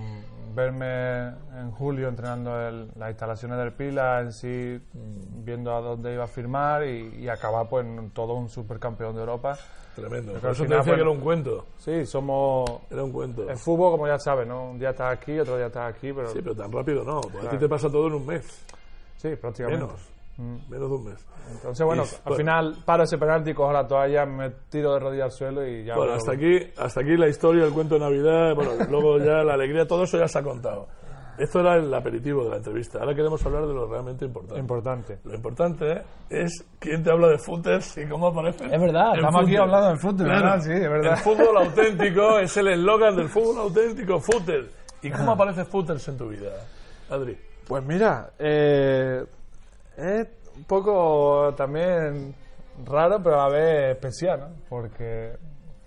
verme 0.55 1.29
en 1.59 1.71
julio 1.73 2.09
entrenando 2.09 2.61
el- 2.61 2.89
las 2.97 3.11
instalaciones 3.11 3.59
del 3.59 3.73
Pila, 3.73 4.21
en 4.21 4.33
sí, 4.33 4.79
mm, 4.93 5.45
viendo 5.45 5.75
a 5.75 5.81
dónde 5.81 6.13
iba 6.13 6.25
a 6.25 6.29
firmar 6.29 6.85
y, 6.87 7.15
y 7.23 7.29
acabar 7.29 7.69
pues 7.69 7.85
en 7.87 8.11
todo 8.11 8.35
un 8.35 8.49
supercampeón 8.49 9.15
de 9.15 9.21
Europa. 9.21 9.57
Tremendo. 9.97 10.33
Pero 10.33 10.41
Por 10.43 10.51
eso 10.51 10.63
te 10.63 10.67
final, 10.69 10.79
decía 10.81 10.95
que 10.95 11.01
bueno, 11.03 11.11
era 11.13 11.19
un 11.19 11.25
cuento. 11.25 11.67
Sí, 11.79 12.05
somos... 12.07 12.69
Era 12.91 13.05
un 13.05 13.13
cuento. 13.13 13.49
El 13.49 13.57
fútbol, 13.57 13.93
como 13.93 14.07
ya 14.07 14.19
sabes, 14.19 14.47
¿no? 14.47 14.71
Un 14.71 14.79
día 14.79 14.91
estás 14.91 15.13
aquí, 15.13 15.39
otro 15.39 15.57
día 15.57 15.67
estás 15.67 15.95
aquí, 15.95 16.13
pero 16.13 16.29
Sí, 16.29 16.41
pero 16.43 16.55
tan 16.55 16.71
rápido 16.71 17.05
no. 17.05 17.21
Porque 17.21 17.47
a 17.47 17.51
ti 17.51 17.57
te 17.59 17.69
pasa 17.69 17.89
todo 17.91 18.09
en 18.09 18.15
un 18.15 18.27
mes. 18.27 18.45
sí, 19.17 19.35
prácticamente. 19.37 19.85
Menos. 19.85 20.14
Mm. 20.37 20.57
Menos 20.69 20.91
de 20.91 20.97
un 20.97 21.05
mes. 21.05 21.27
Entonces, 21.53 21.87
bueno, 21.87 22.03
Y, 22.05 22.09
al 22.15 22.23
bueno. 22.25 22.37
final 22.37 22.77
paro 22.85 23.03
ese 23.05 23.19
penalti, 23.19 23.55
cojo 23.55 23.73
la 23.73 23.87
toalla, 23.87 24.27
me 24.27 24.51
tiro 24.69 24.95
de 24.95 24.99
rodillas 25.01 25.25
al 25.27 25.31
suelo 25.33 25.67
y 25.67 25.85
ya... 25.85 25.95
Bueno, 25.95 26.15
hasta 26.15 26.33
aquí, 26.33 26.59
hasta 26.77 27.01
aquí 27.03 27.17
la 27.17 27.29
historia, 27.29 27.65
el 27.65 27.73
cuento 27.73 27.95
de 27.95 28.01
Navidad, 28.01 28.55
bueno, 28.55 28.73
luego 28.91 29.19
ya 29.19 29.45
la 29.45 29.55
alegría, 29.55 29.87
todo 29.87 30.05
eso 30.05 30.19
ya 30.19 30.27
se 30.27 30.39
ha 30.39 30.43
contado. 30.43 30.89
Esto 31.37 31.59
era 31.61 31.77
el 31.77 31.93
aperitivo 31.93 32.45
de 32.45 32.51
la 32.51 32.57
entrevista. 32.59 33.01
Ahora 33.01 33.13
queremos 33.13 33.45
hablar 33.45 33.67
de 33.67 33.75
lo 33.75 33.89
realmente 33.89 34.25
importante. 34.25 34.61
Importante. 34.61 35.19
Lo 35.25 35.35
importante 35.35 36.03
es 36.31 36.65
quién 36.79 37.03
te 37.03 37.11
habla 37.11 37.27
de 37.27 37.39
footers 37.39 37.99
y 37.99 38.07
cómo 38.07 38.29
aparece. 38.29 38.65
Es 38.67 38.81
verdad, 38.81 39.15
estamos 39.17 39.35
aquí 39.43 39.47
footer. 39.57 39.61
hablando 39.61 39.89
del 39.89 39.99
fútbol, 39.99 40.27
Claro. 40.27 40.43
¿verdad? 40.45 40.61
Sí, 40.61 40.71
es 40.73 40.81
verdad. 40.91 41.13
El 41.13 41.19
fútbol 41.19 41.57
auténtico 41.57 42.39
es 42.39 42.57
el 42.57 42.69
eslogan 42.69 43.17
del 43.17 43.29
fútbol 43.29 43.59
auténtico, 43.63 44.21
footer. 44.21 44.71
¿Y 45.03 45.11
cómo 45.11 45.33
aparece 45.33 45.65
footers 45.65 46.07
en 46.09 46.17
tu 46.17 46.29
vida, 46.29 46.53
Adri? 47.11 47.37
Pues 47.67 47.85
mira, 47.85 48.31
eh, 48.39 49.25
es 49.97 50.29
un 50.57 50.65
poco 50.65 51.55
también 51.57 52.35
raro, 52.85 53.23
pero 53.23 53.41
a 53.41 53.49
la 53.49 53.55
vez 53.55 53.97
especial, 53.97 54.41
¿no? 54.41 54.49
Porque 54.69 55.37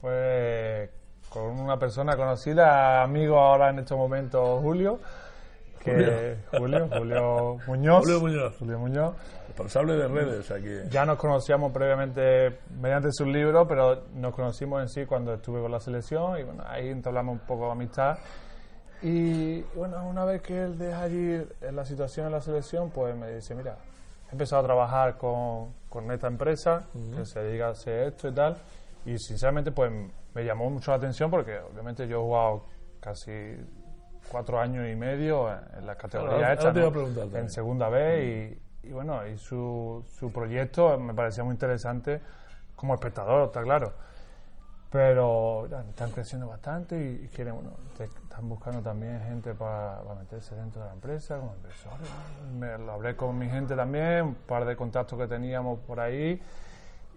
fue 0.01 0.89
con 1.29 1.59
una 1.59 1.77
persona 1.77 2.15
conocida, 2.15 3.03
amigo 3.03 3.37
ahora 3.37 3.69
en 3.69 3.79
estos 3.79 3.97
momentos, 3.97 4.61
Julio, 4.61 4.99
que 5.83 6.37
Julio, 6.51 6.87
Julio 6.89 7.57
Muñoz. 7.67 7.99
Julio 8.03 8.19
Muñoz. 8.19 8.57
Julio 8.57 8.79
Muñoz. 8.79 9.15
Responsable 9.47 9.95
de 9.95 10.07
redes 10.07 10.51
aquí. 10.51 10.89
Ya 10.89 11.05
nos 11.05 11.17
conocíamos 11.17 11.71
previamente 11.71 12.59
mediante 12.79 13.11
sus 13.11 13.27
libros, 13.27 13.65
pero 13.67 14.03
nos 14.13 14.33
conocimos 14.33 14.81
en 14.81 14.89
sí 14.89 15.05
cuando 15.05 15.33
estuve 15.33 15.61
con 15.61 15.71
la 15.71 15.79
selección 15.79 16.39
y 16.39 16.43
bueno, 16.43 16.63
ahí 16.67 16.89
entablamos 16.89 17.33
un 17.33 17.45
poco 17.45 17.65
de 17.65 17.71
amistad. 17.71 18.17
Y 19.01 19.61
bueno, 19.75 20.07
una 20.07 20.25
vez 20.25 20.41
que 20.41 20.63
él 20.63 20.77
deja 20.77 21.01
allí 21.01 21.41
en 21.61 21.75
la 21.75 21.85
situación 21.85 22.27
en 22.27 22.31
la 22.33 22.41
selección, 22.41 22.89
pues 22.89 23.15
me 23.15 23.31
dice, 23.31 23.53
mira, 23.55 23.77
he 24.29 24.31
empezado 24.33 24.61
a 24.61 24.65
trabajar 24.65 25.17
con, 25.17 25.73
con 25.89 26.11
esta 26.11 26.27
empresa 26.27 26.83
que 27.15 27.25
se 27.25 27.39
dedica 27.41 27.67
a 27.67 27.71
hacer 27.71 28.07
esto 28.09 28.27
y 28.27 28.33
tal. 28.33 28.57
Y 29.05 29.17
sinceramente, 29.17 29.71
pues 29.71 29.91
me 30.33 30.43
llamó 30.43 30.69
mucho 30.69 30.91
la 30.91 30.97
atención 30.97 31.31
porque 31.31 31.59
obviamente 31.59 32.07
yo 32.07 32.17
he 32.19 32.21
jugado 32.21 32.65
casi 32.99 33.31
cuatro 34.29 34.59
años 34.59 34.85
y 34.89 34.95
medio 34.95 35.49
en, 35.49 35.59
en 35.79 35.85
la 35.85 35.95
categoría 35.95 36.33
Ahora- 36.35 36.53
hecha, 36.53 36.61
ahora 36.63 36.73
te 36.73 36.79
iba 36.79 36.87
a 36.87 36.91
¿no? 37.25 37.37
en 37.37 37.49
segunda 37.49 37.87
B 37.89 38.59
y, 38.83 38.87
y 38.89 38.91
bueno, 38.91 39.25
y 39.25 39.37
su, 39.37 40.03
su 40.19 40.31
proyecto 40.33 40.97
me 40.99 41.13
parecía 41.13 41.43
muy 41.45 41.53
interesante 41.53 42.21
como 42.75 42.93
espectador, 42.93 43.47
está 43.47 43.63
claro. 43.63 43.93
Pero 44.89 45.67
están 45.89 46.11
creciendo 46.11 46.47
bastante 46.47 46.97
y, 47.23 47.27
quieren, 47.27 47.55
bueno, 47.55 47.71
están 48.37 48.49
buscando 48.49 48.81
también 48.83 49.19
gente 49.27 49.55
para, 49.55 49.99
para 50.03 50.19
meterse 50.19 50.55
dentro 50.55 50.81
de 50.83 50.87
la 50.89 50.93
empresa, 50.93 51.39
como. 51.39 51.55
Me, 52.59 52.77
lo 52.77 52.91
hablé 52.91 53.15
con 53.15 53.35
mi 53.35 53.49
gente 53.49 53.75
también, 53.75 54.21
un 54.25 54.35
par 54.35 54.63
de 54.65 54.75
contactos 54.75 55.17
que 55.17 55.27
teníamos 55.27 55.79
por 55.79 55.99
ahí. 55.99 56.39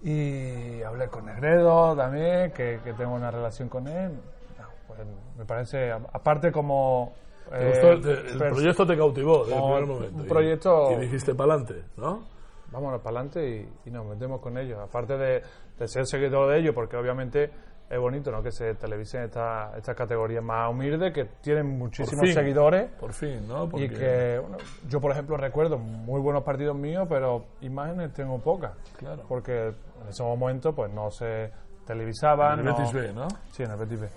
Y 0.02 0.82
hablé 0.82 1.08
con 1.08 1.26
Negredo 1.26 1.94
también, 1.94 2.52
que, 2.52 2.80
que 2.82 2.94
tengo 2.94 3.14
una 3.14 3.30
relación 3.30 3.68
con 3.68 3.86
él. 3.86 4.12
No, 4.12 4.66
pues 4.88 5.00
me 5.36 5.44
parece, 5.44 5.92
aparte 5.92 6.50
como... 6.50 7.12
¿Te 7.50 7.68
eh, 7.68 7.68
gustó? 7.68 8.10
El 8.10 8.38
proyecto 8.38 8.86
te 8.86 8.96
cautivó 8.96 9.44
desde 9.44 9.56
el 9.56 9.62
primer 9.62 9.82
un 9.82 9.88
momento. 9.90 10.22
Y- 10.24 10.26
proyecto- 10.26 10.92
Y, 10.92 10.96
dijiste 11.00 11.34
para 11.34 11.52
adelante, 11.54 11.84
¿no? 11.98 12.24
vámonos 12.72 13.00
para 13.02 13.18
adelante 13.18 13.68
y, 13.84 13.88
y 13.88 13.90
nos 13.90 14.06
metemos 14.06 14.40
con 14.40 14.56
ellos. 14.56 14.78
Aparte 14.78 15.18
de, 15.18 15.42
de 15.78 15.88
ser 15.88 16.06
seguidor 16.06 16.50
de 16.50 16.60
ellos, 16.60 16.74
porque 16.74 16.96
obviamente 16.96 17.50
es 17.90 17.98
bonito 17.98 18.30
¿no? 18.30 18.40
que 18.42 18.52
se 18.52 18.74
televisen 18.76 19.24
estas 19.24 19.76
estas 19.76 19.96
categorías 19.96 20.42
más 20.44 20.70
humildes, 20.70 21.12
que 21.12 21.24
tienen 21.42 21.66
muchísimos 21.76 22.24
fin. 22.24 22.32
seguidores. 22.34 22.88
Por 23.00 23.12
fin, 23.12 23.46
¿no? 23.48 23.68
Porque 23.68 23.84
Y 23.86 23.88
que, 23.88 24.38
bueno, 24.40 24.56
yo 24.88 25.00
por 25.00 25.10
ejemplo 25.10 25.36
recuerdo 25.36 25.76
muy 25.76 26.20
buenos 26.20 26.44
partidos 26.44 26.76
míos, 26.76 27.06
pero 27.08 27.44
imágenes 27.60 28.12
tengo 28.12 28.38
pocas. 28.38 28.72
Claro. 28.96 29.24
Porque 29.28 29.74
en 30.02 30.08
ese 30.08 30.22
momento 30.22 30.72
pues 30.72 30.92
no 30.92 31.10
se 31.10 31.50
televisaban. 31.84 32.60
En 32.60 32.68
el 32.68 32.72
no- 32.72 33.22
¿no? 33.24 33.28
Sí, 33.50 33.64
en 33.64 33.70
el 33.72 33.76
Betis 33.76 34.00
B. 34.00 34.08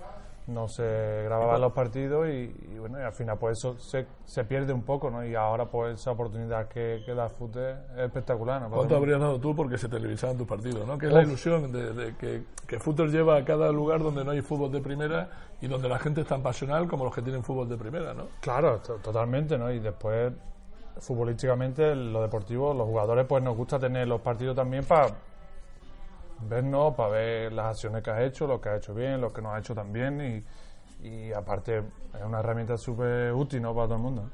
No 0.46 0.68
se 0.68 1.22
grababan 1.24 1.58
los 1.62 1.72
partidos 1.72 2.28
y, 2.28 2.54
y 2.74 2.78
bueno, 2.78 2.98
y 3.00 3.02
al 3.02 3.12
final 3.14 3.38
pues 3.38 3.56
eso 3.56 3.78
se, 3.78 4.06
se 4.26 4.44
pierde 4.44 4.74
un 4.74 4.82
poco, 4.82 5.10
¿no? 5.10 5.24
Y 5.24 5.34
ahora 5.34 5.64
pues 5.70 5.98
esa 5.98 6.10
oportunidad 6.10 6.68
que, 6.68 7.02
que 7.06 7.14
da 7.14 7.30
fútbol 7.30 7.62
es 7.96 8.00
espectacular, 8.02 8.60
¿no? 8.60 8.68
¿Cuánto 8.68 8.94
habrías 8.96 9.20
dado 9.20 9.40
tú 9.40 9.56
porque 9.56 9.78
se 9.78 9.88
televisaban 9.88 10.36
tus 10.36 10.46
partidos, 10.46 10.86
¿no? 10.86 10.98
Que 10.98 11.06
es 11.06 11.12
la 11.12 11.22
ilusión 11.22 11.72
de, 11.72 11.92
de 11.94 12.16
que, 12.16 12.42
que 12.66 12.78
fútbol 12.78 13.10
lleva 13.10 13.36
a 13.38 13.44
cada 13.46 13.72
lugar 13.72 14.02
donde 14.02 14.22
no 14.22 14.32
hay 14.32 14.42
fútbol 14.42 14.70
de 14.70 14.80
primera 14.82 15.30
y 15.62 15.66
donde 15.66 15.88
la 15.88 15.98
gente 15.98 16.20
es 16.20 16.26
tan 16.26 16.42
pasional 16.42 16.88
como 16.88 17.06
los 17.06 17.14
que 17.14 17.22
tienen 17.22 17.42
fútbol 17.42 17.66
de 17.66 17.78
primera, 17.78 18.12
¿no? 18.12 18.24
Claro, 18.40 18.80
to- 18.80 18.96
totalmente, 18.96 19.56
¿no? 19.56 19.72
Y 19.72 19.78
después, 19.78 20.30
futbolísticamente, 20.98 21.94
lo 21.94 22.22
deportivo, 22.22 22.74
los 22.74 22.86
jugadores, 22.86 23.24
pues 23.26 23.42
nos 23.42 23.56
gusta 23.56 23.78
tener 23.78 24.06
los 24.08 24.20
partidos 24.20 24.54
también 24.56 24.84
para 24.84 25.08
vernos, 26.40 26.94
para 26.94 27.10
ver 27.10 27.52
las 27.52 27.66
acciones 27.66 28.02
que 28.02 28.10
has 28.10 28.20
hecho, 28.22 28.46
lo 28.46 28.60
que 28.60 28.68
has 28.68 28.78
hecho 28.78 28.94
bien, 28.94 29.20
lo 29.20 29.32
que 29.32 29.42
no 29.42 29.52
has 29.52 29.60
hecho 29.60 29.74
también 29.74 30.44
y, 31.00 31.06
y 31.08 31.32
aparte 31.32 31.78
es 31.78 32.24
una 32.24 32.40
herramienta 32.40 32.76
súper 32.76 33.32
útil, 33.32 33.62
¿no? 33.62 33.74
Para 33.74 33.86
todo 33.86 33.96
el 33.96 34.02
mundo. 34.02 34.30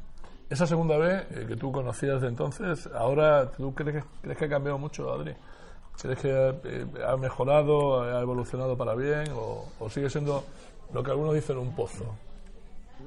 Esa 0.48 0.66
segunda 0.66 0.96
vez 0.96 1.26
eh, 1.30 1.46
que 1.46 1.56
tú 1.56 1.70
conocías 1.70 2.20
de 2.20 2.28
entonces, 2.28 2.88
ahora 2.94 3.50
tú 3.52 3.74
crees 3.74 4.02
que, 4.02 4.10
crees 4.22 4.38
que 4.38 4.44
ha 4.46 4.48
cambiado 4.48 4.78
mucho, 4.78 5.12
Adri? 5.12 5.34
¿Crees 6.00 6.18
que 6.18 6.60
eh, 6.64 6.86
ha 7.06 7.16
mejorado, 7.16 8.02
ha 8.02 8.20
evolucionado 8.20 8.76
para 8.76 8.94
bien 8.94 9.30
o, 9.34 9.66
o 9.78 9.90
sigue 9.90 10.10
siendo 10.10 10.44
lo 10.92 11.02
que 11.02 11.10
algunos 11.10 11.34
dicen 11.34 11.58
un 11.58 11.74
pozo? 11.74 12.04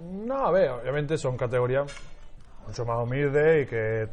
No, 0.01 0.45
a 0.47 0.51
ver, 0.51 0.71
obviamente 0.71 1.17
son 1.17 1.37
categorías 1.37 1.93
mucho 2.65 2.85
más 2.85 3.03
humildes 3.03 3.63
y 3.63 3.69
que 3.69 4.07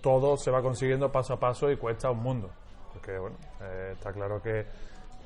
todo 0.00 0.36
se 0.36 0.50
va 0.50 0.62
consiguiendo 0.62 1.10
paso 1.10 1.34
a 1.34 1.38
paso 1.38 1.70
y 1.70 1.76
cuesta 1.76 2.10
un 2.10 2.22
mundo. 2.22 2.50
Porque 2.96 3.18
bueno, 3.18 3.36
eh, 3.62 3.90
está 3.92 4.12
claro 4.12 4.40
que, 4.42 4.64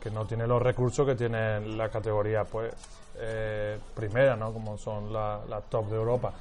que 0.01 0.11
no 0.11 0.27
tiene 0.27 0.47
los 0.47 0.61
recursos 0.63 1.07
que 1.07 1.15
tiene 1.15 1.61
la 1.77 1.89
categoría 1.89 2.45
pues 2.45 2.73
eh, 3.19 3.79
primera, 3.95 4.37
¿no? 4.37 4.53
Como 4.53 4.77
son 4.79 5.13
las 5.13 5.47
la 5.49 5.61
top 5.61 5.87
de 5.89 5.97
Europa. 5.97 6.33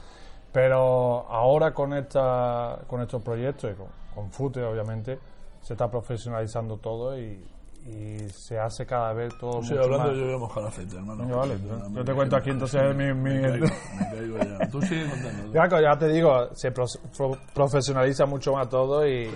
Pero 0.52 1.26
ahora 1.30 1.72
con 1.74 1.94
esta 1.94 2.80
con 2.88 3.02
estos 3.02 3.22
proyectos 3.22 3.72
y 3.72 3.76
con, 3.76 3.88
con 4.16 4.32
Fute, 4.32 4.64
obviamente, 4.64 5.20
se 5.62 5.74
está 5.74 5.90
profesionalizando 5.90 6.78
todo 6.78 7.18
y, 7.20 7.46
y 7.86 8.28
se 8.30 8.58
hace 8.58 8.86
cada 8.86 9.14
vez 9.14 9.38
todo 9.38 9.62
Sigue 9.62 9.76
mucho 9.76 9.84
hablando, 9.84 10.08
más. 10.10 10.18
yo 10.18 10.26
voy 10.26 10.34
a 10.34 10.38
mojar 10.38 10.64
aceite, 10.66 10.96
hermano. 10.96 11.28
Vale, 11.38 11.56
yo- 11.94 12.04
te 12.04 12.14
cuento 12.14 12.36
aquí 12.36 12.50
entonces 12.50 12.96
mi- 12.96 13.14
mi- 13.14 13.36
Me 13.36 13.42
caigo, 13.42 13.66
me 14.00 14.10
caigo 14.18 14.38
ya. 14.38 14.70
Tú 14.72 14.82
sigue 14.82 15.08
contando. 15.08 15.44
Ya, 15.54 15.68
que 15.68 15.82
ya 15.82 15.98
te 15.98 16.08
digo, 16.08 16.50
se 16.56 16.72
pro- 16.72 16.86
pro- 17.16 17.38
profesionaliza 17.54 18.26
mucho 18.26 18.54
más 18.54 18.68
todo 18.70 19.08
y, 19.08 19.30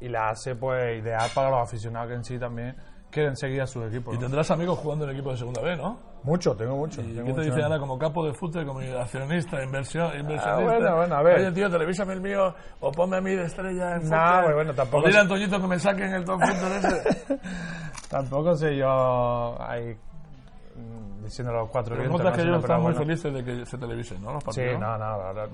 y 0.00 0.08
la 0.08 0.28
hace 0.30 0.54
pues 0.54 1.00
ideal 1.02 1.28
para 1.34 1.50
los 1.50 1.60
aficionados 1.62 2.08
que 2.08 2.14
en 2.14 2.24
sí 2.24 2.38
también 2.38 2.76
quieren 3.10 3.36
seguir 3.36 3.62
a 3.62 3.66
sus 3.66 3.86
equipos. 3.86 4.14
Y 4.14 4.16
¿no? 4.18 4.22
tendrás 4.24 4.50
amigos 4.50 4.78
jugando 4.78 5.04
en 5.06 5.12
equipos 5.12 5.32
de 5.32 5.38
segunda 5.38 5.62
B, 5.62 5.76
¿no? 5.76 5.98
Mucho, 6.24 6.54
tengo 6.56 6.76
mucho. 6.76 7.00
¿Y 7.00 7.14
tengo 7.14 7.26
qué 7.26 7.32
te 7.32 7.40
dice 7.42 7.62
Ana 7.62 7.78
como 7.78 7.96
capo 7.98 8.26
de 8.26 8.34
fútbol, 8.34 8.66
como 8.66 8.80
accionista, 8.80 9.62
inversión, 9.62 10.06
inversionista? 10.18 10.56
bueno, 10.60 10.96
bueno, 10.96 11.14
a 11.14 11.22
ver. 11.22 11.38
Oye, 11.38 11.52
tío, 11.52 11.70
televísame 11.70 12.12
el 12.14 12.20
mío 12.20 12.54
o 12.80 12.90
ponme 12.92 13.16
a 13.18 13.20
mí 13.20 13.30
de 13.34 13.44
estrella 13.44 13.96
en 13.96 14.08
No, 14.10 14.16
fútbol. 14.16 14.42
pues 14.44 14.54
bueno, 14.56 14.74
tampoco 14.74 15.04
O 15.04 15.06
dile 15.06 15.18
a 15.18 15.22
Antoñito 15.22 15.60
que 15.60 15.66
me 15.68 15.78
saquen 15.78 16.12
el 16.14 16.24
top 16.24 16.40
fútbol 16.40 16.72
ese. 16.72 17.38
Tampoco 18.10 18.54
sé 18.56 18.76
yo 18.76 19.56
mm, 20.76 21.24
diciendo 21.24 21.52
los 21.52 21.68
cuatro 21.70 21.94
Pero 21.96 22.08
vientos. 22.08 22.20
notas 22.24 22.36
que 22.38 22.44
¿no? 22.44 22.50
ellos 22.52 22.62
están 22.64 22.80
muy 22.82 22.92
bueno. 22.92 22.98
felices 23.06 23.32
de 23.34 23.44
que 23.44 23.66
se 23.66 23.78
televisen, 23.78 24.22
¿no? 24.22 24.32
Los 24.32 24.42
Sí, 24.42 24.46
partidos. 24.60 24.80
no, 24.80 24.98
no, 24.98 25.32
la, 25.32 25.48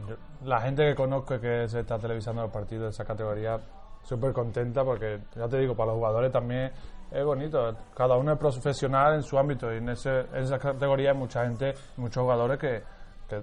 la 0.44 0.60
gente 0.60 0.84
que 0.88 0.94
conozco 0.94 1.38
que 1.40 1.68
se 1.68 1.80
está 1.80 1.98
televisando 1.98 2.42
los 2.42 2.50
partidos 2.50 2.84
de 2.84 2.90
esa 2.90 3.04
categoría, 3.04 3.58
súper 4.04 4.32
contenta 4.32 4.84
porque, 4.84 5.18
ya 5.34 5.48
te 5.48 5.58
digo, 5.58 5.74
para 5.74 5.88
los 5.88 5.96
jugadores 5.96 6.30
también 6.30 6.70
es 7.10 7.24
bonito. 7.24 7.74
Cada 7.94 8.16
uno 8.16 8.32
es 8.32 8.38
profesional 8.38 9.14
en 9.14 9.22
su 9.22 9.38
ámbito 9.38 9.72
y 9.72 9.78
en, 9.78 9.88
ese, 9.88 10.20
en 10.20 10.42
esa 10.44 10.58
categoría 10.58 11.10
hay 11.10 11.16
mucha 11.16 11.44
gente, 11.44 11.74
muchos 11.96 12.22
jugadores 12.22 12.58
que, 12.58 12.82
que 13.28 13.42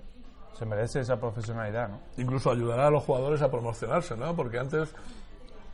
se 0.53 0.66
merece 0.66 0.99
esa 0.99 1.18
profesionalidad, 1.18 1.89
¿no? 1.89 1.99
Incluso 2.18 2.51
ayudará 2.51 2.88
a 2.88 2.91
los 2.91 3.03
jugadores 3.03 3.41
a 3.41 3.49
promocionarse, 3.49 4.16
¿no? 4.16 4.36
Porque 4.36 4.59
antes, 4.59 4.93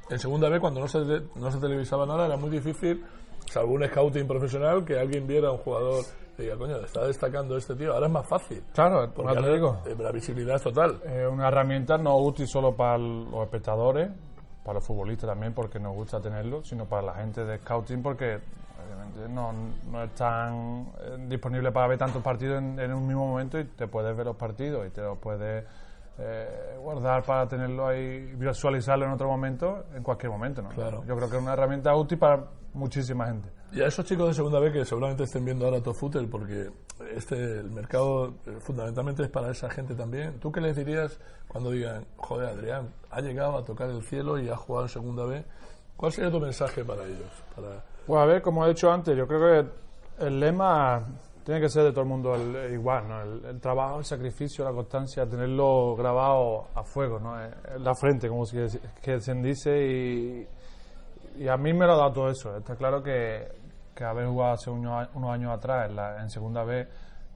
en 0.10 0.20
segunda 0.20 0.50
B, 0.50 0.60
cuando 0.60 0.80
no 0.80 0.88
se, 0.88 1.00
no 1.36 1.52
se 1.52 1.60
televisaba 1.60 2.06
nada, 2.06 2.26
era 2.28 2.38
muy 2.38 2.50
difícil, 2.50 3.04
salvo 3.52 3.74
un 3.74 3.86
scouting 3.86 4.28
profesional, 4.28 4.86
que 4.86 5.00
alguien 5.00 5.28
viera 5.28 5.50
a 5.50 5.52
un 5.52 5.58
jugador 5.58 6.04
y 6.38 6.44
diga, 6.44 6.56
coño, 6.56 6.78
está 6.78 7.04
destacando 7.06 7.58
este 7.58 7.76
tío. 7.76 7.94
Ahora 7.94 8.06
es 8.06 8.14
más 8.14 8.28
fácil. 8.28 8.64
Claro, 8.74 9.12
Porque 9.14 9.36
ahora, 9.38 9.52
digo. 9.54 9.82
eh, 9.88 9.96
la 9.98 10.12
visibilidad 10.12 10.58
es 10.58 10.62
total. 10.62 11.02
Es 11.04 11.28
una 11.28 11.48
herramienta 11.48 11.98
no 11.98 12.16
útil 12.18 12.48
solo 12.48 12.76
para 12.76 13.00
los 13.00 13.44
espectadores, 13.44 14.12
para 14.68 14.80
los 14.80 14.84
futbolistas 14.84 15.30
también 15.30 15.54
porque 15.54 15.80
nos 15.80 15.96
gusta 15.96 16.20
tenerlo, 16.20 16.62
sino 16.66 16.88
para 16.88 17.02
la 17.02 17.14
gente 17.14 17.46
de 17.46 17.58
scouting 17.60 18.04
porque 18.04 18.40
obviamente 18.86 19.30
no, 19.34 19.54
no 19.90 20.04
están 20.04 20.90
eh, 21.00 21.26
disponibles 21.30 21.72
para 21.72 21.88
ver 21.88 21.98
tantos 21.98 22.22
partidos 22.22 22.62
en, 22.62 22.78
en 22.78 22.94
un 22.94 23.08
mismo 23.08 23.26
momento 23.26 23.58
y 23.58 23.64
te 23.64 23.88
puedes 23.88 24.14
ver 24.18 24.26
los 24.26 24.36
partidos 24.36 24.86
y 24.86 24.90
te 24.90 25.02
los 25.02 25.18
puedes 25.20 25.64
eh, 26.20 26.78
guardar 26.80 27.24
para 27.24 27.48
tenerlo 27.48 27.88
ahí 27.88 28.32
y 28.32 28.36
visualizarlo 28.36 29.06
en 29.06 29.12
otro 29.12 29.28
momento, 29.28 29.86
en 29.94 30.04
cualquier 30.04 30.32
momento. 30.32 30.62
¿no? 30.62 30.70
Claro. 30.70 31.04
Yo 31.06 31.16
creo 31.16 31.30
que 31.30 31.38
es 31.38 31.42
una 31.42 31.54
herramienta 31.54 31.96
útil 31.96 32.18
para 32.18 32.46
muchísima 32.74 33.28
gente. 33.28 33.50
Y 33.72 33.82
a 33.82 33.88
esos 33.88 34.06
chicos 34.06 34.30
de 34.30 34.34
segunda 34.34 34.60
B 34.60 34.72
que 34.72 34.86
seguramente 34.86 35.24
estén 35.24 35.44
viendo 35.44 35.66
ahora 35.66 35.82
Top 35.82 35.96
Footer, 35.96 36.30
porque 36.30 36.72
este, 37.14 37.60
el 37.60 37.70
mercado 37.70 38.36
eh, 38.46 38.58
fundamentalmente 38.60 39.24
es 39.24 39.30
para 39.30 39.52
esa 39.52 39.70
gente 39.70 39.94
también. 39.94 40.40
¿Tú 40.40 40.52
qué 40.52 40.62
les 40.62 40.76
dirías 40.76 41.20
cuando 41.48 41.72
digan, 41.72 42.06
joder, 42.16 42.50
Adrián, 42.50 42.94
ha 43.12 43.22
llegado 43.22 43.58
a 43.58 43.66
tocar 43.66 43.90
el 43.90 44.02
cielo 44.04 44.40
y 44.40 44.50
ha 44.50 44.56
jugado 44.56 44.86
en 44.86 44.90
segunda 44.90 45.26
B? 45.26 45.44
¿Cuál 45.98 46.12
sería 46.12 46.32
tu 46.32 46.40
mensaje 46.40 46.86
para 46.86 47.04
ellos? 47.04 47.44
Para... 47.56 47.84
Pues 48.06 48.22
a 48.22 48.26
ver, 48.26 48.42
como 48.42 48.66
he 48.66 48.70
dicho 48.70 48.92
antes, 48.92 49.18
yo 49.18 49.28
creo 49.28 49.40
que 49.40 50.26
el 50.26 50.40
lema 50.40 51.04
tiene 51.48 51.62
que 51.62 51.70
ser 51.70 51.86
de 51.86 51.92
todo 51.92 52.02
el 52.02 52.08
mundo 52.10 52.36
el- 52.36 52.54
el 52.58 52.74
igual, 52.74 53.08
¿no? 53.08 53.22
El, 53.22 53.46
el 53.46 53.62
trabajo, 53.62 54.00
el 54.00 54.04
sacrificio, 54.04 54.66
la 54.66 54.74
constancia, 54.74 55.26
tenerlo 55.26 55.96
grabado 55.96 56.68
a 56.76 56.84
fuego, 56.84 57.20
¿no? 57.22 57.42
En 57.42 57.54
en 57.76 57.84
la 57.86 57.96
frente, 57.96 58.28
como 58.28 58.46
se, 58.46 58.68
que 59.02 59.22
se 59.22 59.34
dice, 59.36 59.72
y, 59.88 60.48
y 61.38 61.48
a 61.48 61.56
mí 61.56 61.72
me 61.72 61.86
lo 61.86 61.94
ha 61.94 61.98
dado 61.98 62.12
todo 62.12 62.30
eso. 62.30 62.58
Está 62.58 62.76
claro 62.76 63.02
que, 63.02 63.48
que 63.96 64.04
haber 64.04 64.28
jugado 64.28 64.56
hace 64.56 64.70
unos, 64.70 65.08
unos 65.14 65.32
años 65.32 65.54
atrás 65.58 65.90
en, 65.90 65.96
la, 65.96 66.22
en 66.22 66.30
segunda 66.30 66.66
B 66.66 66.86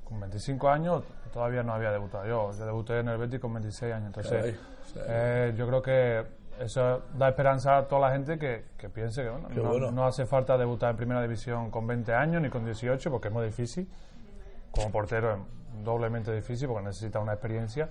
con 0.04 0.20
25 0.20 0.68
años, 0.68 1.04
todavía 1.32 1.64
no 1.64 1.74
había 1.74 1.92
debutado 1.92 2.26
yo. 2.28 2.52
Yo 2.52 2.66
debuté 2.66 3.00
en 3.00 3.08
el 3.08 3.18
Betis 3.18 3.40
con 3.40 3.54
26 3.54 3.94
años. 3.94 4.08
Entonces, 4.08 4.56
eh, 5.08 5.54
yo 5.56 5.68
creo 5.68 5.82
que 5.82 6.26
eso 6.62 7.02
da 7.18 7.30
esperanza 7.30 7.78
a 7.78 7.88
toda 7.88 8.10
la 8.10 8.12
gente 8.14 8.38
que, 8.38 8.66
que 8.78 8.90
piense 8.90 9.24
que 9.24 9.30
bueno, 9.30 9.50
no, 9.50 9.64
bueno. 9.64 9.92
no 9.92 10.06
hace 10.06 10.26
falta 10.26 10.58
debutar 10.58 10.92
en 10.92 10.98
primera 10.98 11.22
división 11.22 11.72
con 11.72 11.88
20 11.88 12.14
años 12.14 12.42
ni 12.42 12.50
con 12.50 12.66
18 12.66 13.10
porque 13.10 13.30
es 13.30 13.34
muy 13.34 13.46
difícil. 13.46 13.90
Como 14.72 14.92
portero 14.92 15.34
es 15.34 15.40
doblemente 15.84 16.34
difícil 16.34 16.68
porque 16.68 16.86
necesita 16.86 17.20
una 17.20 17.34
experiencia. 17.34 17.90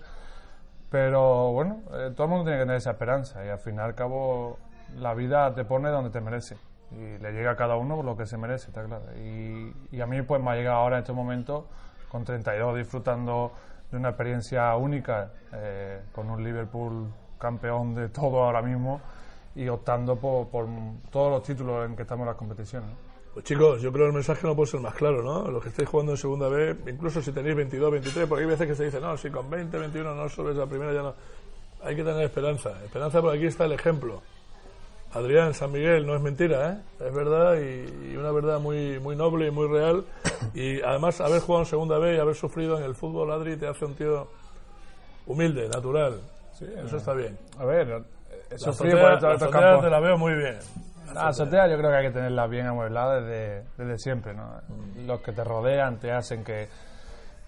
Pero 0.90 1.52
bueno, 1.52 1.80
eh, 1.92 2.12
todo 2.14 2.24
el 2.24 2.30
mundo 2.30 2.44
tiene 2.44 2.58
que 2.58 2.64
tener 2.64 2.76
esa 2.76 2.92
esperanza 2.92 3.44
y 3.44 3.48
al 3.48 3.58
fin 3.58 3.76
y 3.76 3.78
al 3.78 3.94
cabo 3.94 4.58
la 4.96 5.14
vida 5.14 5.54
te 5.54 5.64
pone 5.64 5.88
donde 5.88 6.10
te 6.10 6.20
merece 6.20 6.56
y 6.90 7.18
le 7.18 7.32
llega 7.32 7.52
a 7.52 7.56
cada 7.56 7.76
uno 7.76 7.96
por 7.96 8.04
lo 8.04 8.16
que 8.16 8.26
se 8.26 8.36
merece, 8.36 8.68
está 8.68 8.84
claro. 8.84 9.04
Y, 9.16 9.72
y 9.92 10.00
a 10.00 10.06
mí 10.06 10.22
pues 10.22 10.42
me 10.42 10.50
ha 10.50 10.54
llegado 10.54 10.78
ahora 10.78 10.96
en 10.96 11.02
este 11.02 11.12
momento 11.12 11.66
con 12.08 12.24
32 12.24 12.76
disfrutando 12.76 13.52
de 13.90 13.96
una 13.96 14.10
experiencia 14.10 14.74
única 14.76 15.30
eh, 15.52 16.02
con 16.12 16.30
un 16.30 16.42
Liverpool 16.42 17.12
campeón 17.40 17.94
de 17.94 18.08
todo 18.10 18.44
ahora 18.44 18.62
mismo 18.62 19.00
y 19.56 19.66
optando 19.68 20.14
por, 20.16 20.48
por 20.48 20.68
todos 21.10 21.32
los 21.32 21.42
títulos 21.42 21.86
en 21.86 21.96
que 21.96 22.02
estamos 22.02 22.22
en 22.22 22.28
las 22.28 22.36
competiciones. 22.36 22.90
Pues 23.32 23.44
chicos, 23.44 23.80
yo 23.80 23.92
creo 23.92 24.06
que 24.06 24.08
el 24.08 24.14
mensaje 24.14 24.46
no 24.46 24.56
puede 24.56 24.70
ser 24.70 24.80
más 24.80 24.94
claro, 24.94 25.22
¿no? 25.22 25.50
Los 25.50 25.62
que 25.62 25.68
estáis 25.68 25.88
jugando 25.88 26.12
en 26.12 26.18
segunda 26.18 26.48
B, 26.48 26.76
incluso 26.88 27.22
si 27.22 27.30
tenéis 27.30 27.56
22, 27.56 27.92
23, 27.92 28.28
porque 28.28 28.44
hay 28.44 28.50
veces 28.50 28.66
que 28.66 28.74
se 28.74 28.84
dice, 28.84 29.00
no, 29.00 29.16
si 29.16 29.30
con 29.30 29.48
20, 29.48 29.78
21 29.78 30.14
no 30.14 30.28
subes 30.28 30.56
la 30.56 30.66
primera 30.66 30.92
ya 30.92 31.02
no. 31.02 31.14
Hay 31.82 31.96
que 31.96 32.02
tener 32.02 32.22
esperanza. 32.22 32.72
Esperanza, 32.84 33.20
porque 33.20 33.38
aquí 33.38 33.46
está 33.46 33.64
el 33.64 33.72
ejemplo. 33.72 34.20
Adrián, 35.12 35.54
San 35.54 35.72
Miguel, 35.72 36.06
no 36.06 36.14
es 36.14 36.20
mentira, 36.20 36.72
¿eh? 36.72 37.06
Es 37.06 37.14
verdad 37.14 37.54
y, 37.54 38.12
y 38.12 38.16
una 38.16 38.30
verdad 38.32 38.60
muy, 38.60 38.98
muy 38.98 39.16
noble 39.16 39.46
y 39.46 39.50
muy 39.50 39.68
real. 39.68 40.04
Y 40.54 40.80
además, 40.82 41.20
haber 41.20 41.40
jugado 41.40 41.64
en 41.64 41.70
segunda 41.70 41.98
B 41.98 42.16
y 42.16 42.18
haber 42.18 42.34
sufrido 42.34 42.78
en 42.78 42.84
el 42.84 42.94
fútbol, 42.94 43.30
Adri, 43.30 43.56
te 43.56 43.66
hace 43.66 43.84
un 43.84 43.94
tío 43.94 44.28
humilde, 45.26 45.68
natural. 45.68 46.20
Sí, 46.60 46.66
eso 46.76 46.98
está 46.98 47.14
bien. 47.14 47.38
A 47.58 47.64
ver, 47.64 47.88
eh, 47.88 48.02
eso 48.50 48.72
frío 48.74 49.00
por 49.00 49.22
la 49.22 49.32
estos 49.32 49.50
campos. 49.50 49.82
te 49.82 49.90
la 49.90 49.98
veo 49.98 50.18
muy 50.18 50.34
bien. 50.34 50.58
La 51.14 51.28
azotea 51.28 51.66
yo 51.66 51.78
creo 51.78 51.90
que 51.90 51.96
hay 51.96 52.06
que 52.08 52.12
tenerla 52.12 52.46
bien 52.46 52.66
amueblada 52.66 53.22
desde, 53.22 53.64
desde 53.78 53.98
siempre. 53.98 54.34
¿no? 54.34 54.60
Los 55.06 55.22
que 55.22 55.32
te 55.32 55.42
rodean 55.42 55.98
te 55.98 56.12
hacen 56.12 56.44
que, 56.44 56.68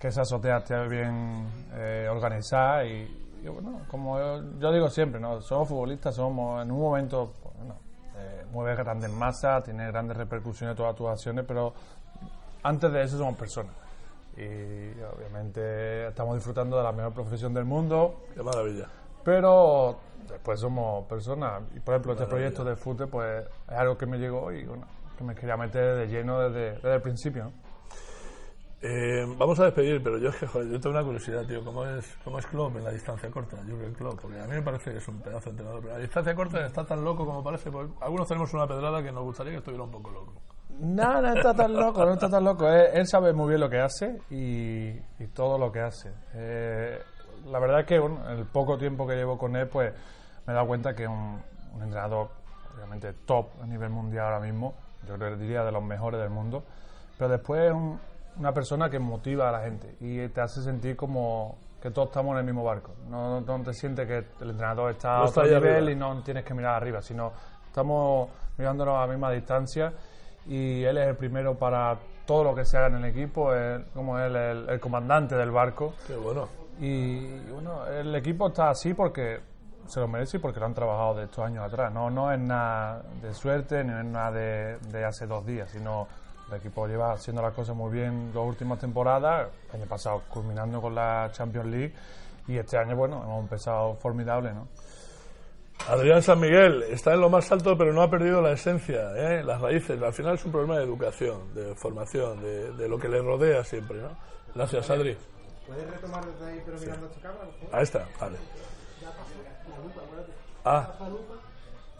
que 0.00 0.08
esa 0.08 0.22
azotea 0.22 0.56
esté 0.56 0.88
bien 0.88 1.46
eh, 1.74 2.08
organizada 2.10 2.86
y, 2.86 3.38
y 3.44 3.48
bueno, 3.48 3.82
como 3.86 4.18
yo, 4.18 4.42
yo 4.58 4.72
digo 4.72 4.88
siempre, 4.88 5.20
¿no? 5.20 5.42
somos 5.42 5.68
futbolistas, 5.68 6.14
somos 6.16 6.62
en 6.62 6.72
un 6.72 6.80
momento, 6.80 7.34
pues, 7.42 7.54
bueno, 7.58 7.76
eh, 8.16 8.46
mueves 8.50 8.78
grandes 8.78 9.10
masas, 9.10 9.62
tienes 9.62 9.92
grandes 9.92 10.16
repercusiones 10.16 10.74
todas 10.74 10.96
tus 10.96 11.08
acciones, 11.08 11.44
pero 11.46 11.74
antes 12.62 12.90
de 12.90 13.02
eso 13.02 13.18
somos 13.18 13.36
personas. 13.36 13.74
Y 14.36 14.98
obviamente 15.14 16.08
estamos 16.08 16.36
disfrutando 16.36 16.78
de 16.78 16.82
la 16.82 16.92
mejor 16.92 17.12
profesión 17.12 17.52
del 17.52 17.66
mundo, 17.66 18.22
Qué 18.34 18.42
maravilla. 18.42 18.88
Pero 19.24 19.98
después 20.28 20.60
somos 20.60 21.06
personas. 21.06 21.62
Y 21.74 21.80
por 21.80 21.94
ejemplo, 21.94 22.12
este 22.12 22.26
proyecto 22.26 22.64
de 22.64 22.76
fútbol 22.76 23.08
pues, 23.08 23.44
es 23.68 23.76
algo 23.76 23.96
que 23.96 24.06
me 24.06 24.18
llegó 24.18 24.52
y 24.52 24.64
bueno, 24.64 24.86
que 25.16 25.24
me 25.24 25.34
quería 25.34 25.56
meter 25.56 25.96
de 25.96 26.06
lleno 26.06 26.40
desde, 26.40 26.72
desde 26.74 26.94
el 26.94 27.02
principio. 27.02 27.44
¿no? 27.44 27.52
Eh, 28.84 29.24
vamos 29.38 29.60
a 29.60 29.66
despedir, 29.66 30.02
pero 30.02 30.18
yo 30.18 30.30
es 30.30 30.36
que, 30.36 30.46
joder, 30.46 30.68
yo 30.68 30.80
tengo 30.80 30.96
una 30.96 31.04
curiosidad, 31.04 31.46
tío. 31.46 31.64
¿Cómo 31.64 31.86
es, 31.86 32.18
cómo 32.24 32.40
es 32.40 32.46
Klopp 32.46 32.76
en 32.76 32.84
la 32.84 32.90
distancia 32.90 33.30
corta? 33.30 33.56
Jürgen 33.64 33.94
Klopp, 33.94 34.20
porque 34.20 34.40
a 34.40 34.44
mí 34.44 34.54
me 34.54 34.62
parece 34.62 34.90
que 34.90 34.98
es 34.98 35.06
un 35.06 35.20
pedazo 35.20 35.44
de 35.44 35.50
entrenador. 35.50 35.82
Pero 35.82 35.94
la 35.94 36.00
distancia 36.00 36.34
corta 36.34 36.66
está 36.66 36.84
tan 36.84 37.04
loco 37.04 37.24
como 37.24 37.44
parece. 37.44 37.70
porque 37.70 37.92
algunos 38.00 38.26
tenemos 38.26 38.52
una 38.54 38.66
pedrada 38.66 39.00
que 39.00 39.12
nos 39.12 39.22
gustaría 39.22 39.52
que 39.52 39.58
estuviera 39.58 39.84
un 39.84 39.90
poco 39.92 40.10
loco. 40.10 40.32
No, 40.80 41.22
no 41.22 41.32
está 41.32 41.54
tan 41.54 41.72
loco, 41.72 42.04
no 42.04 42.14
está 42.14 42.28
tan 42.28 42.42
loco. 42.42 42.66
Él, 42.66 42.86
él 42.94 43.06
sabe 43.06 43.32
muy 43.32 43.50
bien 43.50 43.60
lo 43.60 43.70
que 43.70 43.78
hace 43.78 44.18
y, 44.30 44.88
y 45.22 45.26
todo 45.32 45.58
lo 45.58 45.70
que 45.70 45.80
hace. 45.80 46.12
Eh, 46.34 46.98
la 47.46 47.58
verdad 47.58 47.80
es 47.80 47.86
que 47.86 47.98
bueno, 47.98 48.18
el 48.30 48.44
poco 48.44 48.78
tiempo 48.78 49.06
que 49.06 49.14
llevo 49.14 49.38
con 49.38 49.56
él, 49.56 49.66
pues 49.68 49.92
me 50.46 50.52
he 50.52 50.54
dado 50.54 50.66
cuenta 50.66 50.94
que 50.94 51.04
es 51.04 51.08
un, 51.08 51.40
un 51.74 51.82
entrenador, 51.82 52.28
obviamente, 52.74 53.12
top 53.12 53.46
a 53.62 53.66
nivel 53.66 53.90
mundial 53.90 54.26
ahora 54.26 54.40
mismo. 54.40 54.74
Yo 55.08 55.16
creo 55.16 55.30
que 55.30 55.36
diría 55.42 55.64
de 55.64 55.72
los 55.72 55.82
mejores 55.82 56.20
del 56.20 56.30
mundo. 56.30 56.62
Pero 57.18 57.30
después 57.30 57.62
es 57.68 57.72
un- 57.72 58.00
una 58.38 58.52
persona 58.54 58.88
que 58.88 58.98
motiva 58.98 59.48
a 59.50 59.52
la 59.52 59.60
gente 59.60 59.94
y 60.00 60.26
te 60.28 60.40
hace 60.40 60.62
sentir 60.62 60.96
como 60.96 61.58
que 61.82 61.90
todos 61.90 62.08
estamos 62.08 62.32
en 62.32 62.38
el 62.38 62.44
mismo 62.44 62.64
barco. 62.64 62.92
No, 63.10 63.40
no 63.42 63.60
te 63.62 63.74
sientes 63.74 64.06
que 64.06 64.24
el 64.42 64.50
entrenador 64.50 64.92
está 64.92 65.16
No 65.18 65.22
a 65.24 65.26
otro 65.26 65.42
nivel 65.42 65.74
arriba. 65.74 65.90
y 65.90 65.96
no 65.96 66.22
tienes 66.22 66.44
que 66.44 66.54
mirar 66.54 66.76
arriba, 66.76 67.02
sino 67.02 67.32
estamos 67.66 68.28
mirándonos 68.56 68.96
a 68.96 69.00
la 69.00 69.06
misma 69.08 69.30
distancia 69.30 69.92
y 70.46 70.82
él 70.84 70.96
es 70.98 71.08
el 71.08 71.16
primero 71.16 71.56
para 71.56 71.96
todo 72.26 72.44
lo 72.44 72.54
que 72.54 72.64
se 72.64 72.78
haga 72.78 72.86
en 72.86 72.94
el 72.96 73.04
equipo, 73.04 73.52
es 73.54 73.82
como 73.94 74.18
él 74.18 74.34
el, 74.36 74.68
el 74.70 74.80
comandante 74.80 75.34
del 75.34 75.50
barco 75.50 75.94
Qué 76.06 76.14
bueno. 76.16 76.48
Y 76.80 77.38
bueno, 77.50 77.86
el 77.86 78.14
equipo 78.14 78.48
está 78.48 78.70
así 78.70 78.94
porque 78.94 79.40
se 79.86 80.00
lo 80.00 80.08
merece 80.08 80.38
porque 80.38 80.60
lo 80.60 80.66
han 80.66 80.74
trabajado 80.74 81.14
de 81.14 81.24
estos 81.24 81.44
años 81.44 81.64
atrás. 81.64 81.92
No, 81.92 82.10
no 82.10 82.32
es 82.32 82.38
nada 82.38 83.02
de 83.20 83.34
suerte 83.34 83.84
ni 83.84 83.92
es 83.92 84.04
nada 84.04 84.32
de, 84.32 84.78
de 84.90 85.04
hace 85.04 85.26
dos 85.26 85.44
días, 85.44 85.70
sino 85.70 86.08
el 86.48 86.56
equipo 86.56 86.86
lleva 86.86 87.12
haciendo 87.12 87.42
las 87.42 87.54
cosas 87.54 87.74
muy 87.74 87.92
bien 87.92 88.30
las 88.34 88.44
últimas 88.44 88.78
temporadas, 88.78 89.48
el 89.70 89.80
año 89.80 89.88
pasado 89.88 90.22
culminando 90.28 90.80
con 90.80 90.94
la 90.94 91.30
Champions 91.32 91.66
League 91.68 91.94
y 92.48 92.56
este 92.56 92.76
año, 92.76 92.96
bueno, 92.96 93.22
hemos 93.22 93.42
empezado 93.42 93.94
formidable, 93.94 94.52
¿no? 94.52 94.68
Adrián 95.88 96.22
San 96.22 96.38
Miguel 96.38 96.84
está 96.84 97.14
en 97.14 97.20
lo 97.20 97.28
más 97.28 97.50
alto, 97.50 97.76
pero 97.76 97.92
no 97.92 98.02
ha 98.02 98.10
perdido 98.10 98.40
la 98.40 98.52
esencia, 98.52 99.12
¿eh? 99.16 99.42
las 99.42 99.60
raíces. 99.60 100.00
Al 100.00 100.12
final 100.12 100.34
es 100.34 100.44
un 100.44 100.52
problema 100.52 100.76
de 100.76 100.84
educación, 100.84 101.54
de 101.54 101.74
formación, 101.74 102.40
de, 102.40 102.72
de 102.72 102.88
lo 102.88 102.98
que 102.98 103.08
le 103.08 103.20
rodea 103.20 103.64
siempre. 103.64 104.00
¿no? 104.00 104.10
Gracias, 104.54 104.90
Adri. 104.90 105.16
¿Puedes 105.66 105.90
retomar 105.90 106.24
desde 106.26 106.46
ahí 106.52 106.62
pero 106.64 106.78
mirando 106.78 107.06
esta 107.06 107.20
cámara? 107.20 107.44
por 107.44 107.54
favor? 107.54 107.76
Ahí 107.76 107.82
está, 107.82 108.08
vale. 108.20 108.36
Ah. 110.64 110.92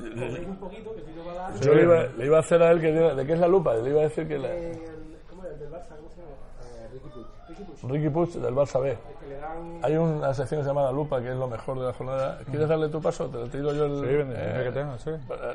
un 0.01 0.57
poquito, 0.57 0.95
que 0.95 1.03
si 1.03 1.11
no 1.13 1.25
va 1.25 1.33
a 1.33 1.35
dar. 1.51 1.61
Yo 1.61 1.75
le 1.75 1.83
iba, 1.83 2.03
le 2.05 2.27
iba 2.27 2.37
a 2.37 2.41
hacer 2.41 2.63
a 2.63 2.71
él 2.71 2.81
que 2.81 2.93
diga- 2.93 3.15
de 3.15 3.27
qué 3.27 3.33
es 3.35 3.39
la 3.41 3.49
lupa. 3.49 3.75
Le 3.75 3.91
iba 3.91 4.01
a 4.01 4.05
decir 4.05 4.27
que 4.29 4.39
la, 4.39 4.49
¿Cómo 5.29 5.45
es? 5.45 5.59
¿Del 5.61 5.71
Barça? 5.71 5.97
¿Cómo 5.97 6.09
se 6.11 6.21
llama? 6.21 6.37
Eh, 6.65 6.89
Ricky 6.93 7.09
Puig. 7.09 7.27
Ricky 7.89 8.09
Puig 8.11 8.31
del 8.33 8.55
Barça 8.55 8.81
B. 8.81 8.97
Hay 9.83 9.97
una 9.97 10.33
sección 10.35 10.61
que 10.61 10.65
se 10.65 10.71
llama 10.71 10.83
La 10.83 10.93
Lupa, 10.93 11.21
que 11.21 11.31
es 11.31 11.37
lo 11.37 11.49
mejor 11.49 11.79
de 11.79 11.87
la 11.87 11.93
jornada. 11.93 12.39
¿Quieres 12.51 12.69
darle 12.69 12.89
tu 12.89 13.01
paso? 13.01 13.27
Te 13.29 13.39
lo 13.39 13.47
digo 13.47 13.73
yo 13.73 13.85
el... 13.87 14.01
Sí, 14.27 14.31
eh, 14.37 14.61
que 14.65 14.71
tengo, 14.73 14.99
sí. 14.99 15.11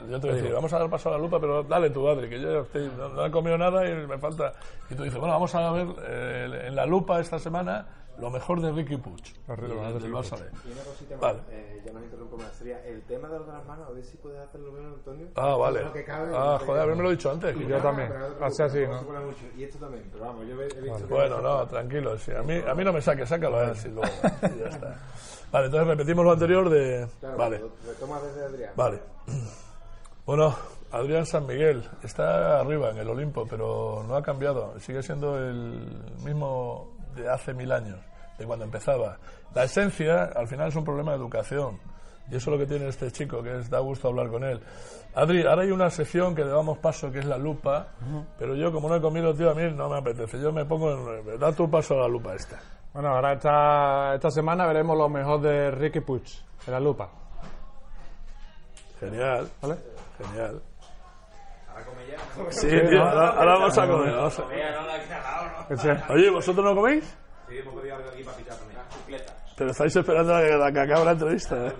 Yo 0.09 0.19
te 0.19 0.27
voy 0.27 0.29
a 0.29 0.33
decir, 0.41 0.53
vamos 0.53 0.73
a 0.73 0.79
dar 0.79 0.89
paso 0.89 1.09
a 1.09 1.13
la 1.13 1.17
lupa, 1.17 1.39
pero 1.39 1.63
dale 1.63 1.89
tú, 1.89 2.07
Adri, 2.07 2.29
que 2.29 2.39
yo 2.39 2.61
estoy- 2.61 2.91
no, 2.97 3.09
no 3.09 3.25
he 3.25 3.31
comido 3.31 3.57
nada 3.57 3.87
y 3.89 3.93
me 4.07 4.17
falta. 4.17 4.53
Y 4.89 4.95
tú 4.95 5.03
dices, 5.03 5.19
bueno, 5.19 5.33
vamos 5.33 5.53
a 5.55 5.71
ver 5.71 5.87
eh, 6.07 6.63
en 6.67 6.75
la 6.75 6.85
lupa 6.85 7.19
esta 7.19 7.39
semana 7.39 7.85
lo 8.19 8.29
mejor 8.29 8.61
de 8.61 8.71
Ricky 8.71 8.97
más, 10.09 10.31
Vale. 11.19 11.39
eh, 11.49 11.81
ya 11.85 11.91
no 11.93 12.03
interrumpo 12.03 12.37
más. 12.37 12.51
Sería 12.53 12.83
el 12.85 13.01
tema 13.03 13.27
de 13.29 13.39
lo 13.39 13.45
de 13.45 13.53
las 13.53 13.65
manos, 13.65 13.87
a 13.87 13.91
ver 13.91 14.03
si 14.03 14.17
puedes 14.17 14.39
hacerlo 14.39 14.71
bien, 14.71 14.85
Antonio. 14.85 15.27
Ah, 15.35 15.55
vale. 15.55 15.83
Lo 15.83 15.93
que 15.93 16.03
cabe, 16.03 16.33
Ah, 16.35 16.59
joder, 16.65 16.81
haberme 16.81 17.03
lo 17.03 17.11
dicho 17.11 17.31
antes. 17.31 17.55
Y 17.55 17.67
Yo 17.67 17.77
también. 17.79 18.11
así, 18.41 18.79
mucho. 18.79 19.45
Y 19.55 19.63
esto 19.63 19.77
también, 19.79 20.09
pero 20.11 20.25
vamos, 20.25 20.47
yo 20.47 20.61
he, 20.61 20.65
visto 20.81 21.07
que... 21.07 21.13
Bueno, 21.13 21.41
no, 21.41 21.67
tranquilo. 21.67 22.17
sí. 22.17 22.31
A, 22.31 22.41
mí, 22.43 22.55
a 22.67 22.73
mí 22.73 22.83
no 22.83 22.93
me 22.93 23.01
saque, 23.01 23.25
sácalo 23.25 23.59
a 23.59 23.63
él. 23.69 23.75
luego. 23.89 24.09
Y 24.55 24.59
ya 24.59 24.67
está. 24.67 24.99
Vale, 25.51 25.65
entonces 25.67 25.87
repetimos 25.87 26.25
lo 26.25 26.31
anterior 26.31 26.69
de... 26.69 27.07
Claro, 27.19 27.37
Vale. 27.37 27.61
desde 28.21 28.45
Adrián. 28.45 28.73
Vale. 28.75 28.99
Bueno, 30.25 30.53
Adrián 30.91 31.25
San 31.25 31.45
Miguel 31.45 31.83
está 32.03 32.59
arriba 32.59 32.91
en 32.91 32.97
el 32.97 33.09
Olimpo, 33.09 33.45
pero 33.45 34.03
no 34.07 34.15
ha 34.15 34.21
cambiado. 34.21 34.79
Sigue 34.79 35.03
siendo 35.03 35.37
el 35.37 36.15
mismo 36.23 36.95
de 37.15 37.29
hace 37.29 37.53
mil 37.53 37.71
años, 37.71 37.99
de 38.37 38.45
cuando 38.45 38.65
empezaba. 38.65 39.17
La 39.53 39.65
esencia, 39.65 40.31
al 40.35 40.47
final, 40.47 40.69
es 40.69 40.75
un 40.75 40.85
problema 40.85 41.11
de 41.11 41.17
educación. 41.17 41.79
Y 42.29 42.35
eso 42.35 42.51
es 42.51 42.57
lo 42.57 42.57
que 42.57 42.65
tiene 42.65 42.89
este 42.89 43.11
chico, 43.11 43.41
que 43.41 43.57
es, 43.57 43.69
da 43.69 43.79
gusto 43.79 44.09
hablar 44.09 44.29
con 44.29 44.43
él. 44.43 44.61
Adri, 45.15 45.45
ahora 45.45 45.63
hay 45.63 45.71
una 45.71 45.89
sección 45.89 46.35
que 46.35 46.43
le 46.43 46.51
damos 46.51 46.77
paso, 46.77 47.09
que 47.11 47.19
es 47.19 47.25
la 47.25 47.37
lupa, 47.37 47.87
pero 48.37 48.53
yo, 48.55 48.71
como 48.71 48.89
no 48.89 48.95
he 48.95 49.01
comido, 49.01 49.33
tío, 49.33 49.49
a 49.49 49.55
mí 49.55 49.63
no 49.73 49.89
me 49.89 49.97
apetece. 49.97 50.39
Yo 50.39 50.51
me 50.51 50.65
pongo 50.65 50.91
en... 50.91 51.39
Da 51.39 51.53
tu 51.53 51.69
paso 51.69 51.95
a 51.95 52.01
la 52.01 52.07
lupa 52.07 52.35
esta. 52.35 52.59
Bueno, 52.93 53.09
ahora 53.09 53.33
esta, 53.33 54.15
esta 54.15 54.29
semana 54.29 54.65
veremos 54.65 54.97
lo 54.97 55.07
mejor 55.07 55.41
de 55.41 55.71
Ricky 55.71 56.01
Puig, 56.01 56.23
de 56.65 56.71
la 56.71 56.79
lupa. 56.79 57.09
Genial, 58.99 59.47
¿Vale? 59.61 59.77
genial. 60.17 60.61
Sí, 62.49 62.67
tío, 62.89 63.03
ahora, 63.03 63.29
ahora 63.29 63.53
vamos 63.53 63.77
a 63.77 63.87
comer. 63.87 64.15
vamos 64.15 64.39
a- 65.85 66.13
Oye, 66.13 66.29
¿vosotros 66.29 66.65
no 66.65 66.75
coméis? 66.75 67.17
Pero 69.57 69.71
estáis 69.71 69.95
esperando 69.95 70.35
a 70.35 70.41
que, 70.41 70.53
a 70.53 70.71
que 70.71 70.79
acabe 70.79 71.05
la 71.05 71.11
entrevista, 71.11 71.67
¿eh? 71.67 71.73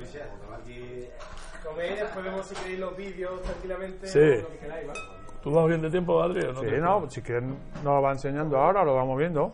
Coméis, 1.64 2.00
después 2.00 2.26
vemos 2.26 2.46
si 2.48 2.56
queréis 2.56 2.80
los 2.80 2.98
vídeos 2.98 3.42
tranquilamente. 3.44 4.08
Sí. 4.08 4.20
o 4.20 4.42
Lo 4.42 4.50
que 4.52 4.58
queráis, 4.58 4.88
¿vale? 4.88 5.00
¿Tú 5.44 5.52
vas 5.52 5.68
bien 5.68 5.82
de 5.82 5.90
tiempo, 5.92 6.22
Adri? 6.24 6.44
o 6.46 6.54
no 6.54 6.60
Sí, 6.62 6.66
te- 6.66 6.78
no, 6.80 7.10
si 7.10 7.22
quieren 7.22 7.58
nos 7.76 7.84
lo 7.84 8.02
va 8.02 8.12
enseñando 8.12 8.58
ahora, 8.58 8.84
lo 8.84 8.96
vamos 8.96 9.18
viendo, 9.18 9.54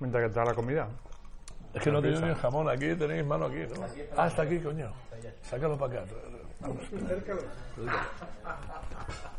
mientras 0.00 0.22
que 0.22 0.28
está 0.28 0.44
la 0.44 0.54
comida. 0.54 0.88
Es 1.74 1.82
que 1.82 1.90
no 1.92 2.00
tenéis 2.00 2.20
ni 2.22 2.28
el 2.30 2.36
jamón 2.36 2.68
aquí, 2.70 2.94
tenéis 2.94 3.24
mano 3.26 3.46
aquí, 3.46 3.58
¿no? 3.68 3.84
Ah, 4.16 4.26
está 4.28 4.42
aquí, 4.42 4.58
coño. 4.60 4.90
Sácalo 5.42 5.76
para 5.76 6.00
acá. 6.00 6.04
Vamos. 6.60 6.82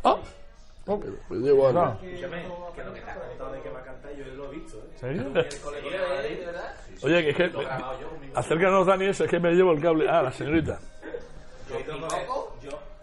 ¡Ah! 0.03 0.15
Oh, 0.87 0.99
me 1.29 1.37
llevo. 1.37 1.71
No, 1.71 1.99
Que 1.99 2.11
lo 2.83 2.93
que 2.93 3.01
te 3.01 3.09
has 3.09 3.17
contado 3.17 3.51
de 3.53 3.61
que 3.61 3.69
va 3.69 3.79
a 3.79 3.83
cantar, 3.83 4.11
yo 4.15 4.25
lo 4.35 4.51
he 4.51 4.55
visto, 4.55 4.77
¿eh? 5.03 5.49
Oye, 7.03 7.23
que 7.23 7.29
es 7.29 7.35
que... 7.35 7.51
Acércanos, 8.33 8.87
Dani, 8.87 9.05
es 9.05 9.21
que 9.21 9.39
me 9.39 9.51
llevo 9.51 9.71
el 9.73 9.81
cable. 9.81 10.09
Ah, 10.09 10.23
la 10.23 10.31
señorita. 10.31 10.79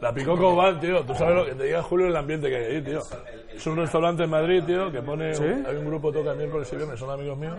La 0.01 0.13
Picoco 0.13 0.57
Van, 0.57 0.81
tío. 0.81 1.05
Tú 1.05 1.15
sabes 1.15 1.37
lo 1.37 1.45
que 1.47 1.55
te 1.55 1.65
diga 1.65 1.83
Julio 1.83 2.09
el 2.09 2.17
ambiente 2.17 2.49
que 2.49 2.57
hay 2.57 2.65
ahí, 2.77 2.83
tío. 2.83 3.01
Es 3.55 3.67
un 3.67 3.77
restaurante 3.77 4.25
en 4.25 4.31
Madrid, 4.31 4.63
tío, 4.67 4.91
que 4.91 5.01
pone... 5.01 5.31
Hay 5.31 5.77
un 5.77 5.87
grupo 5.87 6.13
que 6.13 6.19
toca 6.19 6.35
miércoles 6.35 6.71
y 6.73 6.77
viernes, 6.77 6.99
son 6.99 7.11
amigos 7.11 7.39
míos. 7.39 7.57